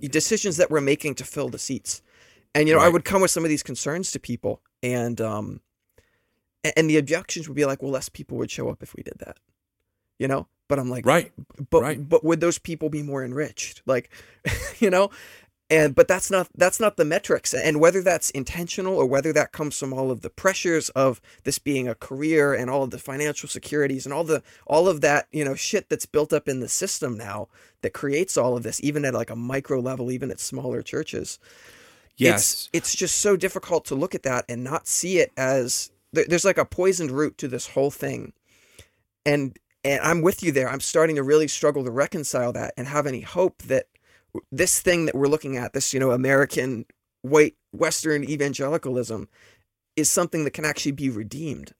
decisions 0.00 0.56
that 0.58 0.70
we're 0.70 0.80
making 0.80 1.14
to 1.16 1.24
fill 1.24 1.48
the 1.48 1.58
seats? 1.58 2.02
And 2.54 2.68
you 2.68 2.74
know 2.74 2.80
i 2.80 2.88
would 2.88 3.04
come 3.04 3.20
with 3.22 3.30
some 3.30 3.44
of 3.44 3.50
these 3.50 3.62
concerns 3.62 4.10
to 4.12 4.18
people 4.18 4.62
and 4.82 5.20
um 5.20 5.60
and 6.76 6.88
the 6.88 6.96
objections 6.96 7.48
would 7.48 7.54
be 7.54 7.66
like 7.66 7.82
well 7.82 7.90
less 7.90 8.08
people 8.08 8.38
would 8.38 8.50
show 8.50 8.70
up 8.70 8.82
if 8.82 8.94
we 8.94 9.02
did 9.02 9.18
that 9.18 9.38
you 10.18 10.26
know? 10.26 10.46
But 10.68 10.78
i'm 10.78 10.88
like 10.90 11.04
Right. 11.04 11.32
but 11.70 11.82
right. 11.82 12.08
but 12.08 12.24
would 12.24 12.40
those 12.40 12.58
people 12.58 12.88
be 12.88 13.02
more 13.02 13.22
enriched? 13.24 13.82
Like 13.86 14.10
you 14.78 14.88
know 14.90 15.10
and 15.70 15.94
but 15.94 16.08
that's 16.08 16.30
not 16.30 16.48
that's 16.56 16.80
not 16.80 16.96
the 16.96 17.04
metrics. 17.04 17.54
And 17.54 17.80
whether 17.80 18.02
that's 18.02 18.30
intentional 18.30 18.96
or 18.96 19.06
whether 19.06 19.32
that 19.32 19.52
comes 19.52 19.78
from 19.78 19.92
all 19.92 20.10
of 20.10 20.20
the 20.20 20.30
pressures 20.30 20.88
of 20.90 21.20
this 21.44 21.58
being 21.58 21.88
a 21.88 21.94
career 21.94 22.54
and 22.54 22.70
all 22.70 22.84
of 22.84 22.90
the 22.90 22.98
financial 22.98 23.48
securities 23.48 24.06
and 24.06 24.12
all 24.12 24.24
the 24.24 24.42
all 24.66 24.88
of 24.88 25.00
that 25.00 25.26
you 25.32 25.44
know 25.44 25.54
shit 25.54 25.88
that's 25.88 26.06
built 26.06 26.32
up 26.32 26.48
in 26.48 26.60
the 26.60 26.68
system 26.68 27.16
now 27.16 27.48
that 27.82 27.92
creates 27.92 28.36
all 28.36 28.56
of 28.56 28.62
this 28.62 28.82
even 28.82 29.04
at 29.04 29.14
like 29.14 29.30
a 29.30 29.36
micro 29.36 29.80
level 29.80 30.10
even 30.10 30.30
at 30.30 30.40
smaller 30.40 30.82
churches 30.82 31.38
Yes. 32.16 32.68
it's 32.70 32.70
it's 32.72 32.96
just 32.96 33.18
so 33.18 33.36
difficult 33.36 33.84
to 33.86 33.94
look 33.94 34.14
at 34.14 34.22
that 34.22 34.44
and 34.48 34.64
not 34.64 34.86
see 34.86 35.18
it 35.18 35.32
as 35.36 35.90
there's 36.12 36.44
like 36.44 36.58
a 36.58 36.64
poisoned 36.64 37.10
root 37.10 37.36
to 37.38 37.48
this 37.48 37.68
whole 37.68 37.90
thing. 37.90 38.32
And 39.24 39.58
and 39.84 40.00
I'm 40.00 40.22
with 40.22 40.42
you 40.42 40.50
there. 40.52 40.68
I'm 40.68 40.80
starting 40.80 41.16
to 41.16 41.22
really 41.22 41.48
struggle 41.48 41.84
to 41.84 41.90
reconcile 41.90 42.52
that 42.54 42.74
and 42.76 42.88
have 42.88 43.06
any 43.06 43.20
hope 43.20 43.62
that 43.64 43.86
this 44.50 44.80
thing 44.80 45.06
that 45.06 45.14
we're 45.14 45.28
looking 45.28 45.56
at 45.56 45.72
this 45.72 45.92
you 45.92 46.00
know 46.00 46.10
American 46.10 46.86
white 47.22 47.54
western 47.72 48.24
evangelicalism 48.24 49.28
is 49.96 50.10
something 50.10 50.44
that 50.44 50.52
can 50.52 50.64
actually 50.64 50.92
be 50.92 51.10
redeemed 51.10 51.72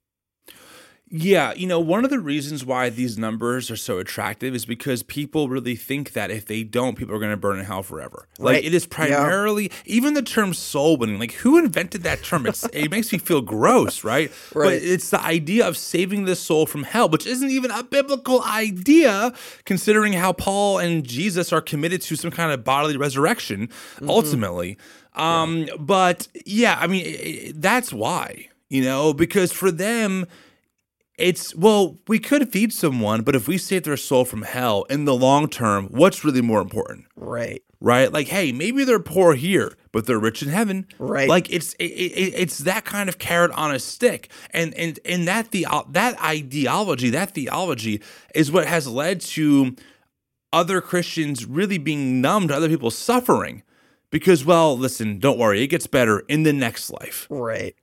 Yeah, 1.09 1.55
you 1.55 1.69
know, 1.69 1.79
one 1.79 2.05
of 2.05 2.11
the 2.11 2.19
reasons 2.19 2.65
why 2.65 2.91
these 2.91 3.17
numbers 3.17 3.71
are 3.71 3.77
so 3.77 3.99
attractive 3.99 4.57
is 4.57 4.67
because 4.67 5.05
people 5.05 5.49
really 5.49 5.77
think 5.77 6.15
that 6.15 6.33
if 6.33 6.47
they 6.47 6.65
don't, 6.65 6.97
people 6.97 7.15
are 7.15 7.21
going 7.21 7.31
to 7.31 7.37
burn 7.37 7.61
in 7.61 7.65
hell 7.65 7.85
forever. 7.85 8.27
Like 8.41 8.55
Right. 8.57 8.65
it 8.65 8.75
is 8.75 8.87
primarily 8.87 9.71
even 9.85 10.15
the 10.15 10.23
term 10.23 10.53
soul 10.53 10.97
winning. 10.97 11.21
Like 11.21 11.31
who 11.33 11.59
invented 11.59 12.03
that 12.03 12.25
term? 12.25 12.45
It's, 12.45 12.65
it 12.73 12.91
makes 12.97 13.13
me 13.13 13.19
feel 13.19 13.41
gross, 13.41 14.03
right? 14.03 14.33
right? 14.53 14.65
But 14.65 14.73
it's 14.83 15.11
the 15.11 15.21
idea 15.23 15.65
of 15.69 15.77
saving 15.77 16.25
the 16.25 16.35
soul 16.35 16.67
from 16.67 16.83
hell, 16.83 17.09
which 17.09 17.25
isn't 17.25 17.51
even 17.51 17.71
a 17.71 17.85
biblical 17.85 18.43
idea, 18.43 19.33
considering 19.65 20.13
how 20.15 20.33
Paul 20.33 20.79
and 20.81 21.05
Jesus 21.07 21.53
are 21.53 21.61
committed 21.61 22.03
to 22.03 22.17
some 22.17 22.33
kind 22.33 22.51
of 22.51 22.65
bodily 22.65 22.97
resurrection 22.97 23.69
ultimately. 24.09 24.77
Um, 25.15 25.69
But 25.79 26.27
yeah, 26.45 26.77
I 26.81 26.89
mean, 26.89 27.05
i- 27.07 27.49
i- 27.49 27.53
that's 27.55 27.93
why, 27.93 28.49
you 28.69 28.83
know, 28.83 29.13
because 29.15 29.53
for 29.53 29.71
them, 29.71 30.27
it's 31.19 31.55
well, 31.55 31.99
we 32.09 32.19
could 32.19 32.51
feed 32.53 32.73
someone, 32.73 33.23
but 33.23 33.35
if 33.35 33.49
we 33.49 33.59
save 33.59 33.85
their 33.85 33.97
soul 33.97 34.25
from 34.25 34.43
hell 34.43 34.85
in 34.85 35.05
the 35.05 35.15
long 35.15 35.49
term, 35.49 35.87
what's 35.87 36.25
really 36.25 36.43
more 36.43 36.61
important? 36.61 37.07
Right. 37.17 37.63
right? 37.81 38.13
Like, 38.13 38.29
hey, 38.29 38.53
maybe 38.53 38.85
they're 38.85 38.99
poor 38.99 39.35
here, 39.35 39.77
but 39.93 40.07
they're 40.07 40.19
rich 40.19 40.43
in 40.43 40.49
heaven, 40.51 40.87
Right. 40.99 41.29
Like 41.29 41.51
it's 41.51 41.73
it, 41.75 41.85
it, 41.85 42.35
it's 42.37 42.59
that 42.59 42.85
kind 42.85 43.09
of 43.09 43.19
carrot 43.19 43.51
on 43.53 43.75
a 43.75 43.79
stick, 43.79 44.31
and 44.51 44.75
and 44.75 44.99
and 45.05 45.27
that 45.27 45.53
the 45.53 45.67
that 45.91 46.23
ideology, 46.23 47.11
that 47.11 47.31
theology, 47.31 48.03
is 48.35 48.53
what 48.53 48.67
has 48.67 48.87
led 48.87 49.21
to 49.23 49.75
other 50.53 50.81
Christians 50.81 51.45
really 51.47 51.79
being 51.79 52.21
numb 52.21 52.49
to 52.49 52.55
other 52.55 52.69
people's 52.69 52.97
suffering, 52.97 53.63
because 54.11 54.45
well, 54.45 54.77
listen, 54.77 55.19
don't 55.19 55.39
worry, 55.39 55.63
it 55.63 55.69
gets 55.69 55.87
better 55.87 56.21
in 56.29 56.43
the 56.43 56.53
next 56.53 56.91
life. 56.91 57.27
Right. 57.31 57.75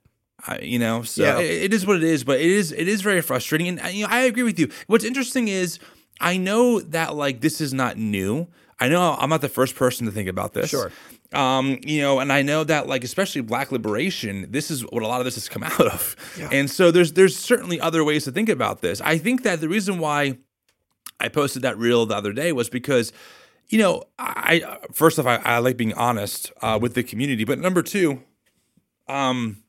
I, 0.46 0.58
you 0.58 0.78
know, 0.78 1.02
so 1.02 1.22
Yeah. 1.22 1.38
it, 1.38 1.64
it 1.64 1.74
is 1.74 1.86
what 1.86 1.96
it 1.96 2.02
is, 2.02 2.22
but 2.24 2.38
it 2.40 2.50
is 2.50 2.70
it 2.72 2.86
is 2.88 3.00
very 3.00 3.20
frustrating. 3.22 3.68
And 3.68 3.94
you 3.94 4.04
know, 4.06 4.12
I 4.12 4.20
agree 4.20 4.42
with 4.42 4.58
you. 4.58 4.70
What's 4.86 5.04
interesting 5.04 5.48
is 5.48 5.78
I 6.20 6.36
know 6.36 6.80
that 6.80 7.14
like 7.16 7.40
this 7.40 7.60
is 7.60 7.72
not 7.72 7.96
new. 7.96 8.48
I 8.80 8.88
know 8.88 9.16
I'm 9.18 9.30
not 9.30 9.40
the 9.40 9.48
first 9.48 9.74
person 9.76 10.04
to 10.06 10.12
think 10.12 10.28
about 10.28 10.52
this. 10.52 10.70
Sure. 10.70 10.90
Um, 11.32 11.78
you 11.82 12.00
know, 12.00 12.20
and 12.20 12.32
I 12.32 12.42
know 12.42 12.62
that 12.64 12.86
like 12.86 13.02
especially 13.04 13.40
Black 13.40 13.72
liberation, 13.72 14.46
this 14.50 14.70
is 14.70 14.82
what 14.82 15.02
a 15.02 15.06
lot 15.06 15.20
of 15.20 15.24
this 15.24 15.34
has 15.34 15.48
come 15.48 15.62
out 15.72 15.80
of. 15.80 16.14
And 16.52 16.70
so 16.70 16.90
there's 16.90 17.12
there's 17.14 17.36
certainly 17.36 17.80
other 17.80 18.04
ways 18.04 18.24
to 18.24 18.32
think 18.32 18.48
about 18.48 18.82
this. 18.82 19.00
I 19.00 19.18
think 19.18 19.42
that 19.44 19.60
the 19.60 19.68
reason 19.68 19.98
why 19.98 20.38
I 21.20 21.28
posted 21.28 21.62
that 21.62 21.78
reel 21.78 22.04
the 22.06 22.16
other 22.16 22.32
day 22.32 22.52
was 22.52 22.68
because, 22.68 23.12
you 23.68 23.78
know, 23.78 24.02
I 24.18 24.78
first 24.92 25.18
off 25.18 25.26
I, 25.26 25.36
I 25.36 25.58
like 25.58 25.76
being 25.76 25.94
honest 25.94 26.52
uh, 26.60 26.78
with 26.80 26.94
the 26.94 27.02
community, 27.02 27.44
but 27.44 27.58
number 27.58 27.82
two, 27.82 28.22
um, 29.08 29.62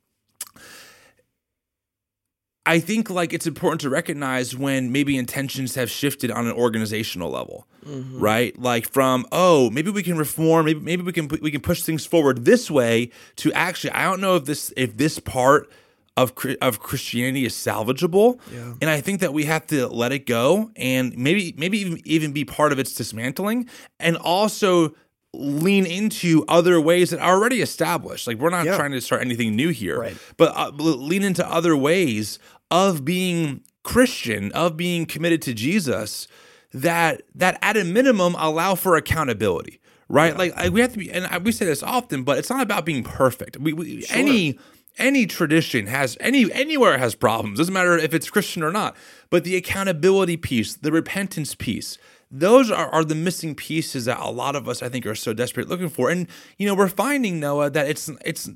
I 2.65 2.79
think 2.79 3.09
like 3.09 3.31
it's 3.33 3.45
important 3.45 3.81
to 3.81 3.89
recognize 3.89 4.55
when 4.57 4.91
maybe 4.91 5.17
intentions 5.17 5.75
have 5.75 5.89
shifted 5.89 6.31
on 6.31 6.47
an 6.47 6.53
organizational 6.53 7.29
level, 7.29 7.67
right? 7.85 8.57
Like 8.59 8.89
from 8.91 9.25
oh 9.31 9.69
maybe 9.69 9.91
we 9.91 10.01
can 10.03 10.17
reform, 10.17 10.65
maybe 10.65 10.79
maybe 10.79 11.03
we 11.03 11.11
can 11.13 11.27
we 11.27 11.51
can 11.51 11.61
push 11.61 11.83
things 11.83 12.05
forward 12.05 12.45
this 12.45 12.71
way 12.71 13.11
to 13.37 13.53
actually 13.53 13.91
I 13.91 14.03
don't 14.05 14.19
know 14.21 14.35
if 14.35 14.45
this 14.45 14.73
if 14.75 14.97
this 14.97 15.19
part 15.19 15.69
of 16.17 16.33
of 16.61 16.79
Christianity 16.79 17.45
is 17.45 17.53
salvageable, 17.53 18.39
Yeah. 18.51 18.73
and 18.81 18.89
I 18.89 19.01
think 19.01 19.19
that 19.19 19.33
we 19.33 19.43
have 19.45 19.67
to 19.67 19.87
let 19.87 20.11
it 20.11 20.25
go 20.25 20.71
and 20.75 21.15
maybe 21.17 21.53
maybe 21.57 21.77
even 21.79 22.01
even 22.05 22.31
be 22.31 22.45
part 22.45 22.71
of 22.71 22.79
its 22.79 22.93
dismantling, 22.95 23.69
and 23.99 24.17
also 24.17 24.95
lean 25.37 25.85
into 25.85 26.45
other 26.47 26.79
ways 26.79 27.09
that 27.09 27.19
are 27.19 27.35
already 27.35 27.61
established. 27.61 28.25
Like 28.25 28.37
we're 28.37 28.49
not 28.49 28.65
Yeah. 28.65 28.77
trying 28.77 28.91
to 28.93 29.01
start 29.01 29.19
anything 29.21 29.53
new 29.53 29.67
here, 29.67 29.99
Right. 29.99 30.15
but 30.37 30.55
uh, 30.55 30.69
lean 30.77 31.23
into 31.23 31.45
other 31.45 31.75
ways 31.75 32.39
of 32.75 33.05
being 33.05 33.61
Christian, 33.83 34.51
of 34.51 34.75
being 34.75 35.05
committed 35.05 35.41
to 35.43 35.53
Jesus 35.53 36.27
that 36.73 37.21
that 37.33 37.57
at 37.61 37.77
a 37.77 37.83
minimum 37.85 38.35
allow 38.37 38.75
for 38.75 38.97
accountability, 38.97 39.79
right? 40.09 40.35
Like, 40.37 40.53
like 40.57 40.73
we 40.73 40.81
have 40.81 40.91
to 40.93 40.99
be, 40.99 41.09
and 41.09 41.25
I- 41.27 41.37
we 41.37 41.51
say 41.53 41.65
this 41.65 41.81
often, 41.81 42.23
but 42.23 42.37
it's 42.37 42.49
not 42.49 42.61
about 42.61 42.85
being 42.85 43.03
perfect. 43.03 43.57
We, 43.57 43.71
we 43.71 44.05
any 44.09 44.59
any 44.97 45.25
tradition 45.25 45.87
has 45.87 46.17
any 46.19 46.51
anywhere 46.51 46.97
has 46.97 47.15
problems. 47.15 47.59
Doesn't 47.59 47.73
matter 47.73 47.97
if 47.97 48.13
it's 48.13 48.29
Christian 48.29 48.61
or 48.63 48.71
not. 48.71 48.95
But 49.29 49.43
the 49.45 49.55
accountability 49.55 50.37
piece, 50.37 50.75
the 50.75 50.91
repentance 50.91 51.55
piece, 51.55 51.97
those 52.29 52.69
are, 52.71 52.87
are 52.89 53.05
the 53.05 53.15
missing 53.15 53.55
pieces 53.55 54.05
that 54.05 54.19
a 54.19 54.29
lot 54.29 54.55
of 54.55 54.67
us 54.67 54.83
I 54.83 54.89
think 54.89 55.05
are 55.05 55.15
so 55.15 55.33
desperate 55.33 55.69
looking 55.69 55.89
for. 55.89 56.09
And 56.09 56.27
you 56.57 56.67
know, 56.67 56.75
we're 56.75 56.89
finding 56.89 57.39
Noah 57.39 57.69
that 57.69 57.87
it's 57.87 58.09
it's 58.25 58.49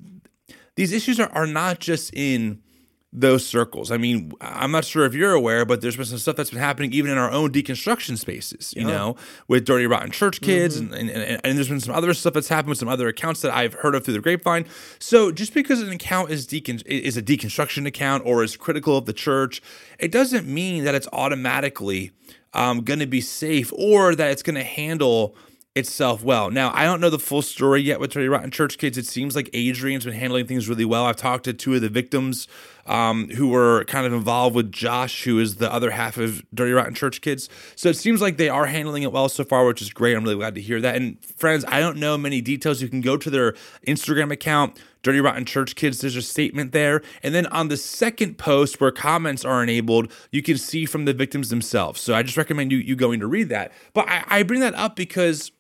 these 0.76 0.92
issues 0.92 1.20
are, 1.22 1.32
are 1.32 1.48
not 1.48 1.80
just 1.80 2.14
in 2.14 2.62
those 3.12 3.44
circles. 3.46 3.92
I 3.92 3.98
mean, 3.98 4.32
I'm 4.40 4.70
not 4.72 4.86
sure 4.86 5.04
if 5.04 5.16
you're 5.16 5.34
aware, 5.34 5.66
but 5.66 5.82
there's 5.82 5.96
been 5.96 6.06
some 6.06 6.20
stuff 6.20 6.36
that's 6.36 6.52
been 6.52 6.60
happening 6.60 6.94
even 6.94 7.10
in 7.10 7.18
our 7.18 7.32
own 7.32 7.52
deconstruction 7.52 8.20
spaces, 8.20 8.72
you 8.78 8.86
know, 8.86 9.16
with 9.48 9.66
Dirty 9.66 9.88
Rotten 9.88 10.12
Church 10.12 10.42
Kids. 10.42 10.78
And, 10.78 10.94
and, 10.94 11.10
and, 11.10 11.42
and 11.44 11.58
there's 11.58 11.70
been 11.70 11.80
some 11.80 11.96
other 11.96 12.14
stuff 12.14 12.34
that's 12.34 12.50
happened 12.50 12.70
with 12.70 12.78
some 12.78 12.88
other 12.88 13.08
accounts 13.08 13.42
that 13.42 13.52
I've 13.52 13.74
heard 13.74 13.96
of 13.96 14.06
through 14.06 14.14
the 14.14 14.20
grapevine. 14.20 14.66
So 15.00 15.32
just 15.32 15.56
because 15.56 15.82
an 15.82 15.90
account 15.90 16.30
is, 16.30 16.46
decon- 16.46 16.86
is 16.86 17.18
a 17.18 17.24
deconstruction 17.24 17.88
account 17.88 18.24
or 18.28 18.44
is 18.44 18.56
critical 18.56 18.96
of 18.96 19.06
the 19.06 19.14
church, 19.14 19.60
it 19.98 20.12
doesn't 20.12 20.46
mean 20.46 20.84
that 20.84 20.94
it's 20.94 21.08
automatically 21.12 22.12
um, 22.54 22.82
going 22.82 23.00
to 23.00 23.08
be 23.08 23.22
safe 23.22 23.74
or 23.76 24.14
that 24.14 24.30
it's 24.30 24.44
going 24.44 24.56
to 24.56 24.64
handle 24.64 25.36
itself 25.76 26.24
well. 26.24 26.50
Now, 26.50 26.72
I 26.74 26.84
don't 26.84 27.00
know 27.00 27.10
the 27.10 27.20
full 27.20 27.42
story 27.42 27.82
yet 27.82 28.00
with 28.00 28.12
Dirty 28.12 28.28
Rotten 28.28 28.52
Church 28.52 28.78
Kids. 28.78 28.98
It 28.98 29.06
seems 29.06 29.36
like 29.36 29.50
Adrian's 29.54 30.06
been 30.06 30.14
handling 30.14 30.48
things 30.48 30.68
really 30.68 30.86
well. 30.86 31.06
I've 31.06 31.16
talked 31.16 31.46
to 31.46 31.54
two 31.54 31.76
of 31.76 31.82
the 31.82 31.90
victims 31.90 32.48
um, 32.90 33.30
who 33.30 33.48
were 33.48 33.86
kind 33.86 34.08
of 34.08 34.14
involved 34.14 34.56
with 34.56 34.72
Josh, 34.72 35.24
who 35.24 35.40
is 35.40 35.58
the 35.58 35.72
other 35.72 35.92
half 35.92 36.18
of 36.18 36.44
Dirty 36.54 36.72
Rotten 36.72 36.96
Church 36.96 37.22
Kids. 37.22 37.48
So 37.76 37.88
it 37.88 37.96
seems 37.96 38.20
like 38.20 38.38
they 38.38 38.50
are 38.50 38.66
handling 38.66 39.04
it 39.04 39.12
well 39.12 39.30
so 39.30 39.44
far, 39.44 39.66
which 39.66 39.80
is 39.82 39.94
great. 39.94 40.18
I'm 40.18 40.24
really 40.24 40.36
glad 40.36 40.56
to 40.56 40.62
hear 40.62 40.82
that. 40.82 40.96
And 40.96 41.24
friends, 41.24 41.64
I 41.68 41.80
don't 41.80 41.98
know 41.98 42.18
many 42.18 42.42
details. 42.42 42.82
You 42.82 42.90
can 42.90 43.02
go 43.02 43.16
to 43.16 43.30
their 43.30 43.54
Instagram 43.88 44.32
account, 44.32 44.80
Dirty 45.04 45.22
Rotten 45.22 45.46
Church 45.46 45.76
Kids. 45.76 46.02
There's 46.02 46.16
a 46.16 46.24
statement 46.24 46.72
there. 46.72 47.04
And 47.22 47.36
then 47.36 47.46
on 47.48 47.68
the 47.68 47.78
second 47.78 48.40
post 48.40 48.82
where 48.82 48.92
comments 48.92 49.46
are 49.46 49.62
enabled, 49.62 50.12
you 50.32 50.42
can 50.42 50.58
see 50.58 50.88
from 50.88 51.06
the 51.06 51.14
victims 51.14 51.52
themselves. 51.52 52.02
So 52.02 52.16
I 52.16 52.24
just 52.24 52.38
recommend 52.38 52.72
you 52.72 52.80
you 52.80 52.96
going 52.96 53.20
to 53.20 53.28
read 53.28 53.50
that. 53.50 53.72
But 53.94 54.10
I, 54.10 54.24
I 54.28 54.44
bring 54.44 54.62
that 54.62 54.74
up 54.74 54.96
because 54.96 55.52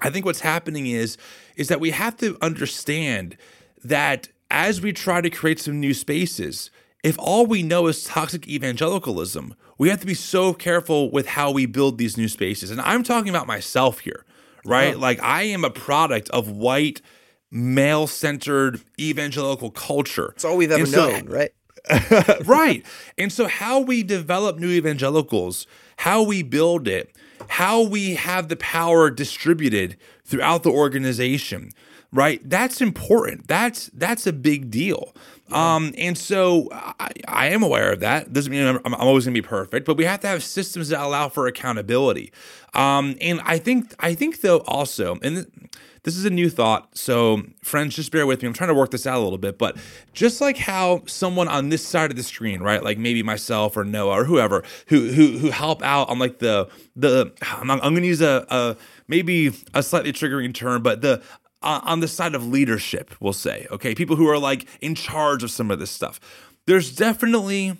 I 0.00 0.08
think 0.08 0.24
what's 0.24 0.40
happening 0.40 0.86
is 0.86 1.18
is 1.56 1.68
that 1.68 1.78
we 1.78 1.90
have 1.90 2.16
to 2.16 2.38
understand 2.40 3.36
that 3.84 4.28
as 4.50 4.80
we 4.80 4.92
try 4.92 5.20
to 5.20 5.30
create 5.30 5.60
some 5.60 5.80
new 5.80 5.94
spaces, 5.94 6.70
if 7.02 7.18
all 7.18 7.46
we 7.46 7.62
know 7.62 7.86
is 7.86 8.04
toxic 8.04 8.48
evangelicalism, 8.48 9.54
we 9.78 9.88
have 9.90 10.00
to 10.00 10.06
be 10.06 10.14
so 10.14 10.52
careful 10.54 11.10
with 11.10 11.26
how 11.26 11.50
we 11.50 11.66
build 11.66 11.98
these 11.98 12.16
new 12.16 12.28
spaces. 12.28 12.70
And 12.70 12.80
I'm 12.80 13.02
talking 13.02 13.28
about 13.28 13.46
myself 13.46 14.00
here, 14.00 14.24
right? 14.64 14.98
Like 14.98 15.22
I 15.22 15.42
am 15.42 15.64
a 15.64 15.70
product 15.70 16.30
of 16.30 16.50
white 16.50 17.02
male-centered 17.50 18.80
evangelical 18.98 19.70
culture. 19.70 20.32
It's 20.34 20.44
all 20.44 20.56
we've 20.56 20.72
ever 20.72 20.86
so- 20.86 21.10
known, 21.10 21.26
right? 21.26 21.50
right. 22.46 22.84
And 23.18 23.30
so, 23.30 23.46
how 23.46 23.80
we 23.80 24.02
develop 24.02 24.58
new 24.58 24.70
evangelicals, 24.70 25.66
how 25.98 26.22
we 26.22 26.42
build 26.42 26.88
it, 26.88 27.14
how 27.48 27.82
we 27.82 28.14
have 28.14 28.48
the 28.48 28.56
power 28.56 29.10
distributed 29.10 29.96
throughout 30.24 30.62
the 30.62 30.70
organization, 30.70 31.70
right? 32.14 32.40
That's 32.48 32.80
important. 32.80 33.48
That's 33.48 33.90
that's 33.92 34.26
a 34.26 34.32
big 34.32 34.70
deal. 34.70 35.14
Um, 35.50 35.92
and 35.98 36.16
so 36.16 36.68
I, 36.72 37.10
I 37.28 37.46
am 37.48 37.62
aware 37.62 37.92
of 37.92 38.00
that. 38.00 38.32
Doesn't 38.32 38.50
mean 38.50 38.66
I'm, 38.66 38.80
I'm 38.84 38.94
always 38.94 39.26
going 39.26 39.34
to 39.34 39.42
be 39.42 39.46
perfect, 39.46 39.84
but 39.84 39.98
we 39.98 40.04
have 40.04 40.20
to 40.20 40.28
have 40.28 40.42
systems 40.42 40.88
that 40.88 41.00
allow 41.00 41.28
for 41.28 41.46
accountability. 41.46 42.32
Um, 42.72 43.16
and 43.20 43.42
I 43.44 43.58
think 43.58 43.94
I 43.98 44.14
think 44.14 44.40
though 44.40 44.58
also, 44.60 45.18
and 45.22 45.36
th- 45.36 45.70
this 46.04 46.16
is 46.16 46.24
a 46.24 46.30
new 46.30 46.48
thought. 46.50 46.96
So 46.96 47.42
friends, 47.62 47.96
just 47.96 48.12
bear 48.12 48.26
with 48.26 48.42
me. 48.42 48.48
I'm 48.48 48.54
trying 48.54 48.68
to 48.68 48.74
work 48.74 48.90
this 48.90 49.06
out 49.06 49.18
a 49.18 49.24
little 49.24 49.38
bit, 49.38 49.58
but 49.58 49.76
just 50.12 50.40
like 50.40 50.56
how 50.56 51.02
someone 51.06 51.48
on 51.48 51.68
this 51.70 51.86
side 51.86 52.10
of 52.10 52.16
the 52.16 52.22
screen, 52.22 52.60
right, 52.60 52.82
like 52.82 52.98
maybe 52.98 53.22
myself 53.22 53.76
or 53.76 53.84
Noah 53.84 54.20
or 54.20 54.24
whoever, 54.24 54.62
who 54.86 55.08
who 55.12 55.38
who 55.38 55.50
help 55.50 55.82
out 55.82 56.08
on 56.08 56.18
like 56.18 56.38
the 56.38 56.68
the 56.94 57.32
I'm, 57.42 57.70
I'm 57.70 57.78
going 57.80 58.02
to 58.02 58.06
use 58.06 58.20
a, 58.20 58.46
a 58.50 58.76
maybe 59.08 59.52
a 59.74 59.82
slightly 59.82 60.12
triggering 60.12 60.54
term, 60.54 60.82
but 60.82 61.00
the 61.00 61.22
uh, 61.64 61.80
on 61.82 62.00
the 62.00 62.08
side 62.08 62.34
of 62.34 62.46
leadership, 62.46 63.10
we'll 63.20 63.32
say, 63.32 63.66
okay, 63.70 63.94
people 63.94 64.16
who 64.16 64.28
are 64.28 64.38
like 64.38 64.66
in 64.80 64.94
charge 64.94 65.42
of 65.42 65.50
some 65.50 65.70
of 65.70 65.78
this 65.80 65.90
stuff. 65.90 66.20
There's 66.66 66.94
definitely 66.94 67.76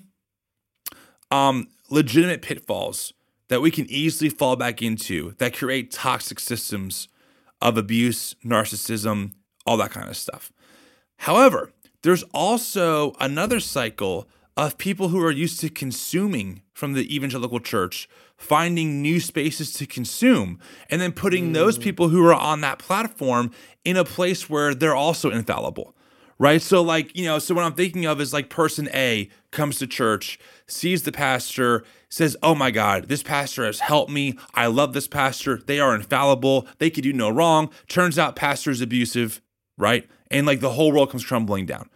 um, 1.31 1.69
legitimate 1.91 2.43
pitfalls 2.43 3.13
that 3.49 3.61
we 3.61 3.71
can 3.71 3.87
easily 3.91 4.31
fall 4.31 4.57
back 4.57 4.81
into 4.83 5.35
that 5.39 5.55
create 5.55 5.93
toxic 5.93 6.41
systems 6.41 7.09
of 7.61 7.77
abuse, 7.77 8.35
narcissism, 8.45 9.33
all 9.67 9.77
that 9.77 9.91
kind 9.91 10.09
of 10.09 10.17
stuff. 10.17 10.51
However, 11.19 11.71
there's 12.03 12.23
also 12.35 13.15
another 13.21 13.61
cycle 13.61 14.29
of 14.57 14.79
people 14.79 15.09
who 15.09 15.23
are 15.23 15.31
used 15.31 15.61
to 15.61 15.69
consuming 15.69 16.63
from 16.73 16.95
the 16.95 17.15
evangelical 17.15 17.61
church, 17.61 18.09
finding 18.37 19.01
new 19.01 19.21
spaces 19.21 19.73
to 19.75 19.87
consume, 19.87 20.59
and 20.91 21.01
then 21.01 21.13
putting 21.13 21.53
those 21.53 21.79
mm. 21.79 21.83
people 21.83 22.09
who 22.09 22.25
are 22.27 22.35
on 22.35 22.61
that 22.61 22.79
platform 22.79 23.51
in 23.85 23.97
a 23.97 24.05
place 24.05 24.49
where 24.51 24.75
they're 24.75 24.95
also 24.95 25.31
infallible. 25.31 25.95
right? 26.39 26.61
So, 26.61 26.83
like, 26.83 27.17
you 27.17 27.25
know, 27.25 27.39
so 27.39 27.55
what 27.55 27.65
I'm 27.65 27.75
thinking 27.75 28.07
of 28.07 28.21
is 28.21 28.33
like 28.33 28.51
person 28.51 28.89
A 28.93 29.29
comes 29.51 29.79
to 29.79 29.87
church, 29.87 30.39
sees 30.67 31.03
the 31.05 31.13
pastor, 31.13 31.85
says, 32.09 32.37
Oh 32.43 32.55
my 32.55 32.71
God, 32.71 33.09
this 33.09 33.23
pastor 33.23 33.65
has 33.65 33.81
helped 33.81 34.11
me. 34.11 34.39
I 34.55 34.67
love 34.67 34.93
this 34.93 35.09
pastor. 35.09 35.59
They 35.59 35.81
are 35.81 35.95
infallible. 35.95 36.67
They 36.79 36.91
could 36.91 37.05
do 37.05 37.13
no 37.13 37.31
wrong. 37.31 37.71
Turns 37.89 38.19
out, 38.19 38.37
pastor 38.37 38.71
is 38.71 38.81
abusive, 38.81 39.41
right? 39.79 40.09
And 40.31 40.47
like 40.47 40.61
the 40.61 40.71
whole 40.71 40.93
world 40.93 41.11
comes 41.11 41.25
crumbling 41.25 41.67
down. 41.67 41.89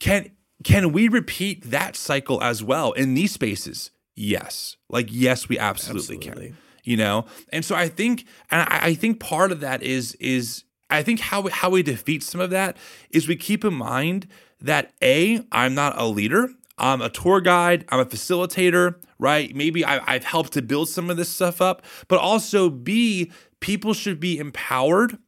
Can 0.00 0.30
can 0.64 0.92
we 0.92 1.08
repeat 1.08 1.70
that 1.70 1.94
cycle 1.96 2.42
as 2.42 2.62
well 2.62 2.92
in 2.92 3.14
these 3.14 3.32
spaces? 3.32 3.90
Yes. 4.16 4.76
Like, 4.88 5.08
yes, 5.10 5.48
we 5.48 5.58
absolutely, 5.58 6.16
Absolutely. 6.16 6.48
can. 6.48 6.56
You 6.84 6.96
know? 6.96 7.26
And 7.52 7.64
so 7.64 7.74
I 7.74 7.88
think 7.88 8.26
and 8.50 8.62
I, 8.62 8.80
I 8.88 8.94
think 8.94 9.20
part 9.20 9.52
of 9.52 9.60
that 9.60 9.82
is 9.82 10.14
is 10.14 10.64
I 10.88 11.02
think 11.02 11.20
how 11.20 11.42
we, 11.42 11.50
how 11.50 11.70
we 11.70 11.82
defeat 11.82 12.22
some 12.22 12.40
of 12.40 12.50
that 12.50 12.76
is 13.10 13.28
we 13.28 13.36
keep 13.36 13.64
in 13.64 13.74
mind 13.74 14.26
that 14.60 14.92
A, 15.02 15.44
I'm 15.52 15.74
not 15.74 16.00
a 16.00 16.06
leader. 16.06 16.48
I'm 16.78 17.02
a 17.02 17.08
tour 17.08 17.40
guide. 17.40 17.84
I'm 17.88 18.00
a 18.00 18.04
facilitator, 18.06 18.96
right? 19.18 19.54
Maybe 19.54 19.84
I, 19.84 20.14
I've 20.14 20.24
helped 20.24 20.52
to 20.52 20.62
build 20.62 20.88
some 20.88 21.10
of 21.10 21.16
this 21.16 21.28
stuff 21.28 21.60
up, 21.60 21.82
but 22.06 22.18
also 22.18 22.70
B, 22.70 23.32
people 23.60 23.94
should 23.94 24.20
be 24.20 24.38
empowered 24.38 25.18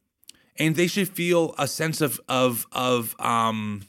and 0.57 0.75
they 0.75 0.87
should 0.87 1.09
feel 1.09 1.55
a 1.57 1.67
sense 1.67 2.01
of 2.01 2.19
of 2.29 2.67
of 2.71 3.15
um 3.19 3.81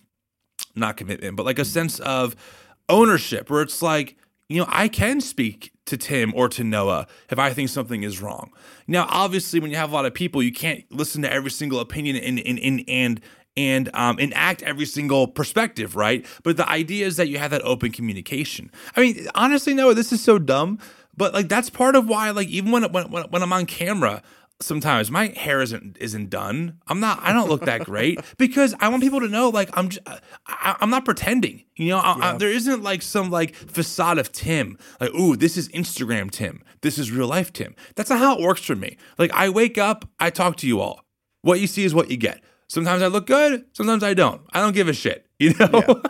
not 0.75 0.97
commitment, 0.97 1.37
but 1.37 1.47
like 1.47 1.59
a 1.59 1.65
sense 1.65 2.01
of 2.01 2.35
ownership 2.89 3.51
where 3.51 3.63
it's 3.63 3.83
like, 3.83 4.17
you 4.51 4.61
know, 4.61 4.67
I 4.69 4.89
can 4.89 5.21
speak 5.21 5.73
to 5.87 5.97
Tim 5.97 6.33
or 6.35 6.49
to 6.49 6.65
Noah 6.65 7.07
if 7.31 7.39
I 7.39 7.53
think 7.53 7.69
something 7.69 8.03
is 8.03 8.21
wrong. 8.21 8.51
Now, 8.89 9.07
obviously, 9.09 9.61
when 9.61 9.71
you 9.71 9.77
have 9.77 9.93
a 9.93 9.95
lot 9.95 10.07
of 10.07 10.13
people, 10.13 10.43
you 10.43 10.53
can't 10.53 10.85
listen 10.91 11.23
to 11.23 11.33
every 11.33 11.53
single 11.53 11.79
opinion 11.79 12.17
and 12.17 12.41
and 12.41 12.59
and 12.59 12.85
and 12.89 13.21
and 13.57 13.91
um, 13.95 14.19
enact 14.19 14.63
every 14.63 14.87
single 14.87 15.29
perspective, 15.29 15.95
right? 15.95 16.27
But 16.43 16.57
the 16.57 16.69
idea 16.69 17.07
is 17.07 17.17
that 17.17 17.29
you 17.29 17.39
have 17.39 17.53
that 17.53 17.63
open 17.63 17.93
communication. 17.93 18.73
I 18.97 19.01
mean, 19.01 19.29
honestly, 19.37 19.73
Noah, 19.73 19.95
this 19.95 20.13
is 20.13 20.21
so 20.23 20.39
dumb, 20.41 20.81
but 21.17 21.33
like 21.33 21.49
that's 21.49 21.71
part 21.71 21.95
of 21.95 22.09
why, 22.09 22.31
like, 22.31 22.49
even 22.49 22.73
when 22.73 22.91
when 22.91 23.09
when, 23.11 23.25
when 23.31 23.43
I'm 23.45 23.53
on 23.53 23.67
camera, 23.67 24.21
sometimes 24.61 25.11
my 25.11 25.29
hair 25.29 25.61
isn't 25.61 25.97
isn't 26.01 26.31
done. 26.31 26.79
I'm 26.87 27.01
not. 27.01 27.21
I 27.23 27.33
don't 27.33 27.49
look 27.49 27.65
that 27.65 27.85
great 27.85 28.21
because 28.39 28.75
I 28.81 28.89
want 28.89 29.03
people 29.03 29.21
to 29.21 29.29
know 29.29 29.49
like 29.49 29.71
I'm. 29.77 29.89
Just, 29.89 30.07
I, 30.47 30.77
I'm 30.81 30.91
not 30.91 31.05
pretending. 31.05 31.65
You 31.77 31.91
know, 31.91 31.99
I, 31.99 32.31
I, 32.33 32.37
there 32.37 32.51
isn't 32.51 32.83
like 32.83 33.03
some 33.03 33.31
like 33.31 33.55
facade 33.55 34.19
of 34.19 34.33
Tim. 34.33 34.79
Like, 35.01 35.15
ooh, 35.15 35.37
this 35.37 35.57
is 35.57 35.69
Instagram 35.71 36.31
Tim. 36.31 36.63
This 36.83 36.99
is 36.99 37.11
real 37.11 37.29
life 37.29 37.53
Tim. 37.53 37.75
That's 37.97 38.11
not 38.11 38.19
how 38.19 38.39
it 38.39 38.43
works 38.43 38.63
for 38.63 38.77
me. 38.77 38.97
Like, 39.19 39.33
I 39.33 39.49
wake 39.49 39.79
up, 39.79 40.07
I 40.19 40.31
talk 40.31 40.57
to 40.57 40.67
you 40.67 40.81
all. 40.81 41.05
What 41.43 41.61
you 41.61 41.67
see 41.67 41.85
is 41.85 41.95
what 41.95 42.11
you 42.11 42.17
get. 42.17 42.43
Sometimes 42.69 43.03
I 43.03 43.07
look 43.07 43.27
good. 43.27 43.65
Sometimes 43.73 44.03
I 44.03 44.15
don't. 44.15 44.43
I 44.53 44.61
don't 44.61 44.75
give 44.75 44.89
a 44.89 44.93
shit. 44.93 45.27
You 45.45 45.55
know. 45.59 45.69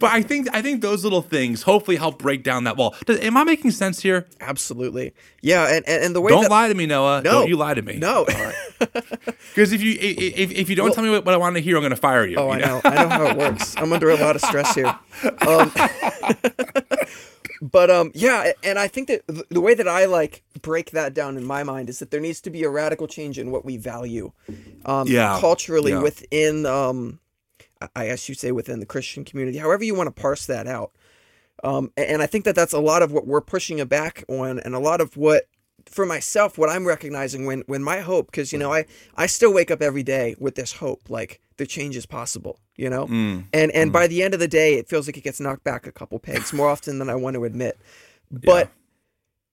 but 0.00 0.04
I 0.04 0.22
think 0.22 0.48
I 0.54 0.62
think 0.62 0.80
those 0.80 1.04
little 1.04 1.20
things 1.20 1.62
hopefully 1.62 1.98
help 1.98 2.18
break 2.18 2.42
down 2.42 2.64
that 2.64 2.78
wall. 2.78 2.94
Does, 3.04 3.20
am 3.20 3.36
I 3.36 3.44
making 3.44 3.70
sense 3.72 4.00
here? 4.00 4.26
Absolutely. 4.40 5.12
Yeah, 5.42 5.66
and, 5.68 5.86
and, 5.86 6.04
and 6.04 6.16
the 6.16 6.22
way 6.22 6.30
Don't 6.30 6.44
that, 6.44 6.50
lie 6.50 6.68
to 6.68 6.74
me, 6.74 6.86
Noah. 6.86 7.20
No. 7.22 7.30
Don't 7.32 7.48
you 7.50 7.56
lie 7.58 7.74
to 7.74 7.82
me. 7.82 7.98
No. 7.98 8.24
Because 8.78 9.72
if 9.74 9.82
you 9.82 9.94
if, 10.00 10.52
if 10.52 10.70
you 10.70 10.74
don't 10.76 10.94
tell 10.94 11.04
me 11.04 11.10
what, 11.10 11.26
what 11.26 11.34
I 11.34 11.36
want 11.36 11.56
to 11.56 11.60
hear, 11.60 11.76
I'm 11.76 11.82
going 11.82 11.90
to 11.90 11.96
fire 11.96 12.24
you. 12.26 12.36
Oh, 12.38 12.46
you 12.46 12.52
I 12.52 12.58
know. 12.60 12.80
I 12.82 12.94
know 12.94 13.08
how 13.10 13.26
it 13.26 13.36
works. 13.36 13.74
I'm 13.76 13.92
under 13.92 14.08
a 14.08 14.16
lot 14.16 14.36
of 14.36 14.40
stress 14.42 14.74
here. 14.74 14.98
Um, 15.46 15.70
but 17.62 17.90
um, 17.90 18.10
yeah, 18.14 18.52
and 18.62 18.78
I 18.78 18.88
think 18.88 19.08
that 19.08 19.22
the 19.50 19.60
way 19.60 19.74
that 19.74 19.86
I 19.86 20.06
like 20.06 20.42
break 20.62 20.92
that 20.92 21.12
down 21.12 21.36
in 21.36 21.44
my 21.44 21.62
mind 21.62 21.90
is 21.90 21.98
that 21.98 22.10
there 22.10 22.20
needs 22.20 22.40
to 22.42 22.50
be 22.50 22.64
a 22.64 22.70
radical 22.70 23.06
change 23.06 23.38
in 23.38 23.50
what 23.50 23.66
we 23.66 23.76
value, 23.76 24.32
um, 24.86 25.06
Yeah. 25.08 25.38
culturally 25.40 25.92
Yeah. 25.92 26.00
within 26.00 26.64
um, 26.64 27.20
I- 27.94 28.06
guess 28.06 28.28
you 28.28 28.34
say 28.34 28.52
within 28.52 28.80
the 28.80 28.86
Christian 28.86 29.24
community, 29.24 29.58
however 29.58 29.84
you 29.84 29.94
want 29.94 30.14
to 30.14 30.20
parse 30.22 30.46
that 30.46 30.66
out. 30.66 30.92
Um, 31.62 31.92
and 31.96 32.22
I 32.22 32.26
think 32.26 32.44
that 32.46 32.54
that's 32.54 32.72
a 32.72 32.80
lot 32.80 33.02
of 33.02 33.12
what 33.12 33.26
we're 33.26 33.40
pushing 33.42 33.84
back 33.84 34.24
on, 34.28 34.58
and 34.60 34.74
a 34.74 34.78
lot 34.78 35.00
of 35.02 35.16
what, 35.16 35.46
for 35.86 36.06
myself, 36.06 36.56
what 36.56 36.70
I'm 36.70 36.86
recognizing 36.86 37.44
when 37.44 37.64
when 37.66 37.82
my 37.82 38.00
hope, 38.00 38.26
because 38.30 38.52
you 38.52 38.58
know, 38.58 38.72
I 38.72 38.86
I 39.16 39.26
still 39.26 39.52
wake 39.52 39.70
up 39.70 39.82
every 39.82 40.02
day 40.02 40.34
with 40.38 40.54
this 40.54 40.72
hope, 40.74 41.10
like 41.10 41.40
the 41.58 41.66
change 41.66 41.96
is 41.96 42.06
possible, 42.06 42.60
you 42.76 42.88
know, 42.88 43.06
Mm. 43.06 43.44
and 43.52 43.70
and 43.72 43.92
by 43.92 44.06
the 44.06 44.22
end 44.22 44.32
of 44.32 44.40
the 44.40 44.48
day, 44.48 44.74
it 44.74 44.88
feels 44.88 45.06
like 45.06 45.18
it 45.18 45.24
gets 45.24 45.40
knocked 45.40 45.64
back 45.64 45.86
a 45.86 45.92
couple 45.92 46.18
pegs 46.18 46.52
more 46.52 46.68
often 46.68 46.98
than 46.98 47.10
I 47.10 47.14
want 47.14 47.34
to 47.34 47.44
admit. 47.44 47.78
But 48.30 48.70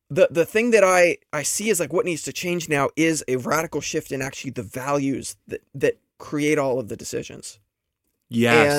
the 0.09 0.27
the 0.31 0.45
thing 0.45 0.71
that 0.71 0.83
I 0.85 1.17
I 1.33 1.43
see 1.43 1.69
is 1.69 1.79
like 1.81 1.91
what 1.91 2.05
needs 2.05 2.21
to 2.23 2.31
change 2.31 2.69
now 2.69 2.89
is 2.95 3.23
a 3.27 3.35
radical 3.37 3.81
shift 3.81 4.11
in 4.13 4.21
actually 4.21 4.51
the 4.51 4.63
values 4.63 5.35
that 5.47 5.61
that 5.75 5.97
create 6.19 6.57
all 6.57 6.79
of 6.79 6.87
the 6.87 6.95
decisions 6.95 7.59
Yes. 8.29 8.77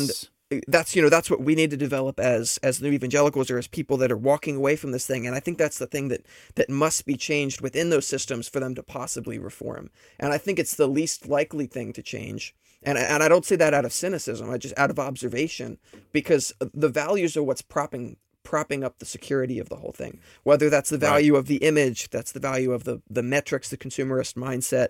And 0.51 0.61
uh, 0.61 0.65
that's 0.67 0.97
you 0.97 1.03
know 1.03 1.09
that's 1.11 1.31
what 1.31 1.43
we 1.43 1.55
need 1.55 1.71
to 1.71 1.77
develop 1.77 2.19
as 2.19 2.59
as 2.63 2.81
new 2.81 2.91
evangelicals 2.91 3.51
or 3.51 3.59
as 3.59 3.67
people 3.69 3.97
that 3.99 4.11
are 4.11 4.17
walking 4.17 4.57
away 4.57 4.77
from 4.77 4.93
this 4.93 5.07
thing. 5.07 5.27
And 5.27 5.37
i 5.37 5.41
think 5.41 5.59
that's 5.59 5.79
the 5.79 5.87
thing 5.87 6.09
that 6.09 6.25
that 6.55 6.71
must 6.71 7.05
be 7.05 7.17
changed 7.17 7.61
within 7.61 7.91
those 7.91 8.07
systems 8.07 8.49
for 8.49 8.59
them 8.61 8.75
to 8.75 8.83
possibly 8.83 9.39
reform. 9.39 9.91
And 10.19 10.33
i 10.33 10.39
think 10.39 10.59
it's 10.59 10.75
the 10.77 10.87
least 10.89 11.29
likely 11.29 11.67
thing 11.67 11.93
to 11.93 12.03
change. 12.03 12.55
And 12.83 12.97
I- 12.97 13.03
and 13.03 13.23
i 13.23 13.29
don't 13.29 13.45
say 13.45 13.57
that 13.57 13.75
out 13.75 13.85
of 13.85 13.93
cynicism. 13.93 14.49
I 14.51 14.57
just 14.57 14.79
out 14.79 14.91
of 14.91 14.99
observation. 14.99 15.79
Because 16.13 16.53
the 16.73 16.89
values 16.89 17.37
are 17.37 17.43
what's 17.43 17.63
propping 17.63 18.17
propping 18.43 18.83
up 18.83 18.99
the 18.99 19.05
security 19.05 19.59
of 19.59 19.69
the 19.69 19.77
whole 19.77 19.93
thing. 19.93 20.19
Whether 20.45 20.71
that's 20.71 20.89
the 20.89 20.97
value 20.97 21.37
of 21.37 21.47
the 21.49 21.57
image 21.57 22.09
that's 22.09 22.33
the 22.33 22.41
value 22.41 22.73
of 22.73 22.85
the 22.85 23.03
the 23.11 23.23
metrics 23.23 23.69
the 23.69 23.77
consumerist 23.77 24.33
mindset 24.35 24.89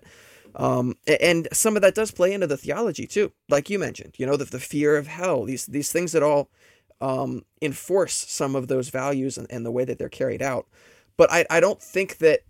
um, 0.54 0.94
and 1.20 1.48
some 1.52 1.76
of 1.76 1.82
that 1.82 1.94
does 1.94 2.10
play 2.10 2.32
into 2.32 2.46
the 2.46 2.56
theology 2.56 3.06
too, 3.06 3.32
like 3.48 3.70
you 3.70 3.78
mentioned. 3.78 4.14
You 4.18 4.26
know, 4.26 4.36
the, 4.36 4.44
the 4.44 4.60
fear 4.60 4.96
of 4.96 5.06
hell, 5.06 5.44
these 5.44 5.66
these 5.66 5.92
things 5.92 6.12
that 6.12 6.22
all 6.22 6.50
um, 7.00 7.44
enforce 7.62 8.14
some 8.14 8.56
of 8.56 8.68
those 8.68 8.88
values 8.90 9.38
and, 9.38 9.46
and 9.50 9.64
the 9.64 9.70
way 9.70 9.84
that 9.84 9.98
they're 9.98 10.08
carried 10.08 10.42
out. 10.42 10.66
But 11.16 11.30
I, 11.32 11.46
I 11.50 11.60
don't 11.60 11.82
think 11.82 12.18
that 12.18 12.40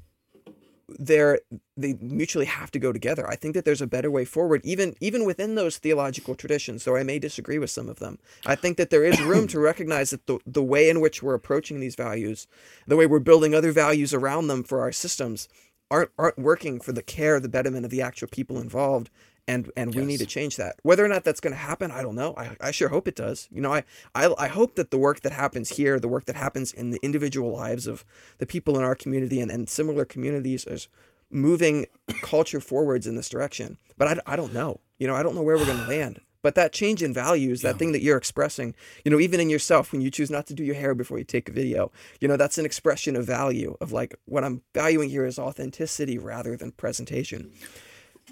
they're 0.98 1.40
they 1.76 1.94
mutually 2.00 2.46
have 2.46 2.70
to 2.70 2.78
go 2.78 2.92
together. 2.92 3.28
I 3.28 3.36
think 3.36 3.54
that 3.54 3.64
there's 3.64 3.82
a 3.82 3.86
better 3.86 4.10
way 4.10 4.24
forward, 4.24 4.62
even 4.64 4.94
even 5.00 5.26
within 5.26 5.54
those 5.54 5.76
theological 5.76 6.34
traditions. 6.34 6.84
Though 6.84 6.96
I 6.96 7.02
may 7.02 7.18
disagree 7.18 7.58
with 7.58 7.70
some 7.70 7.88
of 7.88 7.98
them, 7.98 8.18
I 8.46 8.54
think 8.54 8.78
that 8.78 8.90
there 8.90 9.04
is 9.04 9.20
room 9.20 9.46
to 9.48 9.60
recognize 9.72 10.10
that 10.10 10.26
the 10.26 10.38
the 10.46 10.62
way 10.62 10.88
in 10.88 11.00
which 11.00 11.22
we're 11.22 11.34
approaching 11.34 11.80
these 11.80 11.94
values, 11.94 12.46
the 12.86 12.96
way 12.96 13.06
we're 13.06 13.18
building 13.18 13.54
other 13.54 13.72
values 13.72 14.14
around 14.14 14.46
them 14.46 14.64
for 14.64 14.80
our 14.80 14.92
systems, 14.92 15.48
aren't 15.90 16.10
aren't 16.18 16.38
working 16.38 16.80
for 16.80 16.92
the 16.92 17.02
care, 17.02 17.40
the 17.40 17.48
betterment 17.48 17.84
of 17.84 17.90
the 17.90 18.02
actual 18.02 18.28
people 18.28 18.58
involved. 18.58 19.10
And, 19.46 19.72
and 19.78 19.94
we 19.94 20.04
need 20.04 20.18
to 20.18 20.26
change 20.26 20.56
that. 20.56 20.76
Whether 20.82 21.02
or 21.02 21.08
not 21.08 21.24
that's 21.24 21.40
going 21.40 21.54
to 21.54 21.58
happen, 21.58 21.90
I 21.90 22.02
don't 22.02 22.14
know. 22.14 22.34
I, 22.36 22.54
I 22.60 22.70
sure 22.70 22.90
hope 22.90 23.08
it 23.08 23.16
does. 23.16 23.48
You 23.50 23.62
know, 23.62 23.72
I, 23.72 23.82
I 24.14 24.34
I 24.38 24.48
hope 24.48 24.74
that 24.74 24.90
the 24.90 24.98
work 24.98 25.22
that 25.22 25.32
happens 25.32 25.70
here, 25.70 25.98
the 25.98 26.06
work 26.06 26.26
that 26.26 26.36
happens 26.36 26.70
in 26.70 26.90
the 26.90 26.98
individual 27.02 27.50
lives 27.50 27.86
of 27.86 28.04
the 28.36 28.44
people 28.44 28.76
in 28.76 28.84
our 28.84 28.94
community 28.94 29.40
and, 29.40 29.50
and 29.50 29.66
similar 29.66 30.04
communities 30.04 30.66
is 30.66 30.88
moving 31.30 31.86
culture 32.20 32.60
forwards 32.60 33.06
in 33.06 33.16
this 33.16 33.30
direction. 33.30 33.78
But 33.96 34.08
I, 34.08 34.34
I 34.34 34.36
don't 34.36 34.52
know. 34.52 34.80
You 34.98 35.06
know, 35.06 35.14
I 35.14 35.22
don't 35.22 35.34
know 35.34 35.42
where 35.42 35.56
we're 35.56 35.64
going 35.64 35.78
to 35.78 35.88
land. 35.88 36.20
But 36.48 36.54
that 36.54 36.72
change 36.72 37.02
in 37.02 37.12
values, 37.12 37.60
that 37.60 37.78
thing 37.78 37.92
that 37.92 38.00
you're 38.00 38.16
expressing, 38.16 38.74
you 39.04 39.10
know, 39.10 39.20
even 39.20 39.38
in 39.38 39.50
yourself, 39.50 39.92
when 39.92 40.00
you 40.00 40.10
choose 40.10 40.30
not 40.30 40.46
to 40.46 40.54
do 40.54 40.64
your 40.64 40.76
hair 40.76 40.94
before 40.94 41.18
you 41.18 41.24
take 41.24 41.46
a 41.46 41.52
video, 41.52 41.92
you 42.22 42.26
know, 42.26 42.38
that's 42.38 42.56
an 42.56 42.64
expression 42.64 43.16
of 43.16 43.26
value 43.26 43.76
of 43.82 43.92
like 43.92 44.14
what 44.24 44.44
I'm 44.44 44.62
valuing 44.72 45.10
here 45.10 45.26
is 45.26 45.38
authenticity 45.38 46.16
rather 46.16 46.56
than 46.56 46.72
presentation. 46.72 47.52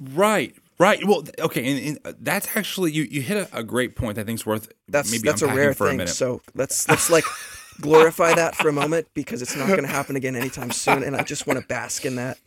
Right. 0.01 0.55
Right. 0.79 1.07
Well, 1.07 1.25
okay, 1.41 1.67
and, 1.71 1.89
and 1.89 2.07
uh, 2.07 2.17
that's 2.19 2.57
actually 2.57 2.93
you. 2.93 3.03
You 3.03 3.21
hit 3.21 3.37
a, 3.37 3.59
a 3.59 3.63
great 3.63 3.97
point. 3.97 4.17
I 4.17 4.25
think 4.25 4.39
is 4.39 4.47
worth 4.47 4.73
That's 4.89 5.11
maybe 5.13 5.29
that's 5.29 5.43
a 5.43 5.49
rare 5.49 5.75
for 5.75 5.89
a 5.89 5.91
thing. 5.91 5.99
minute. 5.99 6.15
So 6.15 6.41
let's 6.55 6.89
let's 6.89 7.11
like 7.11 7.25
glorify 7.83 8.33
that 8.33 8.55
for 8.55 8.71
a 8.71 8.73
moment 8.73 9.09
because 9.13 9.43
it's 9.43 9.55
not 9.55 9.69
going 9.69 9.83
to 9.83 9.89
happen 9.89 10.17
again 10.17 10.37
anytime 10.37 10.71
soon, 10.71 11.03
and 11.03 11.15
I 11.15 11.23
just 11.23 11.47
want 11.47 11.61
to 11.61 11.67
bask 11.67 12.07
in 12.07 12.17
that 12.17 12.39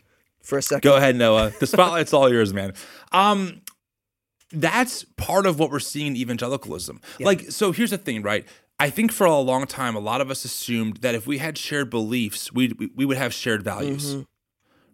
for 0.41 0.57
a 0.57 0.63
second. 0.63 0.81
Go 0.81 0.97
ahead, 0.97 1.15
Noah. 1.15 1.51
The 1.59 1.67
spotlight's 1.67 2.11
all 2.11 2.31
yours, 2.31 2.55
man. 2.55 2.73
Um, 3.11 3.61
that's 4.51 5.03
part 5.17 5.45
of 5.45 5.59
what 5.59 5.71
we're 5.71 5.79
seeing 5.79 6.07
in 6.07 6.15
evangelicalism. 6.17 7.01
Like, 7.19 7.51
so 7.51 7.71
here's 7.71 7.91
the 7.91 7.97
thing, 7.97 8.21
right? 8.21 8.45
I 8.79 8.89
think 8.89 9.11
for 9.11 9.25
a 9.25 9.35
long 9.35 9.67
time, 9.67 9.95
a 9.95 9.99
lot 9.99 10.21
of 10.21 10.31
us 10.31 10.45
assumed 10.45 10.97
that 10.97 11.13
if 11.13 11.27
we 11.27 11.37
had 11.37 11.57
shared 11.57 11.89
beliefs, 11.89 12.53
we 12.53 12.71
we, 12.95 13.05
would 13.05 13.17
have 13.17 13.33
shared 13.33 13.61
values. 13.61 14.15
Mm-hmm. 14.15 14.21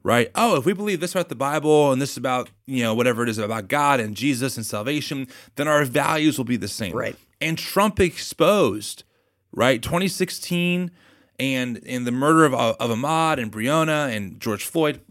Right? 0.03 0.30
Oh, 0.36 0.56
if 0.56 0.66
we 0.66 0.74
believe 0.74 0.99
this 0.99 1.14
about 1.14 1.30
the 1.30 1.36
Bible 1.36 1.91
and 1.91 1.99
this 1.99 2.16
about, 2.16 2.51
you 2.68 2.84
know, 2.84 2.93
whatever 2.93 3.24
it 3.24 3.30
is 3.30 3.39
about 3.39 3.68
God 3.68 3.99
and 3.99 4.16
Jesus 4.16 4.56
and 4.56 4.64
salvation, 4.64 5.28
then 5.56 5.68
our 5.68 5.84
values 5.84 6.38
will 6.38 6.45
be 6.45 6.58
the 6.58 6.68
same. 6.68 6.95
Right. 6.95 7.16
And 7.41 7.58
Trump 7.58 7.99
exposed, 7.99 9.03
right? 9.51 9.82
2016 9.82 10.91
and 11.39 11.82
and 11.88 12.06
the 12.06 12.12
murder 12.12 12.45
of, 12.45 12.53
of 12.53 12.91
Ahmaud 12.91 13.39
and 13.39 13.51
Breonna 13.51 14.16
and 14.16 14.39
George 14.39 14.64
Floyd, 14.64 15.01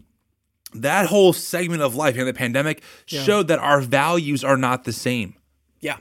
that 0.81 1.07
whole 1.07 1.33
segment 1.33 1.81
of 1.81 1.95
life 1.95 2.17
in 2.17 2.25
the 2.25 2.33
pandemic 2.33 2.81
showed 3.05 3.47
that 3.47 3.59
our 3.59 3.81
values 3.81 4.43
are 4.43 4.57
not 4.57 4.83
the 4.83 4.93
same. 4.93 5.35
Yeah. 5.79 5.97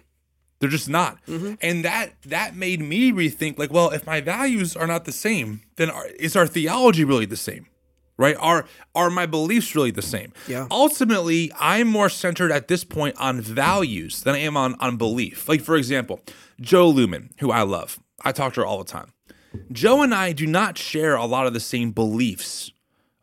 They're 0.61 0.71
just 0.71 0.89
not. 0.89 1.19
Mm-hmm. 1.27 1.55
And 1.61 1.85
that 1.85 2.15
that 2.27 2.57
made 2.57 2.81
me 2.81 3.13
rethink 3.13 3.59
like, 3.59 3.73
well, 3.73 3.91
if 3.91 4.07
my 4.07 4.21
values 4.21 4.77
are 4.77 4.87
not 4.87 5.05
the 5.05 5.13
same, 5.13 5.63
then 5.77 5.91
are, 5.91 6.07
is 6.19 6.37
our 6.37 6.47
theology 6.47 7.05
really 7.05 7.27
the 7.27 7.37
same? 7.37 7.67
right? 8.17 8.37
Are 8.39 8.65
are 8.95 9.11
my 9.11 9.27
beliefs 9.27 9.75
really 9.75 9.91
the 9.91 10.03
same? 10.03 10.33
Yeah. 10.47 10.67
Ultimately, 10.71 11.53
I'm 11.59 11.89
more 11.89 12.09
centered 12.09 12.53
at 12.53 12.69
this 12.69 12.85
point 12.85 13.17
on 13.19 13.41
values 13.41 14.23
than 14.23 14.35
I 14.35 14.39
am 14.39 14.57
on 14.57 14.75
on 14.81 14.97
belief. 14.97 15.49
Like 15.49 15.61
for 15.61 15.77
example, 15.77 16.21
Jo 16.61 16.93
Luehmann, 16.93 17.31
who 17.41 17.51
I 17.51 17.63
love. 17.63 17.99
I 18.23 18.33
talk 18.33 18.55
to 18.55 18.61
her 18.61 18.67
all 18.67 18.79
the 18.79 18.85
time. 18.85 19.13
Joe 19.71 20.03
and 20.03 20.15
I 20.15 20.33
do 20.33 20.47
not 20.47 20.79
share 20.79 21.15
a 21.15 21.27
lot 21.27 21.47
of 21.47 21.53
the 21.53 21.61
same 21.61 21.93
beliefs 21.93 22.73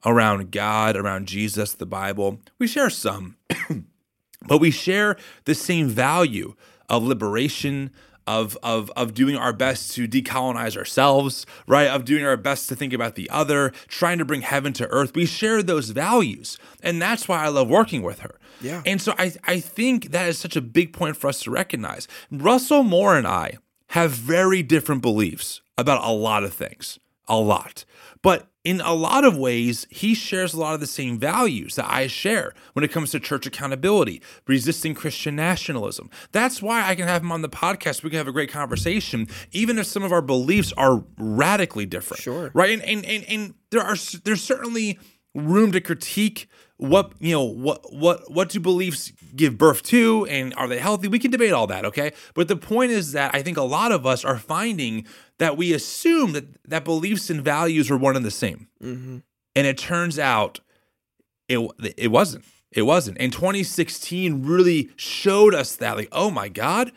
around 0.06 0.52
God, 0.52 0.96
around 0.96 1.28
Jesus, 1.28 1.74
the 1.74 1.86
Bible. 1.86 2.40
We 2.60 2.68
share 2.68 2.90
some, 2.90 3.38
but 4.48 4.60
we 4.60 4.72
share 4.72 5.18
the 5.46 5.56
same 5.56 5.88
value 5.88 6.56
of 6.90 7.04
liberation, 7.04 7.92
of, 8.28 8.58
of, 8.62 8.92
of 8.96 9.14
doing 9.14 9.36
our 9.36 9.54
best 9.54 9.94
to 9.96 10.08
decolonize 10.08 10.78
ourselves, 10.78 11.46
right? 11.68 11.88
Of 11.88 12.06
doing 12.06 12.26
our 12.26 12.38
best 12.38 12.70
to 12.70 12.76
think 12.76 12.94
about 12.94 13.16
the 13.16 13.30
other, 13.30 13.72
trying 13.88 14.18
to 14.20 14.26
bring 14.26 14.42
heaven 14.42 14.74
to 14.74 14.88
earth. 14.88 15.16
We 15.16 15.26
share 15.26 15.64
those 15.64 15.90
values. 15.90 16.58
And 16.84 17.02
that's 17.02 17.28
why 17.28 17.44
I 17.44 17.50
love 17.50 17.68
working 17.70 18.04
with 18.04 18.20
her. 18.20 18.40
Yeah. 18.62 18.84
And 18.86 19.02
so 19.02 19.16
I, 19.18 19.34
I 19.46 19.60
think 19.60 20.12
that 20.12 20.28
is 20.28 20.38
such 20.38 20.56
a 20.56 20.62
big 20.62 20.94
point 20.94 21.18
for 21.18 21.28
us 21.28 21.42
to 21.44 21.52
recognize. 21.52 22.08
Russell 22.30 22.84
Moore 22.84 23.18
and 23.18 23.28
I 23.28 23.58
have 23.88 24.12
very 24.12 24.64
different 24.64 25.02
beliefs 25.02 25.62
about 25.78 26.04
a 26.04 26.12
lot 26.12 26.44
of 26.44 26.54
things, 26.54 27.00
a 27.32 27.40
lot. 27.40 27.86
But 28.22 28.48
in 28.64 28.80
a 28.82 28.94
lot 28.94 29.26
of 29.26 29.36
ways, 29.36 29.88
he 29.90 30.14
shares 30.14 30.54
a 30.54 30.60
lot 30.60 30.76
of 30.76 30.80
the 30.80 30.88
same 30.88 31.18
values 31.18 31.76
that 31.76 31.90
I 31.90 32.06
share 32.06 32.54
when 32.74 32.86
it 32.86 32.92
comes 32.92 33.10
to 33.12 33.20
church 33.20 33.48
accountability, 33.48 34.22
resisting 34.46 34.94
Christian 34.94 35.36
nationalism. 35.36 36.10
That's 36.32 36.62
why 36.62 36.88
I 36.88 36.94
can 36.94 37.08
have 37.08 37.24
him 37.24 37.32
on 37.32 37.42
the 37.42 37.50
podcast. 37.50 38.04
We 38.04 38.12
can 38.12 38.18
have 38.18 38.28
a 38.28 38.32
great 38.32 38.52
conversation, 38.52 39.28
even 39.52 39.80
if 39.80 39.88
some 39.88 40.04
of 40.04 40.12
our 40.12 40.22
beliefs 40.22 40.72
are 40.78 41.04
radically 41.18 41.88
different. 41.88 42.22
Sure. 42.22 42.52
Right. 42.54 42.70
And 42.70 42.84
and 42.84 43.04
and, 43.06 43.24
and 43.28 43.54
there 43.72 43.82
are 43.82 43.96
there's 44.24 44.44
certainly 44.44 45.00
room 45.34 45.72
to 45.72 45.82
critique 45.82 46.48
what 46.82 47.14
you 47.20 47.32
know 47.32 47.44
what 47.44 47.94
what 47.94 48.32
what 48.32 48.50
do 48.50 48.60
beliefs 48.60 49.14
give 49.36 49.56
birth 49.56 49.84
to 49.84 50.26
and 50.32 50.52
are 50.56 50.68
they 50.68 50.80
healthy 50.80 51.08
we 51.08 51.20
can 51.20 51.30
debate 51.30 51.54
all 51.54 51.68
that 51.68 51.86
okay 51.86 52.12
but 52.34 52.48
the 52.48 52.56
point 52.56 52.92
is 52.92 53.12
that 53.12 53.34
i 53.36 53.42
think 53.44 53.56
a 53.56 53.62
lot 53.62 53.92
of 53.92 54.04
us 54.04 54.26
are 54.26 54.40
finding 54.40 55.06
that 55.42 55.58
we 55.58 55.74
assume 55.74 56.34
that 56.34 56.46
that 56.70 56.86
beliefs 56.86 57.32
and 57.32 57.42
values 57.42 57.90
are 57.90 57.98
one 57.98 58.16
and 58.16 58.24
the 58.24 58.30
same. 58.30 58.68
Mm-hmm. 58.82 59.18
and 59.56 59.68
it 59.68 59.76
turns 59.78 60.20
out 60.20 60.60
it 61.50 61.60
it 61.98 62.12
wasn't. 62.12 62.46
It 62.72 62.84
wasn't. 62.84 63.18
And 63.20 63.34
2016 63.34 64.46
really 64.46 64.92
showed 64.96 65.56
us 65.56 65.76
that 65.78 65.98
like 65.98 66.10
oh 66.12 66.30
my 66.30 66.48
god 66.48 66.92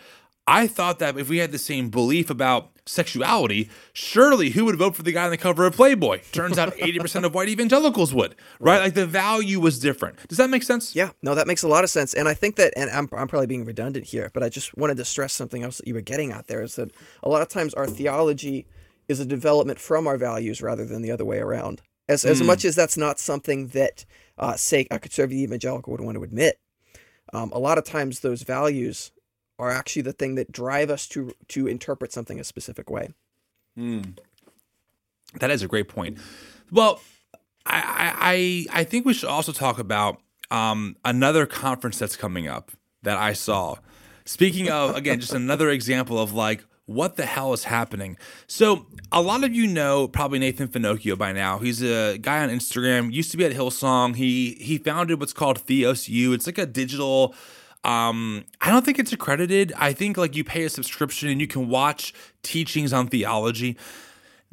i 0.47 0.67
thought 0.67 0.99
that 0.99 1.17
if 1.19 1.31
we 1.31 1.39
had 1.39 1.53
the 1.53 1.59
same 1.59 1.89
belief 1.89 2.29
about 2.29 2.74
sexuality 2.87 3.71
surely 3.93 4.51
who 4.51 4.65
would 4.67 4.77
vote 4.77 4.95
for 4.95 5.03
the 5.03 5.13
guy 5.13 5.25
on 5.25 5.31
the 5.31 5.37
cover 5.37 5.67
of 5.67 5.75
playboy? 5.75 6.21
Turns 6.33 6.59
out 6.59 6.75
80% 6.77 7.25
of 7.25 7.35
white 7.35 7.49
evangelicals 7.49 8.13
would 8.13 8.35
right? 8.61 8.81
Like 8.81 8.95
the 8.95 9.07
value 9.07 9.61
was 9.61 9.79
different. 9.79 10.27
Does 10.29 10.39
that 10.39 10.51
make 10.51 10.63
sense? 10.63 10.95
Yeah, 10.95 11.11
no, 11.23 11.35
that 11.35 11.47
makes 11.47 11.63
a 11.63 11.69
lot 11.69 11.85
of 11.85 11.91
sense. 11.91 12.15
And 12.15 12.29
I 12.29 12.35
think 12.35 12.57
that, 12.57 12.73
and 12.77 12.91
I'm, 12.91 13.09
I'm 13.13 13.29
probably 13.29 13.47
being 13.47 13.65
redundant 13.65 14.07
here, 14.07 14.31
but 14.33 14.43
I 14.43 14.49
just 14.49 14.77
wanted 14.77 14.97
to 14.99 15.05
stress 15.05 15.33
something 15.33 15.63
else 15.63 15.79
that 15.79 15.89
you 15.89 15.95
were 15.95 16.01
getting 16.01 16.33
at 16.33 16.47
there 16.47 16.63
is 16.63 16.77
that 16.77 16.91
a 17.23 17.29
lot 17.29 17.43
of 17.43 17.49
times 17.49 17.75
our 17.75 17.87
theology 17.87 18.67
is 19.09 19.21
a 19.21 19.27
development 19.27 19.79
from 19.79 20.07
our 20.07 20.17
values 20.17 20.63
rather 20.63 20.85
than 20.85 21.03
the 21.03 21.11
other 21.11 21.25
way 21.25 21.39
around. 21.39 21.83
As, 22.09 22.25
as 22.25 22.43
much 22.43 22.67
as 22.67 22.75
that's 22.75 22.99
not 22.99 23.19
something 23.19 23.69
that, 23.69 24.05
uh, 24.37 24.57
say, 24.57 24.87
a 24.91 24.99
conservative 24.99 25.39
evangelical 25.39 25.91
would 25.93 26.03
want 26.03 26.17
to 26.17 26.23
admit, 26.23 26.59
um, 27.33 27.51
a 27.53 27.59
lot 27.59 27.79
of 27.79 27.85
times 27.85 28.21
those 28.21 28.43
values 28.43 29.11
are 29.59 29.71
actually 29.71 30.03
the 30.03 30.13
thing 30.13 30.35
that 30.35 30.51
drive 30.53 30.91
us 30.91 31.07
to 31.09 31.33
to 31.49 31.67
interpret 31.67 32.13
something 32.13 32.41
a 32.41 32.45
specific 32.45 32.91
way. 32.91 33.11
That 35.41 35.51
is 35.51 35.63
a 35.63 35.69
great 35.69 35.89
point. 35.89 36.19
Well, 36.71 37.01
I 37.67 38.67
I 38.73 38.81
I 38.81 38.85
think 38.85 39.07
we 39.07 39.15
should 39.15 39.29
also 39.29 39.53
talk 39.53 39.79
about 39.79 40.21
um, 40.51 40.97
another 41.05 41.47
conference 41.47 41.99
that's 41.99 42.17
coming 42.17 42.47
up 42.47 42.71
that 43.03 43.17
I 43.17 43.33
saw. 43.33 43.77
Speaking 44.25 44.71
of 44.71 44.97
again, 44.97 45.21
just 45.21 45.35
another 45.35 45.71
example 45.71 46.19
of 46.19 46.33
like 46.33 46.65
what 46.87 47.17
the 47.17 47.25
hell 47.27 47.53
is 47.53 47.65
happening. 47.65 48.17
So 48.47 48.87
a 49.11 49.23
lot 49.23 49.45
of 49.45 49.55
you 49.55 49.67
know 49.67 50.09
probably 50.09 50.39
Nathan 50.39 50.69
Finochio 50.69 51.17
by 51.17 51.33
now. 51.33 51.59
He's 51.59 51.83
a 51.83 52.19
guy 52.19 52.43
on 52.43 52.51
Instagram. 52.51 53.13
Used 53.13 53.31
to 53.33 53.37
be 53.37 53.45
at 53.45 53.53
Hillsong. 53.53 54.17
He 54.17 54.53
he 54.61 54.79
founded 54.79 55.21
what's 55.21 55.33
called 55.33 55.59
Theos 55.61 56.09
U. 56.09 56.33
It's 56.33 56.47
like 56.47 56.59
a 56.59 56.67
digital 56.67 57.35
um 57.85 58.45
i 58.61 58.71
don't 58.71 58.85
think 58.85 58.99
it's 58.99 59.13
accredited 59.13 59.73
i 59.77 59.93
think 59.93 60.17
like 60.17 60.35
you 60.35 60.45
pay 60.45 60.65
a 60.65 60.71
subscription 60.71 61.29
and 61.29 61.41
you 61.41 61.47
can 61.47 61.69
watch 61.69 62.13
teachings 62.43 62.93
on 62.93 63.07
theology 63.07 63.77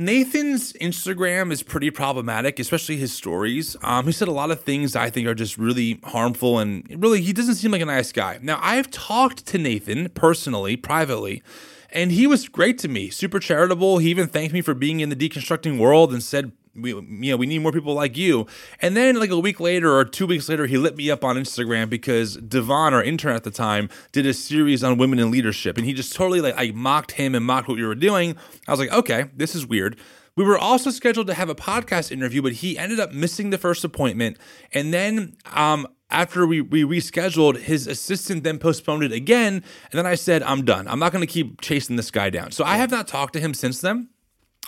Nathan's 0.01 0.73
Instagram 0.73 1.51
is 1.51 1.61
pretty 1.61 1.91
problematic, 1.91 2.57
especially 2.57 2.97
his 2.97 3.13
stories. 3.13 3.75
Um, 3.83 4.05
he 4.05 4.11
said 4.11 4.27
a 4.27 4.31
lot 4.31 4.49
of 4.49 4.61
things 4.61 4.95
I 4.95 5.11
think 5.11 5.27
are 5.27 5.35
just 5.35 5.59
really 5.59 5.99
harmful, 6.03 6.57
and 6.57 6.83
really, 6.97 7.21
he 7.21 7.33
doesn't 7.33 7.55
seem 7.55 7.69
like 7.69 7.83
a 7.83 7.85
nice 7.85 8.11
guy. 8.11 8.39
Now, 8.41 8.59
I've 8.63 8.89
talked 8.89 9.45
to 9.47 9.59
Nathan 9.59 10.09
personally, 10.09 10.75
privately, 10.75 11.43
and 11.91 12.11
he 12.11 12.25
was 12.25 12.49
great 12.49 12.79
to 12.79 12.87
me, 12.87 13.11
super 13.11 13.39
charitable. 13.39 13.99
He 13.99 14.09
even 14.09 14.27
thanked 14.27 14.53
me 14.53 14.61
for 14.61 14.73
being 14.73 15.01
in 15.01 15.09
the 15.09 15.15
deconstructing 15.15 15.77
world 15.77 16.11
and 16.11 16.23
said, 16.23 16.51
we, 16.75 16.91
you 16.93 17.31
know, 17.31 17.37
we 17.37 17.45
need 17.45 17.59
more 17.59 17.71
people 17.71 17.93
like 17.93 18.17
you. 18.17 18.47
And 18.81 18.95
then, 18.95 19.19
like 19.19 19.29
a 19.29 19.39
week 19.39 19.59
later 19.59 19.95
or 19.95 20.05
two 20.05 20.27
weeks 20.27 20.47
later, 20.47 20.65
he 20.65 20.77
lit 20.77 20.95
me 20.95 21.11
up 21.11 21.23
on 21.23 21.35
Instagram 21.35 21.89
because 21.89 22.37
Devon, 22.37 22.93
our 22.93 23.03
intern 23.03 23.35
at 23.35 23.43
the 23.43 23.51
time, 23.51 23.89
did 24.11 24.25
a 24.25 24.33
series 24.33 24.83
on 24.83 24.97
women 24.97 25.19
in 25.19 25.31
leadership, 25.31 25.77
and 25.77 25.85
he 25.85 25.93
just 25.93 26.15
totally 26.15 26.41
like 26.41 26.55
I 26.57 26.71
mocked 26.71 27.13
him 27.13 27.35
and 27.35 27.45
mocked 27.45 27.67
what 27.67 27.77
we 27.77 27.85
were 27.85 27.95
doing. 27.95 28.35
I 28.67 28.71
was 28.71 28.79
like, 28.79 28.91
okay, 28.91 29.25
this 29.35 29.55
is 29.55 29.65
weird. 29.65 29.97
We 30.35 30.45
were 30.45 30.57
also 30.57 30.91
scheduled 30.91 31.27
to 31.27 31.33
have 31.33 31.49
a 31.49 31.55
podcast 31.55 32.09
interview, 32.11 32.41
but 32.41 32.53
he 32.53 32.77
ended 32.77 32.99
up 33.01 33.11
missing 33.11 33.49
the 33.49 33.57
first 33.57 33.83
appointment, 33.83 34.37
and 34.73 34.93
then 34.93 35.35
um, 35.53 35.87
after 36.11 36.45
we, 36.45 36.61
we 36.61 36.83
rescheduled, 36.83 37.57
his 37.57 37.87
assistant 37.87 38.43
then 38.43 38.59
postponed 38.59 39.03
it 39.03 39.11
again. 39.11 39.55
And 39.55 39.63
then 39.93 40.05
I 40.05 40.15
said, 40.15 40.43
I'm 40.43 40.63
done. 40.65 40.87
I'm 40.87 40.99
not 40.99 41.11
going 41.11 41.25
to 41.25 41.31
keep 41.31 41.61
chasing 41.61 41.95
this 41.95 42.11
guy 42.11 42.29
down. 42.29 42.51
So 42.51 42.63
I 42.63 42.77
have 42.77 42.91
not 42.91 43.07
talked 43.07 43.33
to 43.33 43.39
him 43.39 43.53
since 43.53 43.81
then. 43.81 44.09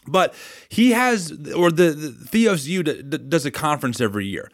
But 0.08 0.34
he 0.70 0.92
has, 0.92 1.32
or 1.56 1.72
the, 1.72 1.92
the 1.92 2.12
Theos 2.12 2.68
U 2.68 2.84
d- 2.84 3.02
d- 3.02 3.18
does 3.18 3.46
a 3.46 3.52
conference 3.52 4.02
every 4.02 4.26
year. 4.26 4.50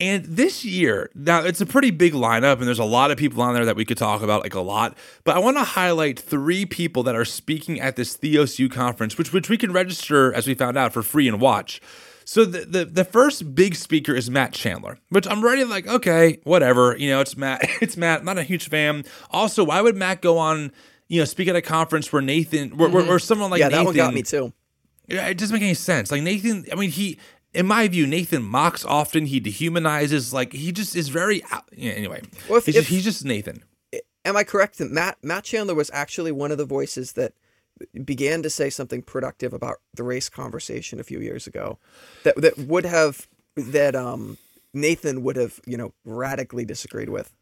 And 0.00 0.24
this 0.24 0.64
year, 0.64 1.10
now 1.14 1.44
it's 1.44 1.60
a 1.60 1.66
pretty 1.66 1.92
big 1.92 2.12
lineup, 2.12 2.58
and 2.58 2.66
there's 2.66 2.80
a 2.80 2.84
lot 2.84 3.12
of 3.12 3.18
people 3.18 3.40
on 3.40 3.54
there 3.54 3.64
that 3.64 3.76
we 3.76 3.84
could 3.84 3.98
talk 3.98 4.20
about, 4.22 4.42
like 4.42 4.54
a 4.54 4.60
lot. 4.60 4.96
But 5.22 5.36
I 5.36 5.38
want 5.38 5.58
to 5.58 5.64
highlight 5.64 6.18
three 6.18 6.66
people 6.66 7.04
that 7.04 7.14
are 7.14 7.24
speaking 7.24 7.80
at 7.80 7.94
this 7.94 8.16
Theos 8.16 8.58
U 8.58 8.68
conference, 8.68 9.16
which 9.16 9.32
which 9.32 9.48
we 9.48 9.56
can 9.56 9.72
register, 9.72 10.34
as 10.34 10.48
we 10.48 10.54
found 10.54 10.76
out, 10.76 10.92
for 10.92 11.02
free 11.02 11.28
and 11.28 11.40
watch. 11.40 11.80
So 12.24 12.44
the, 12.44 12.64
the 12.64 12.84
the 12.84 13.04
first 13.04 13.54
big 13.54 13.76
speaker 13.76 14.12
is 14.12 14.28
Matt 14.30 14.52
Chandler, 14.52 14.98
which 15.10 15.26
I'm 15.28 15.42
already 15.42 15.64
like, 15.64 15.86
okay, 15.86 16.40
whatever, 16.44 16.96
you 16.96 17.10
know, 17.10 17.20
it's 17.20 17.36
Matt, 17.36 17.60
it's 17.80 17.96
Matt. 17.96 18.20
I'm 18.20 18.26
not 18.26 18.38
a 18.38 18.42
huge 18.42 18.68
fan. 18.68 19.04
Also, 19.30 19.62
why 19.62 19.80
would 19.80 19.96
Matt 19.96 20.20
go 20.20 20.36
on, 20.38 20.72
you 21.06 21.20
know, 21.20 21.24
speak 21.24 21.48
at 21.48 21.54
a 21.54 21.62
conference 21.62 22.12
where 22.12 22.22
Nathan, 22.22 22.76
where, 22.76 22.88
where, 22.88 23.02
mm-hmm. 23.02 23.10
where 23.10 23.18
someone 23.18 23.50
like 23.50 23.60
yeah, 23.60 23.68
that 23.68 23.84
one 23.84 23.94
got 23.94 24.14
me 24.14 24.22
too. 24.22 24.52
Yeah, 25.08 25.26
it 25.28 25.38
doesn't 25.38 25.54
make 25.54 25.62
any 25.62 25.74
sense. 25.74 26.10
Like 26.10 26.22
Nathan, 26.22 26.64
I 26.72 26.74
mean, 26.76 26.90
he, 26.90 27.18
in 27.52 27.66
my 27.66 27.86
view, 27.88 28.06
Nathan 28.06 28.42
mocks 28.42 28.84
often. 28.84 29.26
He 29.26 29.40
dehumanizes. 29.40 30.32
Like 30.32 30.52
he 30.52 30.72
just 30.72 30.96
is 30.96 31.08
very. 31.08 31.42
anyway, 31.76 32.22
Well, 32.48 32.58
if- 32.58 32.66
he's, 32.66 32.76
if- 32.76 32.82
just, 32.82 32.90
he's 32.90 33.04
just 33.04 33.24
Nathan. 33.24 33.64
Am 34.24 34.36
I 34.36 34.44
correct 34.44 34.78
that 34.78 34.90
Matt 34.92 35.18
Matt 35.22 35.42
Chandler 35.44 35.74
was 35.74 35.90
actually 35.92 36.30
one 36.32 36.52
of 36.52 36.58
the 36.58 36.64
voices 36.64 37.12
that 37.14 37.32
began 38.04 38.42
to 38.44 38.50
say 38.50 38.70
something 38.70 39.02
productive 39.02 39.52
about 39.52 39.78
the 39.94 40.04
race 40.04 40.28
conversation 40.28 41.00
a 41.00 41.02
few 41.04 41.18
years 41.18 41.46
ago, 41.48 41.78
that 42.22 42.36
that 42.36 42.56
would 42.56 42.84
have 42.86 43.26
that 43.56 43.96
um 43.96 44.38
Nathan 44.72 45.22
would 45.24 45.34
have 45.36 45.58
you 45.66 45.76
know 45.76 45.92
radically 46.04 46.64
disagreed 46.64 47.08
with. 47.08 47.34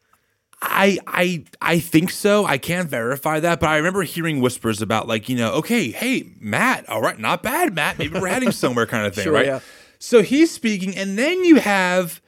I 0.63 0.99
I 1.07 1.45
I 1.61 1.79
think 1.79 2.11
so. 2.11 2.45
I 2.45 2.59
can't 2.59 2.89
verify 2.89 3.41
that, 3.41 3.61
but 3.61 3.69
I 3.71 3.77
remember 3.77 4.03
hearing 4.03 4.41
whispers 4.41 4.83
about 4.83 5.09
like 5.09 5.29
you 5.29 5.37
know, 5.37 5.53
okay, 5.55 5.91
hey 5.91 6.31
Matt, 6.39 6.89
all 6.89 7.01
right, 7.01 7.19
not 7.19 7.43
bad, 7.43 7.75
Matt. 7.75 7.99
Maybe 7.99 8.19
we're 8.19 8.29
heading 8.29 8.53
somewhere, 8.53 8.87
kind 8.87 9.07
of 9.07 9.15
thing, 9.15 9.25
Sure, 9.25 9.33
right? 9.33 9.47
yeah. 9.47 9.61
So 9.99 10.23
he's 10.23 10.51
speaking, 10.51 10.97
and 10.97 11.19
then 11.19 11.45
you 11.45 11.57
have 11.57 12.21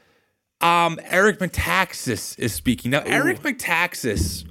um 0.62 0.98
Eric 1.04 1.40
Metaxas 1.40 2.38
is 2.38 2.54
speaking. 2.54 2.90
Now 2.90 3.02
Eric 3.04 3.40
Metaxas. 3.42 4.44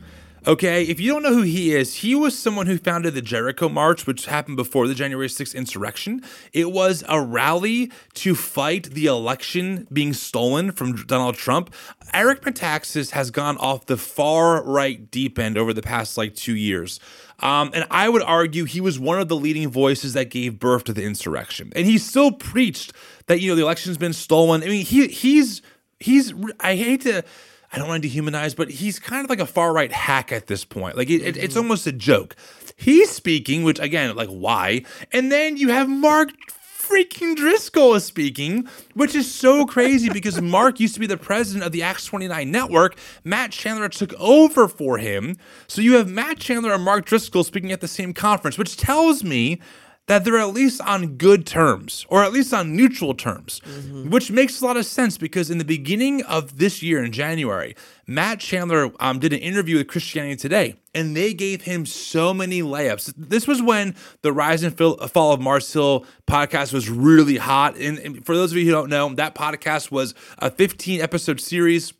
Okay, 0.47 0.85
if 0.85 0.99
you 0.99 1.11
don't 1.11 1.21
know 1.21 1.35
who 1.35 1.43
he 1.43 1.75
is, 1.75 1.97
he 1.97 2.15
was 2.15 2.35
someone 2.35 2.65
who 2.65 2.79
founded 2.79 3.13
the 3.13 3.21
Jericho 3.21 3.69
March, 3.69 4.07
which 4.07 4.25
happened 4.25 4.57
before 4.57 4.87
the 4.87 4.95
January 4.95 5.27
6th 5.27 5.53
insurrection. 5.53 6.23
It 6.51 6.71
was 6.71 7.03
a 7.07 7.21
rally 7.21 7.91
to 8.15 8.33
fight 8.33 8.85
the 8.85 9.05
election 9.05 9.87
being 9.93 10.13
stolen 10.13 10.71
from 10.71 10.95
Donald 11.05 11.35
Trump. 11.35 11.71
Eric 12.11 12.41
Metaxas 12.41 13.11
has 13.11 13.29
gone 13.29 13.55
off 13.57 13.85
the 13.85 13.97
far 13.97 14.63
right 14.63 15.11
deep 15.11 15.37
end 15.37 15.59
over 15.59 15.73
the 15.73 15.83
past 15.83 16.17
like 16.17 16.33
two 16.33 16.55
years. 16.55 16.99
Um, 17.41 17.69
and 17.75 17.85
I 17.91 18.09
would 18.09 18.23
argue 18.23 18.65
he 18.65 18.81
was 18.81 18.99
one 18.99 19.19
of 19.21 19.27
the 19.27 19.35
leading 19.35 19.69
voices 19.69 20.13
that 20.13 20.31
gave 20.31 20.57
birth 20.57 20.85
to 20.85 20.93
the 20.93 21.03
insurrection. 21.03 21.71
And 21.75 21.85
he 21.85 21.99
still 21.99 22.31
preached 22.31 22.93
that, 23.27 23.41
you 23.41 23.49
know, 23.49 23.55
the 23.55 23.61
election's 23.61 23.99
been 23.99 24.13
stolen. 24.13 24.63
I 24.63 24.67
mean, 24.67 24.85
he 24.85 25.07
he's 25.07 25.61
he's 25.99 26.33
I 26.59 26.75
hate 26.75 27.01
to 27.01 27.23
I 27.73 27.77
don't 27.77 27.87
want 27.87 28.03
to 28.03 28.09
dehumanize, 28.09 28.55
but 28.55 28.69
he's 28.69 28.99
kind 28.99 29.23
of 29.23 29.29
like 29.29 29.39
a 29.39 29.45
far 29.45 29.73
right 29.73 29.91
hack 29.91 30.31
at 30.31 30.47
this 30.47 30.65
point. 30.65 30.97
Like 30.97 31.09
it, 31.09 31.21
it- 31.21 31.37
it's 31.37 31.53
mm-hmm. 31.53 31.63
almost 31.63 31.87
a 31.87 31.91
joke. 31.91 32.35
He's 32.75 33.09
speaking, 33.11 33.63
which 33.63 33.79
again, 33.79 34.15
like 34.15 34.29
why? 34.29 34.83
And 35.11 35.31
then 35.31 35.57
you 35.57 35.69
have 35.69 35.87
Mark 35.87 36.31
freaking 36.91 37.35
Driscoll 37.35 37.95
is 37.95 38.03
speaking, 38.03 38.67
which 38.95 39.15
is 39.15 39.33
so 39.33 39.65
crazy 39.65 40.09
because 40.13 40.41
Mark 40.41 40.79
used 40.79 40.93
to 40.95 40.99
be 40.99 41.07
the 41.07 41.17
president 41.17 41.65
of 41.65 41.71
the 41.71 41.83
Acts 41.83 42.05
29 42.05 42.51
network. 42.51 42.97
Matt 43.23 43.51
Chandler 43.51 43.87
took 43.87 44.13
over 44.19 44.67
for 44.67 44.97
him. 44.97 45.37
So 45.67 45.81
you 45.81 45.93
have 45.93 46.09
Matt 46.09 46.39
Chandler 46.39 46.73
and 46.73 46.83
Mark 46.83 47.05
Driscoll 47.05 47.43
speaking 47.43 47.71
at 47.71 47.81
the 47.81 47.87
same 47.87 48.13
conference, 48.13 48.57
which 48.57 48.75
tells 48.75 49.23
me 49.23 49.61
that 50.11 50.25
they're 50.25 50.37
at 50.37 50.53
least 50.53 50.81
on 50.81 51.15
good 51.15 51.45
terms 51.45 52.05
or 52.09 52.21
at 52.21 52.33
least 52.33 52.53
on 52.53 52.75
neutral 52.75 53.13
terms, 53.13 53.61
mm-hmm. 53.61 54.09
which 54.09 54.29
makes 54.29 54.59
a 54.59 54.65
lot 54.65 54.75
of 54.75 54.85
sense 54.85 55.17
because 55.17 55.49
in 55.49 55.57
the 55.57 55.63
beginning 55.63 56.21
of 56.23 56.57
this 56.57 56.83
year 56.83 57.01
in 57.01 57.13
January, 57.13 57.75
Matt 58.07 58.41
Chandler 58.41 58.91
um, 58.99 59.19
did 59.19 59.31
an 59.31 59.39
interview 59.39 59.77
with 59.77 59.87
Christianity 59.87 60.35
Today 60.35 60.75
and 60.93 61.15
they 61.15 61.33
gave 61.33 61.61
him 61.61 61.85
so 61.85 62.33
many 62.33 62.61
layups. 62.61 63.13
This 63.15 63.47
was 63.47 63.61
when 63.61 63.95
the 64.21 64.33
Rise 64.33 64.63
and 64.63 64.77
Fall 64.77 65.31
of 65.31 65.39
Mars 65.39 65.71
Hill 65.71 66.05
podcast 66.27 66.73
was 66.73 66.89
really 66.89 67.37
hot. 67.37 67.77
And, 67.77 67.97
and 67.99 68.25
for 68.25 68.35
those 68.35 68.51
of 68.51 68.57
you 68.57 68.65
who 68.65 68.71
don't 68.71 68.89
know, 68.89 69.13
that 69.15 69.33
podcast 69.33 69.91
was 69.91 70.13
a 70.39 70.51
15 70.51 70.99
episode 70.99 71.39
series 71.39 71.93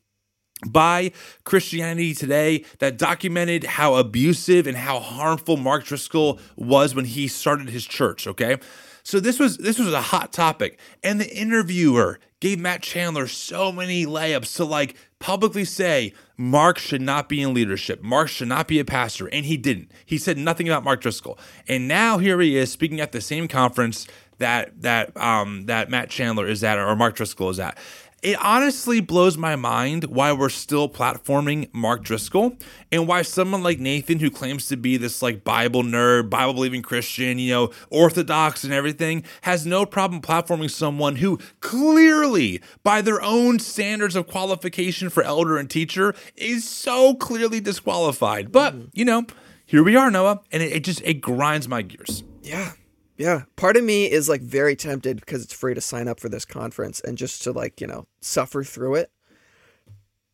by 0.68 1.12
Christianity 1.44 2.14
Today 2.14 2.66
that 2.80 2.98
documented 2.98 3.64
how 3.64 3.96
abusive 3.96 4.68
and 4.68 4.78
how 4.78 5.00
harmful 5.00 5.58
Mark 5.58 5.86
Driscoll 5.86 6.40
was 6.56 6.96
when 6.96 7.06
he 7.06 7.28
started 7.28 7.70
his 7.70 7.86
church, 7.86 8.28
okay? 8.28 8.58
So 9.04 9.20
this 9.20 9.40
was 9.40 9.58
this 9.58 9.80
was 9.80 9.94
a 9.94 10.02
hot 10.02 10.32
topic 10.32 10.80
and 11.04 11.20
the 11.20 11.36
interviewer 11.36 12.20
gave 12.40 12.60
Matt 12.60 12.82
Chandler 12.82 13.28
so 13.28 13.72
many 13.72 14.06
layups 14.06 14.56
to 14.58 14.66
like 14.66 14.96
publicly 15.20 15.66
say 15.66 16.14
Mark 16.38 16.78
should 16.78 17.02
not 17.02 17.28
be 17.28 17.42
in 17.42 17.54
leadership. 17.54 18.04
Mark 18.04 18.28
should 18.28 18.48
not 18.48 18.68
be 18.68 18.80
a 18.80 18.86
pastor 18.86 19.28
and 19.28 19.46
he 19.46 19.58
didn't. 19.58 19.92
He 20.06 20.18
said 20.18 20.38
nothing 20.38 20.68
about 20.68 20.84
Mark 20.84 21.02
Driscoll. 21.02 21.40
And 21.68 21.88
now 21.88 22.18
here 22.20 22.40
he 22.42 22.58
is 22.58 22.72
speaking 22.72 23.00
at 23.00 23.12
the 23.12 23.22
same 23.22 23.48
conference 23.48 24.08
that 24.38 24.82
that 24.82 25.16
um 25.18 25.66
that 25.66 25.90
Matt 25.90 26.10
Chandler 26.10 26.48
is 26.48 26.64
at 26.64 26.78
or 26.78 26.96
Mark 26.96 27.16
Driscoll 27.16 27.50
is 27.50 27.60
at 27.60 27.78
it 28.22 28.38
honestly 28.40 29.02
blows 29.02 29.38
my 29.38 29.56
mind 29.56 30.06
why 30.06 30.32
we're 30.32 30.50
still 30.50 30.88
platforming 30.88 31.74
Mark 31.74 32.04
Driscoll 32.04 32.56
and 32.92 33.08
why 33.08 33.24
someone 33.24 33.64
like 33.64 33.80
Nathan, 33.80 34.20
who 34.20 34.30
claims 34.30 34.68
to 34.68 34.78
be 34.78 34.98
this 34.98 35.22
like 35.22 35.44
Bible 35.44 35.84
nerd, 35.84 36.30
Bible 36.30 36.54
believing 36.54 36.84
Christian, 36.84 37.40
you 37.40 37.52
know, 37.52 37.72
orthodox 37.90 38.64
and 38.64 38.72
everything, 38.72 39.24
has 39.42 39.66
no 39.66 39.86
problem 39.86 40.22
platforming 40.22 40.70
someone 40.70 41.16
who 41.16 41.40
clearly, 41.62 42.62
by 42.84 43.02
their 43.02 43.22
own 43.22 43.58
standards 43.58 44.16
of 44.16 44.28
qualification 44.28 45.10
for 45.10 45.24
elder 45.24 45.58
and 45.58 45.70
teacher, 45.70 46.14
is 46.36 46.68
so 46.68 47.16
clearly 47.16 47.60
disqualified. 47.60 48.52
But, 48.52 48.76
mm-hmm. 48.76 48.86
you 48.94 49.06
know, 49.06 49.26
here 49.66 49.84
we 49.84 49.96
are, 49.96 50.12
Noah, 50.12 50.42
and 50.52 50.62
it, 50.62 50.72
it 50.74 50.84
just 50.84 51.02
it 51.02 51.16
grinds 51.22 51.68
my 51.68 51.82
gears. 51.82 52.24
Yeah. 52.44 52.74
Yeah, 53.22 53.44
part 53.56 53.78
of 53.78 53.84
me 53.84 54.10
is 54.10 54.28
like 54.28 54.42
very 54.42 54.76
tempted 54.76 55.20
because 55.20 55.44
it's 55.44 55.54
free 55.54 55.76
to 55.76 55.80
sign 55.82 56.08
up 56.08 56.20
for 56.20 56.28
this 56.28 56.44
conference 56.44 57.00
and 57.02 57.20
just 57.20 57.44
to 57.44 57.52
like, 57.52 57.80
you 57.80 57.86
know, 57.86 58.08
suffer 58.20 58.64
through 58.64 58.96
it. 58.96 59.12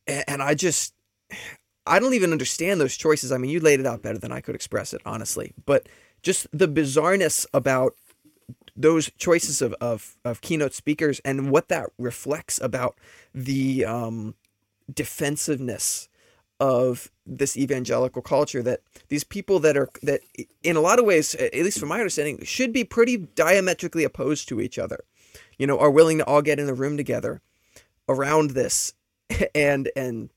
And 0.08 0.42
I 0.42 0.54
just 0.54 0.94
I 1.86 2.00
don't 2.00 2.14
even 2.14 2.32
understand 2.32 2.80
those 2.80 2.96
choices. 2.96 3.34
I 3.34 3.40
mean, 3.40 3.52
you 3.52 3.60
laid 3.60 3.82
it 3.82 3.86
out 3.86 4.02
better 4.02 4.18
than 4.18 4.32
I 4.32 4.40
could 4.40 4.56
express 4.56 4.94
it, 4.94 5.02
honestly. 5.06 5.52
But 5.66 5.90
just 6.24 6.48
the 6.54 6.70
bizarreness 6.70 7.46
about 7.54 7.94
those 8.74 9.12
choices 9.18 9.62
of, 9.62 9.74
of, 9.82 10.16
of 10.24 10.40
keynote 10.40 10.74
speakers 10.74 11.20
and 11.26 11.52
what 11.52 11.68
that 11.68 11.90
reflects 11.98 12.58
about 12.62 12.98
the 13.36 13.84
um, 13.84 14.34
defensiveness 14.94 16.08
of 16.60 17.12
this 17.26 17.56
evangelical 17.56 18.22
culture 18.22 18.64
that 18.64 18.82
these 19.10 19.24
people 19.24 19.60
that 19.60 19.78
are 19.78 19.90
that 20.02 20.22
in 20.64 20.76
a 20.76 20.82
lot 20.82 20.98
of 20.98 21.06
ways 21.06 21.36
at 21.36 21.54
least 21.54 21.80
from 21.80 21.90
my 21.90 22.00
understanding 22.00 22.44
should 22.44 22.74
be 22.74 22.84
pretty 22.84 23.18
diametrically 23.18 24.04
opposed 24.04 24.48
to 24.48 24.60
each 24.60 24.80
other 24.80 25.04
you 25.60 25.68
know 25.68 25.78
are 25.78 25.92
willing 25.92 26.18
to 26.18 26.26
all 26.26 26.42
get 26.42 26.60
in 26.60 26.68
a 26.68 26.74
room 26.74 26.98
together 26.98 27.42
around 28.10 28.52
this 28.52 28.94
and 29.56 29.92
and 29.96 30.30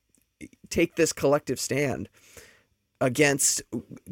take 0.68 0.96
this 0.96 1.12
collective 1.12 1.58
stand 1.58 2.08
against 3.00 3.62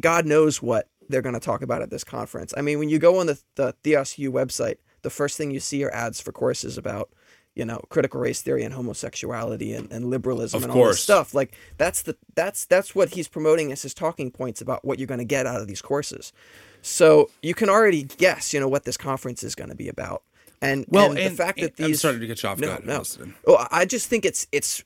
god 0.00 0.24
knows 0.24 0.62
what 0.62 0.88
they're 1.09 1.22
going 1.22 1.34
to 1.34 1.40
talk 1.40 1.62
about 1.62 1.82
at 1.82 1.90
this 1.90 2.04
conference. 2.04 2.52
I 2.56 2.62
mean 2.62 2.78
when 2.78 2.88
you 2.88 2.98
go 2.98 3.18
on 3.18 3.26
the, 3.26 3.40
the 3.56 3.74
theos 3.82 4.18
u 4.18 4.30
website 4.30 4.76
the 5.02 5.11
first 5.11 5.36
thing 5.36 5.50
you 5.50 5.61
see 5.61 5.84
are 5.84 5.94
ads 5.94 6.20
for 6.20 6.32
courses 6.32 6.76
about 6.76 7.11
you 7.59 7.64
know 7.64 7.80
critical 7.88 8.20
race 8.20 8.40
theory 8.40 8.62
and 8.62 8.72
homosexuality 8.72 9.74
and, 9.74 9.92
and 9.92 10.09
liberalism 10.09 10.59
of 10.59 10.70
and 10.70 10.72
all 10.72 10.86
this 10.86 11.00
stuff 11.00 11.34
like 11.34 11.54
that's 11.76 12.02
the 12.02 12.16
that's 12.34 12.64
that's 12.64 12.94
what 12.94 13.11
he's 13.11 13.26
promoting 13.26 13.72
as 13.72 13.82
his 13.82 13.92
talking 13.92 14.30
points 14.30 14.61
about 14.61 14.84
what 14.84 14.98
you're 14.98 15.09
going 15.09 15.18
to 15.18 15.24
get 15.24 15.44
out 15.44 15.61
of 15.61 15.66
these 15.66 15.82
courses. 15.82 16.32
So 16.80 17.28
you 17.42 17.54
can 17.54 17.68
already 17.68 18.04
guess 18.04 18.54
you 18.54 18.61
know 18.61 18.68
what 18.68 18.84
this 18.84 18.96
conference 18.96 19.42
is 19.42 19.54
going 19.54 19.70
to 19.70 19.76
be 19.76 19.88
about. 19.88 20.22
And 20.62 20.86
well 20.88 21.11
and, 21.11 21.18
and 21.18 21.32
the 21.32 21.36
fact 21.36 21.61
that 21.61 21.76
these 21.76 21.86
I'm 21.86 21.94
sorry 21.94 22.20
to 22.20 22.26
get 22.26 22.42
you 22.42 22.48
off 22.48 22.61
no, 22.61 22.78
no. 22.84 23.02
Oh, 23.46 23.66
I 23.70 23.84
just 23.84 24.09
think 24.09 24.24
it's 24.24 24.46
it's 24.52 24.84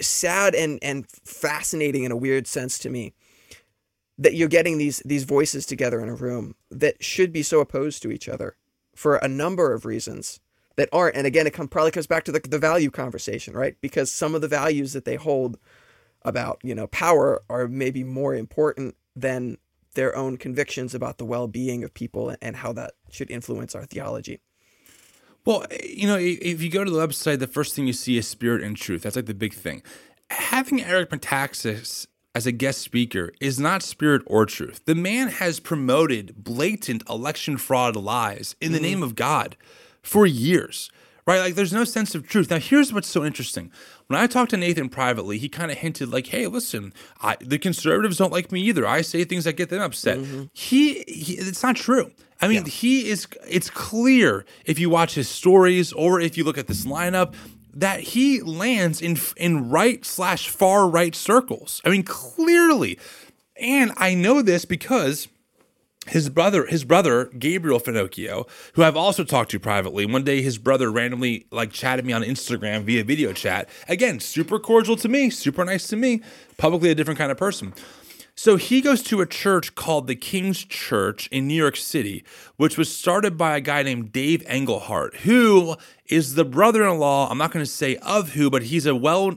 sad 0.00 0.54
and 0.54 0.78
and 0.82 1.08
fascinating 1.08 2.04
in 2.04 2.12
a 2.12 2.16
weird 2.16 2.46
sense 2.46 2.78
to 2.80 2.90
me 2.90 3.14
that 4.18 4.34
you're 4.34 4.48
getting 4.48 4.76
these 4.76 5.02
these 5.04 5.24
voices 5.24 5.64
together 5.64 6.00
in 6.00 6.10
a 6.10 6.14
room 6.14 6.54
that 6.70 7.02
should 7.02 7.32
be 7.32 7.42
so 7.42 7.60
opposed 7.60 8.02
to 8.02 8.10
each 8.10 8.28
other 8.28 8.56
for 8.94 9.16
a 9.16 9.28
number 9.28 9.72
of 9.72 9.86
reasons 9.86 10.40
that 10.76 10.88
aren't. 10.92 11.16
And 11.16 11.26
again, 11.26 11.46
it 11.46 11.52
come, 11.52 11.68
probably 11.68 11.90
comes 11.90 12.06
back 12.06 12.24
to 12.24 12.32
the, 12.32 12.40
the 12.40 12.58
value 12.58 12.90
conversation, 12.90 13.54
right? 13.54 13.76
Because 13.80 14.10
some 14.10 14.34
of 14.34 14.40
the 14.40 14.48
values 14.48 14.92
that 14.92 15.04
they 15.04 15.16
hold 15.16 15.58
about, 16.22 16.60
you 16.62 16.74
know, 16.74 16.86
power 16.86 17.42
are 17.50 17.68
maybe 17.68 18.04
more 18.04 18.34
important 18.34 18.96
than 19.14 19.58
their 19.94 20.16
own 20.16 20.36
convictions 20.36 20.94
about 20.94 21.18
the 21.18 21.24
well-being 21.24 21.84
of 21.84 21.92
people 21.92 22.34
and 22.40 22.56
how 22.56 22.72
that 22.72 22.92
should 23.10 23.30
influence 23.30 23.74
our 23.74 23.84
theology. 23.84 24.40
Well, 25.44 25.66
you 25.84 26.06
know, 26.06 26.16
if 26.18 26.62
you 26.62 26.70
go 26.70 26.84
to 26.84 26.90
the 26.90 27.06
website, 27.06 27.40
the 27.40 27.46
first 27.46 27.74
thing 27.74 27.86
you 27.86 27.92
see 27.92 28.16
is 28.16 28.28
spirit 28.28 28.62
and 28.62 28.76
truth. 28.76 29.02
That's 29.02 29.16
like 29.16 29.26
the 29.26 29.34
big 29.34 29.52
thing. 29.52 29.82
Having 30.30 30.84
Eric 30.84 31.10
Metaxas 31.10 32.06
as 32.34 32.46
a 32.46 32.52
guest 32.52 32.80
speaker 32.80 33.32
is 33.40 33.58
not 33.58 33.82
spirit 33.82 34.22
or 34.26 34.46
truth. 34.46 34.84
The 34.86 34.94
man 34.94 35.28
has 35.28 35.60
promoted 35.60 36.42
blatant 36.42 37.02
election 37.10 37.58
fraud 37.58 37.96
lies 37.96 38.56
in 38.60 38.72
the 38.72 38.78
mm-hmm. 38.78 38.84
name 38.84 39.02
of 39.02 39.14
God 39.14 39.56
for 40.02 40.26
years, 40.26 40.90
right? 41.26 41.40
Like 41.40 41.54
there's 41.54 41.72
no 41.72 41.84
sense 41.84 42.14
of 42.14 42.26
truth. 42.26 42.50
Now, 42.50 42.58
here's 42.58 42.92
what's 42.92 43.08
so 43.08 43.24
interesting. 43.24 43.70
When 44.06 44.18
I 44.18 44.26
talked 44.26 44.50
to 44.50 44.56
Nathan 44.56 44.88
privately, 44.88 45.38
he 45.38 45.48
kind 45.48 45.70
of 45.70 45.78
hinted 45.78 46.10
like, 46.10 46.26
"Hey, 46.26 46.46
listen, 46.46 46.92
I, 47.20 47.36
the 47.40 47.58
conservatives 47.58 48.18
don't 48.18 48.32
like 48.32 48.52
me 48.52 48.60
either. 48.62 48.86
I 48.86 49.02
say 49.02 49.24
things 49.24 49.44
that 49.44 49.54
get 49.54 49.70
them 49.70 49.80
upset." 49.80 50.18
Mm-hmm. 50.18 50.44
He, 50.52 51.04
he, 51.06 51.34
it's 51.34 51.62
not 51.62 51.76
true. 51.76 52.10
I 52.40 52.48
mean, 52.48 52.64
yeah. 52.64 52.70
he 52.70 53.08
is. 53.08 53.26
It's 53.48 53.70
clear 53.70 54.44
if 54.64 54.78
you 54.78 54.90
watch 54.90 55.14
his 55.14 55.28
stories 55.28 55.92
or 55.92 56.20
if 56.20 56.36
you 56.36 56.44
look 56.44 56.58
at 56.58 56.66
this 56.66 56.84
lineup 56.84 57.34
that 57.74 58.00
he 58.00 58.42
lands 58.42 59.00
in 59.00 59.16
in 59.36 59.70
right 59.70 60.04
slash 60.04 60.48
far 60.48 60.88
right 60.88 61.14
circles. 61.14 61.80
I 61.84 61.90
mean, 61.90 62.02
clearly, 62.02 62.98
and 63.56 63.92
I 63.96 64.14
know 64.14 64.42
this 64.42 64.64
because 64.64 65.28
his 66.08 66.28
brother 66.28 66.66
his 66.66 66.84
brother 66.84 67.26
gabriel 67.38 67.78
finochio 67.78 68.48
who 68.72 68.82
i've 68.82 68.96
also 68.96 69.22
talked 69.22 69.52
to 69.52 69.60
privately 69.60 70.04
one 70.04 70.24
day 70.24 70.42
his 70.42 70.58
brother 70.58 70.90
randomly 70.90 71.46
like 71.52 71.70
chatted 71.70 72.04
me 72.04 72.12
on 72.12 72.22
instagram 72.22 72.82
via 72.82 73.04
video 73.04 73.32
chat. 73.32 73.68
Again 73.88 74.20
super 74.20 74.58
cordial 74.58 74.96
to 74.96 75.08
me 75.08 75.30
super 75.30 75.64
nice 75.64 75.86
to 75.88 75.96
me 75.96 76.22
publicly 76.56 76.90
a 76.90 76.94
different 76.94 77.18
kind 77.18 77.30
of 77.30 77.38
person. 77.38 77.74
So 78.34 78.56
he 78.56 78.80
goes 78.80 79.02
to 79.04 79.20
a 79.20 79.26
church 79.26 79.74
called 79.74 80.06
the 80.06 80.16
king's 80.16 80.64
church 80.64 81.28
in 81.28 81.46
new 81.46 81.54
york 81.54 81.76
city 81.76 82.24
which 82.56 82.78
was 82.78 82.94
started 82.94 83.36
by 83.36 83.56
a 83.56 83.60
guy 83.60 83.82
named 83.82 84.12
dave 84.12 84.42
engelhardt 84.46 85.16
who 85.18 85.76
is 86.06 86.34
the 86.34 86.44
brother-in-law 86.44 87.28
i'm 87.30 87.38
not 87.38 87.52
going 87.52 87.64
to 87.64 87.70
say 87.70 87.96
of 87.96 88.30
who 88.30 88.50
but 88.50 88.64
he's 88.64 88.86
a 88.86 88.96
well 88.96 89.36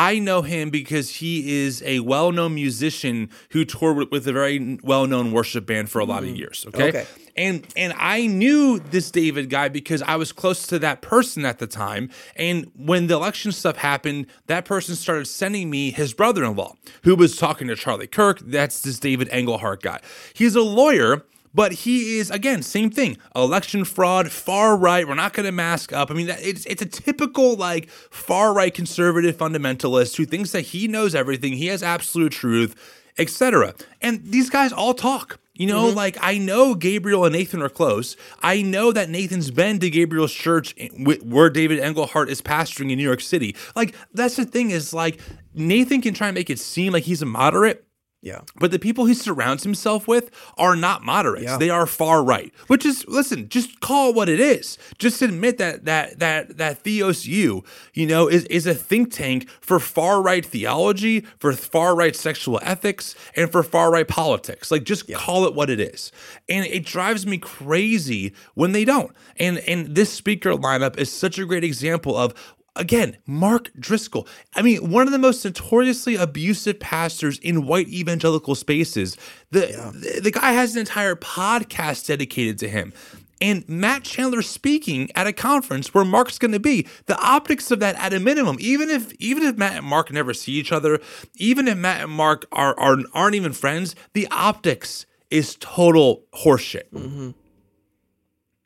I 0.00 0.18
know 0.18 0.40
him 0.40 0.70
because 0.70 1.16
he 1.16 1.62
is 1.62 1.82
a 1.82 2.00
well 2.00 2.32
known 2.32 2.54
musician 2.54 3.28
who 3.50 3.66
toured 3.66 4.10
with 4.10 4.26
a 4.26 4.32
very 4.32 4.78
well 4.82 5.06
known 5.06 5.30
worship 5.30 5.66
band 5.66 5.90
for 5.90 5.98
a 5.98 6.06
lot 6.06 6.22
of 6.22 6.30
mm. 6.30 6.38
years. 6.38 6.64
Okay? 6.68 6.88
okay. 6.88 7.06
And 7.36 7.66
and 7.76 7.92
I 7.98 8.26
knew 8.26 8.78
this 8.78 9.10
David 9.10 9.50
guy 9.50 9.68
because 9.68 10.00
I 10.00 10.16
was 10.16 10.32
close 10.32 10.66
to 10.68 10.78
that 10.78 11.02
person 11.02 11.44
at 11.44 11.58
the 11.58 11.66
time. 11.66 12.08
And 12.34 12.70
when 12.74 13.08
the 13.08 13.14
election 13.14 13.52
stuff 13.52 13.76
happened, 13.76 14.26
that 14.46 14.64
person 14.64 14.94
started 14.94 15.26
sending 15.26 15.68
me 15.68 15.90
his 15.90 16.14
brother 16.14 16.44
in 16.44 16.56
law, 16.56 16.76
who 17.04 17.14
was 17.14 17.36
talking 17.36 17.68
to 17.68 17.76
Charlie 17.76 18.06
Kirk. 18.06 18.40
That's 18.40 18.80
this 18.80 18.98
David 18.98 19.28
Engelhardt 19.30 19.82
guy. 19.82 20.00
He's 20.32 20.54
a 20.54 20.62
lawyer 20.62 21.26
but 21.54 21.72
he 21.72 22.18
is 22.18 22.30
again 22.30 22.62
same 22.62 22.90
thing. 22.90 23.16
Election 23.34 23.84
fraud, 23.84 24.30
far 24.30 24.76
right. 24.76 25.06
We're 25.06 25.14
not 25.14 25.32
going 25.32 25.46
to 25.46 25.52
mask 25.52 25.92
up. 25.92 26.10
I 26.10 26.14
mean, 26.14 26.28
it's 26.28 26.64
it's 26.66 26.82
a 26.82 26.86
typical 26.86 27.56
like 27.56 27.88
far 27.88 28.52
right 28.52 28.72
conservative 28.72 29.36
fundamentalist 29.36 30.16
who 30.16 30.24
thinks 30.24 30.52
that 30.52 30.62
he 30.62 30.88
knows 30.88 31.14
everything, 31.14 31.54
he 31.54 31.66
has 31.66 31.82
absolute 31.82 32.32
truth, 32.32 32.74
etc. 33.18 33.74
And 34.00 34.24
these 34.24 34.50
guys 34.50 34.72
all 34.72 34.94
talk. 34.94 35.38
You 35.54 35.66
know, 35.66 35.88
mm-hmm. 35.88 35.96
like 35.96 36.16
I 36.22 36.38
know 36.38 36.74
Gabriel 36.74 37.26
and 37.26 37.34
Nathan 37.34 37.60
are 37.60 37.68
close. 37.68 38.16
I 38.42 38.62
know 38.62 38.92
that 38.92 39.10
Nathan's 39.10 39.50
been 39.50 39.78
to 39.80 39.90
Gabriel's 39.90 40.32
church 40.32 40.74
where 41.22 41.50
David 41.50 41.80
Engelhardt 41.80 42.30
is 42.30 42.40
pastoring 42.40 42.90
in 42.90 42.96
New 42.96 43.04
York 43.04 43.20
City. 43.20 43.54
Like 43.76 43.94
that's 44.14 44.36
the 44.36 44.46
thing 44.46 44.70
is 44.70 44.94
like 44.94 45.20
Nathan 45.52 46.00
can 46.00 46.14
try 46.14 46.28
and 46.28 46.34
make 46.34 46.48
it 46.48 46.58
seem 46.58 46.94
like 46.94 47.02
he's 47.02 47.20
a 47.20 47.26
moderate, 47.26 47.84
Yeah. 48.22 48.40
But 48.56 48.70
the 48.70 48.78
people 48.78 49.06
he 49.06 49.14
surrounds 49.14 49.62
himself 49.62 50.06
with 50.06 50.30
are 50.58 50.76
not 50.76 51.02
moderates. 51.02 51.44
Yeah. 51.44 51.56
They 51.56 51.70
are 51.70 51.86
far 51.86 52.22
right. 52.22 52.52
Which 52.66 52.84
is 52.84 53.06
listen, 53.08 53.48
just 53.48 53.80
call 53.80 54.12
what 54.12 54.28
it 54.28 54.40
is. 54.40 54.76
Just 54.98 55.22
admit 55.22 55.56
that 55.56 55.86
that 55.86 56.18
that 56.18 56.58
that 56.58 56.78
Theos 56.78 57.26
U, 57.26 57.64
you 57.94 58.06
know, 58.06 58.28
is, 58.28 58.44
is 58.44 58.66
a 58.66 58.74
think 58.74 59.10
tank 59.10 59.48
for 59.60 59.80
far 59.80 60.20
right 60.20 60.44
theology, 60.44 61.20
for 61.38 61.52
far 61.54 61.96
right 61.96 62.14
sexual 62.14 62.60
ethics, 62.62 63.14
and 63.36 63.50
for 63.50 63.62
far 63.62 63.90
right 63.90 64.08
politics. 64.08 64.70
Like 64.70 64.84
just 64.84 65.10
call 65.14 65.46
it 65.46 65.54
what 65.54 65.70
it 65.70 65.80
is. 65.80 66.12
And 66.46 66.66
it 66.66 66.84
drives 66.84 67.26
me 67.26 67.38
crazy 67.38 68.34
when 68.52 68.72
they 68.72 68.84
don't. 68.84 69.16
And 69.38 69.58
and 69.60 69.94
this 69.94 70.12
speaker 70.12 70.52
lineup 70.52 70.98
is 70.98 71.10
such 71.10 71.38
a 71.38 71.46
great 71.46 71.64
example 71.64 72.18
of 72.18 72.34
Again, 72.80 73.18
Mark 73.26 73.70
Driscoll. 73.78 74.26
I 74.54 74.62
mean, 74.62 74.90
one 74.90 75.06
of 75.06 75.12
the 75.12 75.18
most 75.18 75.44
notoriously 75.44 76.16
abusive 76.16 76.80
pastors 76.80 77.38
in 77.40 77.66
white 77.66 77.88
evangelical 77.88 78.54
spaces. 78.54 79.18
The, 79.50 79.92
the, 79.92 80.20
the 80.22 80.30
guy 80.30 80.52
has 80.52 80.74
an 80.74 80.80
entire 80.80 81.14
podcast 81.14 82.06
dedicated 82.06 82.58
to 82.60 82.70
him. 82.70 82.94
And 83.38 83.68
Matt 83.68 84.04
Chandler 84.04 84.40
speaking 84.40 85.10
at 85.14 85.26
a 85.26 85.32
conference 85.34 85.92
where 85.92 86.06
Mark's 86.06 86.38
going 86.38 86.52
to 86.52 86.58
be. 86.58 86.86
The 87.04 87.18
optics 87.18 87.70
of 87.70 87.80
that, 87.80 87.96
at 87.96 88.14
a 88.14 88.20
minimum, 88.20 88.56
even 88.60 88.88
if 88.88 89.12
even 89.14 89.42
if 89.42 89.58
Matt 89.58 89.76
and 89.76 89.86
Mark 89.86 90.10
never 90.10 90.32
see 90.32 90.52
each 90.52 90.72
other, 90.72 91.00
even 91.36 91.68
if 91.68 91.76
Matt 91.76 92.02
and 92.02 92.12
Mark 92.12 92.46
are, 92.50 92.78
are 92.80 92.96
aren't 93.12 93.34
even 93.34 93.52
friends, 93.52 93.94
the 94.14 94.26
optics 94.30 95.04
is 95.30 95.56
total 95.60 96.24
horseshit. 96.34 96.90
Mm-hmm. 96.94 97.30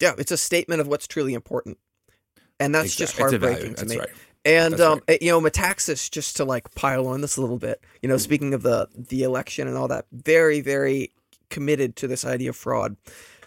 Yeah, 0.01 0.13
it's 0.19 0.33
a 0.33 0.37
statement 0.37 0.81
of 0.81 0.87
what's 0.87 1.09
truly 1.09 1.35
important. 1.35 1.79
And 2.61 2.75
that's 2.75 2.95
just 2.97 3.15
Exactly. 3.19 3.39
Value. 3.39 3.55
heartbreaking 3.55 3.75
to 3.77 3.87
me. 3.95 3.99
right. 4.01 4.09
And 4.47 4.79
um, 4.81 5.01
you 5.21 5.31
know, 5.31 5.41
Metaxas, 5.41 6.11
just 6.11 6.37
to 6.37 6.45
like 6.45 6.75
pile 6.75 7.07
on 7.07 7.21
this 7.23 7.37
a 7.37 7.41
little 7.41 7.59
bit, 7.59 7.81
you 8.03 8.09
know, 8.09 8.19
speaking 8.19 8.53
of 8.55 8.63
the 8.63 8.89
the 8.95 9.23
election 9.23 9.67
and 9.69 9.77
all 9.77 9.89
that, 9.89 10.05
very, 10.13 10.61
very 10.61 11.11
committed 11.51 11.97
to 11.97 12.07
this 12.09 12.25
idea 12.25 12.51
of 12.51 12.57
fraud. 12.57 12.97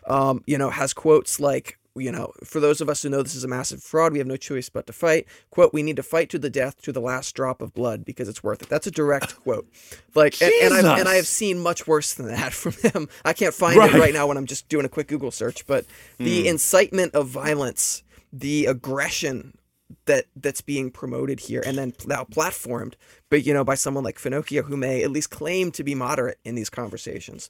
Um, 0.08 0.42
you 0.48 0.58
know, 0.58 0.70
has 0.70 0.94
quotes 0.94 1.40
like, 1.40 1.78
you 1.96 2.12
know, 2.12 2.32
for 2.44 2.60
those 2.60 2.80
of 2.82 2.88
us 2.90 3.04
who 3.04 3.10
know 3.10 3.22
this 3.22 3.36
is 3.36 3.44
a 3.44 3.48
massive 3.48 3.84
fraud, 3.84 4.14
we 4.14 4.20
have 4.20 4.28
no 4.28 4.38
choice 4.38 4.70
but 4.70 4.88
to 4.88 4.94
fight. 4.94 5.28
Quote, 5.52 5.74
we 5.74 5.84
need 5.84 5.98
to 5.98 6.04
fight 6.04 6.30
to 6.30 6.40
the 6.40 6.50
death 6.50 6.82
to 6.84 6.92
the 6.94 7.02
last 7.02 7.36
drop 7.36 7.62
of 7.62 7.74
blood 7.74 8.06
because 8.06 8.28
it's 8.30 8.42
worth 8.42 8.62
it. 8.62 8.70
That's 8.70 8.88
a 8.88 8.92
direct 8.92 9.36
quote. 9.44 9.68
Like 10.16 10.42
and, 10.42 10.52
and 10.64 10.74
I've 10.88 11.00
and 11.00 11.10
I 11.10 11.16
have 11.16 11.28
seen 11.28 11.60
much 11.60 11.86
worse 11.86 12.14
than 12.16 12.28
that 12.30 12.54
from 12.62 12.72
him. 12.74 13.08
I 13.26 13.34
can't 13.34 13.54
find 13.54 13.78
Right. 13.78 13.94
it 13.94 14.00
right 14.00 14.14
now 14.14 14.26
when 14.28 14.38
I'm 14.38 14.46
just 14.48 14.68
doing 14.70 14.86
a 14.86 14.90
quick 14.90 15.08
Google 15.10 15.30
search, 15.32 15.68
but 15.68 15.86
the 16.18 16.48
incitement 16.48 17.14
of 17.14 17.28
violence, 17.28 18.02
the 18.32 18.66
aggression 18.66 19.58
that 20.06 20.26
that's 20.36 20.62
being 20.62 20.92
promoted 20.92 21.40
here 21.42 21.64
and 21.66 21.78
then 21.78 21.94
now 22.06 22.24
platformed, 22.26 22.94
but 23.30 23.46
you 23.46 23.54
know, 23.54 23.64
by 23.64 23.76
someone 23.76 24.04
like 24.04 24.18
Finochio 24.20 24.64
who 24.66 24.76
may 24.76 25.02
at 25.04 25.12
least 25.12 25.30
claim 25.30 25.72
to 25.72 25.84
be 25.84 25.96
moderate 25.96 26.40
in 26.44 26.56
these 26.56 26.70
conversations. 26.70 27.50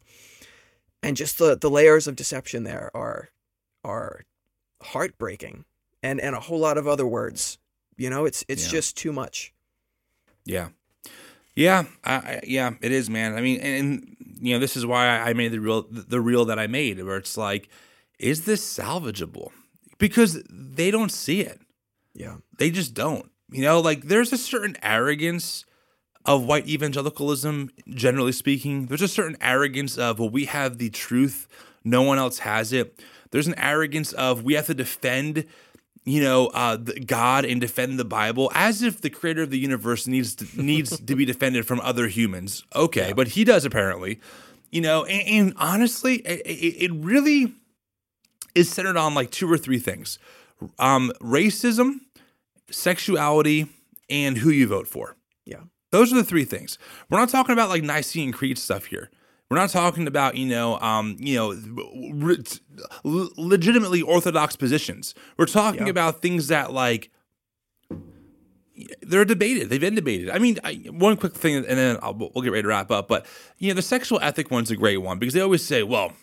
And 1.01 1.17
just 1.17 1.37
the 1.39 1.57
the 1.57 1.69
layers 1.69 2.07
of 2.07 2.15
deception 2.15 2.63
there 2.63 2.91
are 2.93 3.29
are 3.83 4.23
heartbreaking. 4.81 5.65
And 6.03 6.21
and 6.21 6.35
a 6.35 6.39
whole 6.39 6.59
lot 6.59 6.77
of 6.77 6.87
other 6.87 7.07
words. 7.07 7.57
You 7.97 8.09
know, 8.09 8.25
it's 8.25 8.45
it's 8.47 8.65
Yeah. 8.65 8.71
just 8.71 8.95
too 8.97 9.11
much. 9.11 9.51
Yeah. 10.45 10.69
Yeah, 11.55 11.85
I, 12.03 12.13
I, 12.13 12.41
yeah, 12.45 12.73
it 12.81 12.91
is, 12.91 13.09
man. 13.09 13.33
I 13.35 13.41
mean, 13.41 13.59
and, 13.61 13.75
and 13.89 14.17
you 14.39 14.53
know, 14.53 14.59
this 14.59 14.77
is 14.77 14.85
why 14.85 15.07
I 15.07 15.29
I 15.29 15.33
made 15.33 15.51
the 15.51 15.59
real 15.59 15.87
the 15.89 16.21
reel 16.21 16.45
that 16.45 16.59
I 16.59 16.67
made, 16.67 17.03
where 17.03 17.17
it's 17.17 17.35
like, 17.35 17.67
is 18.19 18.45
this 18.45 18.63
salvageable? 18.63 19.49
Because 19.97 20.43
they 20.49 20.91
don't 20.91 21.11
see 21.11 21.41
it. 21.41 21.59
Yeah. 22.13 22.37
They 22.57 22.69
just 22.71 22.93
don't. 22.93 23.31
You 23.51 23.61
know, 23.61 23.79
like 23.79 24.03
there's 24.03 24.33
a 24.33 24.37
certain 24.37 24.75
arrogance 24.83 25.65
of 26.25 26.43
white 26.43 26.67
evangelicalism, 26.67 27.71
generally 27.89 28.33
speaking. 28.33 28.87
There's 28.87 29.01
a 29.01 29.07
certain 29.07 29.37
arrogance 29.39 29.97
of, 29.97 30.19
well, 30.19 30.29
we 30.29 30.45
have 30.45 30.77
the 30.77 30.89
truth, 30.89 31.47
no 31.85 32.01
one 32.01 32.17
else 32.17 32.39
has 32.39 32.73
it. 32.73 32.99
There's 33.31 33.47
an 33.47 33.57
arrogance 33.57 34.11
of 34.11 34.43
we 34.43 34.55
have 34.55 34.65
to 34.67 34.73
defend, 34.73 35.45
you 36.03 36.21
know, 36.21 36.47
uh, 36.47 36.75
God 36.75 37.45
and 37.45 37.61
defend 37.61 37.97
the 37.97 38.05
Bible, 38.05 38.51
as 38.53 38.81
if 38.81 38.99
the 38.99 39.09
creator 39.09 39.41
of 39.41 39.49
the 39.49 39.59
universe 39.59 40.05
needs 40.05 40.35
to, 40.35 40.45
needs 40.61 40.99
to 40.99 41.15
be 41.15 41.23
defended 41.23 41.65
from 41.65 41.79
other 41.79 42.07
humans. 42.07 42.63
Okay, 42.75 43.13
but 43.13 43.29
he 43.29 43.45
does 43.45 43.63
apparently. 43.63 44.19
You 44.69 44.81
know, 44.81 45.05
and, 45.05 45.27
and 45.29 45.53
honestly, 45.55 46.17
it, 46.17 46.41
it 46.45 46.85
it 46.85 46.91
really 46.93 47.53
is 48.57 48.69
centered 48.69 48.97
on 48.97 49.13
like 49.13 49.31
two 49.31 49.51
or 49.51 49.57
three 49.57 49.79
things: 49.79 50.19
um, 50.79 51.11
racism, 51.21 52.01
sexuality, 52.71 53.67
and 54.09 54.37
who 54.39 54.49
you 54.49 54.67
vote 54.67 54.87
for. 54.87 55.15
Yeah. 55.45 55.61
Those 55.91 56.11
are 56.11 56.15
the 56.15 56.23
three 56.23 56.45
things. 56.45 56.77
We're 57.09 57.19
not 57.19 57.29
talking 57.29 57.53
about 57.53 57.69
like 57.69 57.83
Nicene 57.83 58.31
Creed 58.31 58.57
stuff 58.57 58.85
here. 58.85 59.09
We're 59.49 59.57
not 59.57 59.69
talking 59.69 60.07
about 60.07 60.35
you 60.35 60.45
know, 60.45 60.77
um, 60.79 61.15
you 61.19 61.35
know, 61.35 61.53
re- 62.13 62.43
legitimately 63.03 64.01
orthodox 64.01 64.55
positions. 64.57 65.15
We're 65.37 65.45
talking 65.45 65.83
Yeah. 65.85 65.91
about 65.91 66.21
things 66.21 66.47
that 66.49 66.73
like 66.73 67.09
they're 69.01 69.25
debated. 69.25 69.69
They've 69.69 69.81
been 69.81 69.95
debated. 69.95 70.29
I 70.29 70.37
mean, 70.37 70.59
I, 70.63 70.73
one 70.91 71.17
quick 71.17 71.33
thing, 71.33 71.55
and 71.55 71.65
then 71.65 71.97
I'll, 72.03 72.13
we'll 72.13 72.43
get 72.43 72.51
ready 72.51 72.61
to 72.63 72.67
wrap 72.67 72.91
up. 72.91 73.07
But 73.07 73.25
you 73.57 73.69
know, 73.69 73.73
the 73.73 73.81
sexual 73.81 74.19
ethic 74.21 74.51
one's 74.51 74.69
a 74.69 74.75
great 74.75 74.97
one 74.97 75.17
because 75.17 75.33
they 75.33 75.41
always 75.41 75.65
say, 75.65 75.81
well, 75.81 76.13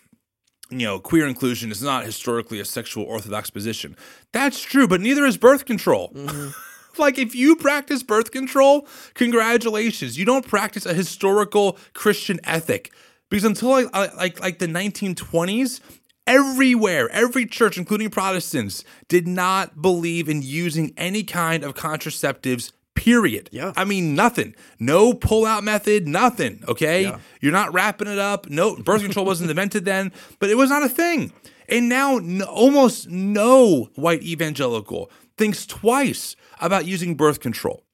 you 0.69 0.85
know, 0.85 0.99
queer 0.99 1.27
inclusion 1.27 1.71
is 1.71 1.81
not 1.81 2.05
historically 2.05 2.59
a 2.59 2.65
sexual 2.65 3.03
orthodox 3.03 3.49
position. 3.49 3.95
That's 4.31 4.61
true, 4.61 4.87
but 4.87 5.01
neither 5.01 5.25
is 5.25 5.37
birth 5.37 5.65
control. 5.65 6.11
Mm-hmm. 6.13 6.49
like, 7.01 7.17
if 7.17 7.35
you 7.35 7.55
practice 7.55 8.03
birth 8.03 8.31
control, 8.31 8.87
congratulations. 9.13 10.17
You 10.17 10.25
don't 10.25 10.47
practice 10.47 10.85
a 10.85 10.93
historical 10.93 11.77
Christian 11.93 12.39
ethic 12.43 12.91
because 13.29 13.43
until 13.43 13.69
like 13.69 13.87
uh, 13.93 14.07
like 14.17 14.39
like 14.39 14.59
the 14.59 14.67
1920s. 14.67 15.81
Everywhere, 16.27 17.07
every 17.11 17.45
church, 17.45 17.77
including 17.77 18.09
Protestants, 18.09 18.83
did 19.07 19.27
not 19.27 19.79
believe 19.79 20.27
in 20.27 20.41
using 20.41 20.91
any 20.97 21.21
kind 21.21 21.63
of 21.63 21.75
contraceptives, 21.75 22.71
period. 22.95 23.49
Yeah. 23.51 23.73
I 23.77 23.85
mean, 23.85 24.15
nothing. 24.15 24.55
No 24.79 25.13
pull 25.13 25.45
out 25.45 25.63
method, 25.63 26.07
nothing. 26.07 26.63
Okay. 26.67 27.03
Yeah. 27.03 27.19
You're 27.41 27.51
not 27.51 27.73
wrapping 27.73 28.07
it 28.07 28.17
up. 28.19 28.49
No, 28.49 28.75
birth 28.75 29.01
control 29.03 29.25
wasn't 29.25 29.49
invented 29.49 29.85
then, 29.85 30.11
but 30.39 30.49
it 30.49 30.57
was 30.57 30.69
not 30.69 30.83
a 30.83 30.89
thing. 30.89 31.31
And 31.69 31.89
now, 31.89 32.17
n- 32.17 32.41
almost 32.41 33.09
no 33.09 33.89
white 33.95 34.21
evangelical 34.23 35.09
thinks 35.37 35.65
twice 35.65 36.35
about 36.61 36.85
using 36.85 37.15
birth 37.15 37.39
control. 37.39 37.84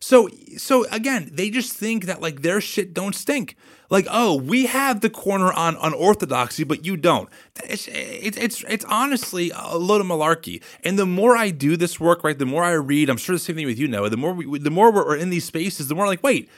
So, 0.00 0.28
so 0.56 0.86
again, 0.90 1.30
they 1.32 1.50
just 1.50 1.72
think 1.72 2.04
that 2.04 2.20
like 2.20 2.42
their 2.42 2.60
shit 2.60 2.94
don't 2.94 3.14
stink. 3.14 3.56
Like, 3.90 4.06
oh, 4.10 4.36
we 4.36 4.66
have 4.66 5.00
the 5.00 5.08
corner 5.08 5.52
on 5.52 5.76
on 5.76 5.94
orthodoxy, 5.94 6.64
but 6.64 6.84
you 6.84 6.96
don't. 6.96 7.28
It's 7.64 7.88
it's 7.88 8.36
it's, 8.36 8.64
it's 8.68 8.84
honestly 8.84 9.50
a 9.54 9.78
load 9.78 10.00
of 10.00 10.06
malarkey. 10.06 10.62
And 10.84 10.98
the 10.98 11.06
more 11.06 11.36
I 11.36 11.50
do 11.50 11.76
this 11.76 11.98
work, 11.98 12.22
right, 12.22 12.38
the 12.38 12.46
more 12.46 12.64
I 12.64 12.72
read. 12.72 13.08
I'm 13.08 13.16
sure 13.16 13.34
the 13.34 13.40
same 13.40 13.56
thing 13.56 13.66
with 13.66 13.78
you, 13.78 13.88
Noah. 13.88 14.10
The 14.10 14.18
more 14.18 14.34
we, 14.34 14.58
the 14.58 14.70
more 14.70 14.92
we're 14.92 15.16
in 15.16 15.30
these 15.30 15.44
spaces, 15.44 15.88
the 15.88 15.94
more 15.94 16.06
like, 16.06 16.22
wait, 16.22 16.50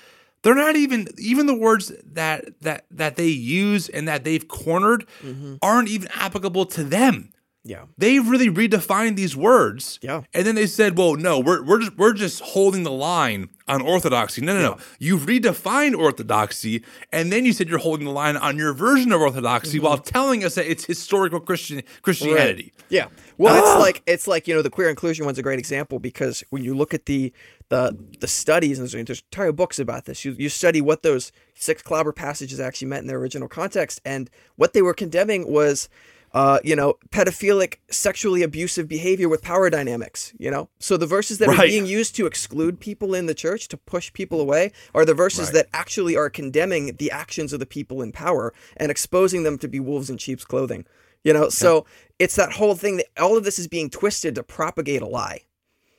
they're 0.43 0.55
not 0.55 0.77
even 0.77 1.07
even 1.19 1.47
the 1.47 1.55
words 1.55 1.93
that 2.05 2.61
that 2.63 2.85
that 2.91 3.17
they 3.17 3.29
use 3.29 3.89
and 3.89 4.09
that 4.09 4.25
they've 4.25 4.47
cornered 4.47 5.07
mm-hmm. 5.23 5.57
aren't 5.63 5.89
even 5.89 6.09
applicable 6.15 6.67
to 6.67 6.85
them. 6.85 7.33
Yeah. 7.63 7.85
They've 7.99 8.27
really 8.27 8.49
redefined 8.49 9.17
these 9.17 9.37
words. 9.37 9.99
Yeah. 10.03 10.23
And 10.33 10.47
then 10.47 10.55
they 10.55 10.67
said, 10.67 10.97
well, 10.97 11.17
no, 11.17 11.39
we're, 11.39 11.63
we're, 11.63 11.81
just, 11.81 11.97
we're 11.99 12.13
just 12.15 12.41
holding 12.41 12.85
the 12.85 12.91
line 12.91 13.51
on 13.69 13.83
orthodoxy. 13.83 14.41
No, 14.41 14.55
no, 14.55 14.63
no. 14.63 14.79
You've 14.99 15.23
redefined 15.23 15.97
orthodoxy, 15.97 16.83
and 17.13 17.31
then 17.31 17.45
you 17.45 17.53
said 17.53 17.69
you're 17.69 17.79
holding 17.79 18.07
the 18.07 18.13
line 18.13 18.37
on 18.37 18.57
your 18.57 18.73
version 18.73 19.13
of 19.13 19.21
orthodoxy 19.21 19.77
mm-hmm. 19.77 19.87
while 19.87 19.99
telling 19.99 20.45
us 20.45 20.55
that 20.57 20.71
it's 20.71 20.85
historical 20.85 21.39
Christian 21.39 21.83
Christianity. 22.03 22.73
Yeah. 22.89 23.07
Well, 23.39 23.57
it's 23.57 23.69
ah! 23.69 23.79
like 23.79 24.03
it's 24.07 24.27
like 24.27 24.49
you 24.49 24.55
know 24.55 24.63
the 24.63 24.71
queer 24.71 24.89
inclusion 24.89 25.25
one's 25.25 25.39
a 25.39 25.43
great 25.43 25.59
example 25.59 25.99
because 25.99 26.43
when 26.51 26.65
you 26.65 26.75
look 26.75 26.93
at 26.93 27.07
the 27.07 27.33
the 27.69 27.97
the 28.21 28.27
studies 28.27 28.79
and 28.79 28.89
there's, 28.89 29.05
there's 29.07 29.23
entire 29.31 29.53
books 29.53 29.79
about 29.79 30.07
this, 30.07 30.25
you 30.25 30.35
you 30.39 30.49
study 30.49 30.81
what 30.81 31.03
those 31.03 31.31
six 31.55 31.83
clobber 31.83 32.13
passages 32.13 32.59
actually 32.59 32.89
meant 32.89 33.03
in 33.03 33.07
their 33.07 33.19
original 33.19 33.49
context, 33.49 34.01
and 34.05 34.29
what 34.57 34.73
they 34.73 34.83
were 34.83 34.95
condemning 34.95 35.51
was. 35.51 35.89
Uh, 36.33 36.61
you 36.63 36.77
know, 36.77 36.95
pedophilic, 37.11 37.79
sexually 37.91 38.43
abusive 38.45 38.87
behavior 38.87 39.29
with 39.29 39.43
power 39.43 39.69
dynamics. 39.69 40.33
You 40.39 40.51
know, 40.51 40.69
so 40.79 40.97
the 40.97 41.07
verses 41.07 41.39
that 41.39 41.49
are 41.49 41.67
being 41.67 41.87
used 41.87 42.15
to 42.17 42.27
exclude 42.27 42.79
people 42.79 43.15
in 43.17 43.27
the 43.27 43.35
church 43.35 43.67
to 43.69 43.77
push 43.77 44.13
people 44.13 44.41
away 44.41 44.71
are 44.95 45.05
the 45.05 45.15
verses 45.15 45.47
Right. 45.49 45.55
that 45.55 45.69
actually 45.73 46.17
are 46.17 46.31
condemning 46.31 46.95
the 46.99 47.11
actions 47.11 47.53
of 47.53 47.59
the 47.59 47.67
people 47.67 48.01
in 48.01 48.13
power 48.13 48.55
and 48.77 48.91
exposing 48.93 49.43
them 49.43 49.59
to 49.59 49.67
be 49.69 49.81
wolves 49.81 50.09
in 50.09 50.19
sheep's 50.19 50.45
clothing. 50.45 50.85
You 51.25 51.33
know, 51.33 51.49
so 51.49 51.85
it's 52.21 52.37
that 52.37 52.53
whole 52.53 52.77
thing 52.77 52.99
that 52.99 53.07
all 53.19 53.37
of 53.37 53.43
this 53.45 53.59
is 53.59 53.67
being 53.67 53.91
twisted 53.91 54.37
to 54.37 54.43
propagate 54.45 55.03
a 55.03 55.07
lie. 55.09 55.41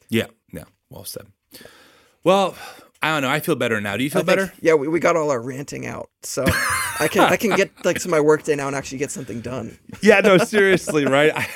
Yeah. 0.09 0.27
Yeah. 0.53 0.63
Well 0.89 1.03
said. 1.03 1.27
Well, 2.23 2.55
I 3.01 3.09
don't 3.13 3.21
know. 3.23 3.29
I 3.29 3.39
feel 3.39 3.55
better 3.55 3.81
now. 3.81 3.97
Do 3.97 4.03
you 4.03 4.09
feel 4.09 4.23
think- 4.23 4.37
better? 4.39 4.53
Yeah, 4.61 4.75
we, 4.75 4.87
we 4.87 4.99
got 4.99 5.15
all 5.15 5.29
our 5.29 5.41
ranting 5.41 5.85
out, 5.85 6.09
so 6.23 6.45
I 6.99 7.07
can 7.07 7.21
I 7.21 7.35
can 7.37 7.55
get 7.55 7.71
like 7.85 7.99
to 8.01 8.09
my 8.09 8.19
work 8.19 8.43
day 8.43 8.55
now 8.55 8.67
and 8.67 8.75
actually 8.75 8.97
get 8.99 9.11
something 9.11 9.41
done. 9.41 9.77
Yeah, 10.01 10.19
no, 10.21 10.37
seriously, 10.37 11.05
right? 11.05 11.33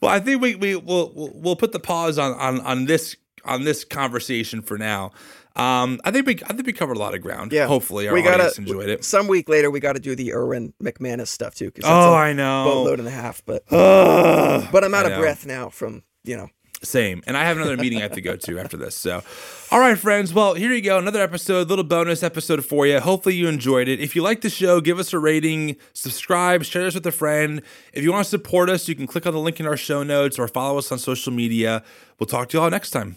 well, 0.00 0.10
I 0.10 0.20
think 0.20 0.40
we 0.42 0.54
we 0.54 0.76
will 0.76 1.12
we'll, 1.14 1.30
we'll 1.34 1.56
put 1.56 1.72
the 1.72 1.80
pause 1.80 2.18
on 2.18 2.32
on 2.34 2.60
on 2.60 2.84
this 2.86 3.16
on 3.44 3.64
this 3.64 3.84
conversation 3.84 4.62
for 4.62 4.78
now. 4.78 5.12
Um, 5.56 6.00
I 6.04 6.10
think 6.10 6.26
we 6.26 6.34
I 6.44 6.52
think 6.52 6.66
we 6.66 6.72
covered 6.72 6.96
a 6.96 7.00
lot 7.00 7.14
of 7.14 7.20
ground. 7.22 7.52
Yeah, 7.52 7.66
hopefully 7.66 8.08
our 8.08 8.14
we 8.14 8.22
gotta, 8.22 8.34
audience 8.44 8.58
enjoyed 8.58 8.88
it. 8.88 9.04
Some 9.04 9.26
week 9.26 9.48
later, 9.48 9.70
we 9.70 9.80
got 9.80 9.94
to 9.94 10.00
do 10.00 10.14
the 10.14 10.32
Erwin 10.32 10.72
McManus 10.82 11.28
stuff 11.28 11.54
too. 11.54 11.70
'cause 11.70 11.84
Oh, 11.84 12.14
I 12.14 12.32
know. 12.32 12.64
boatload 12.64 12.98
and 13.00 13.08
a 13.08 13.10
half. 13.12 13.42
But 13.44 13.64
Ugh. 13.70 14.68
but 14.72 14.84
I'm 14.84 14.94
out 14.94 15.06
I 15.06 15.10
of 15.10 15.14
know. 15.16 15.20
breath 15.20 15.46
now 15.46 15.68
from 15.68 16.02
you 16.24 16.36
know. 16.36 16.48
Same. 16.82 17.22
And 17.26 17.36
I 17.36 17.44
have 17.44 17.58
another 17.58 17.76
meeting 17.76 17.98
I 17.98 18.02
have 18.02 18.12
to 18.12 18.22
go 18.22 18.36
to 18.36 18.58
after 18.58 18.78
this. 18.78 18.96
So, 18.96 19.22
all 19.70 19.80
right, 19.80 19.98
friends. 19.98 20.32
Well, 20.32 20.54
here 20.54 20.72
you 20.72 20.80
go. 20.80 20.96
Another 20.98 21.20
episode, 21.20 21.68
little 21.68 21.84
bonus 21.84 22.22
episode 22.22 22.64
for 22.64 22.86
you. 22.86 23.00
Hopefully, 23.00 23.34
you 23.34 23.48
enjoyed 23.48 23.86
it. 23.86 24.00
If 24.00 24.16
you 24.16 24.22
like 24.22 24.40
the 24.40 24.48
show, 24.48 24.80
give 24.80 24.98
us 24.98 25.12
a 25.12 25.18
rating, 25.18 25.76
subscribe, 25.92 26.64
share 26.64 26.86
us 26.86 26.94
with 26.94 27.06
a 27.06 27.12
friend. 27.12 27.60
If 27.92 28.02
you 28.02 28.12
want 28.12 28.24
to 28.24 28.30
support 28.30 28.70
us, 28.70 28.88
you 28.88 28.94
can 28.94 29.06
click 29.06 29.26
on 29.26 29.34
the 29.34 29.40
link 29.40 29.60
in 29.60 29.66
our 29.66 29.76
show 29.76 30.02
notes 30.02 30.38
or 30.38 30.48
follow 30.48 30.78
us 30.78 30.90
on 30.90 30.98
social 30.98 31.34
media. 31.34 31.82
We'll 32.18 32.26
talk 32.26 32.48
to 32.50 32.56
you 32.56 32.62
all 32.62 32.70
next 32.70 32.90
time. 32.90 33.16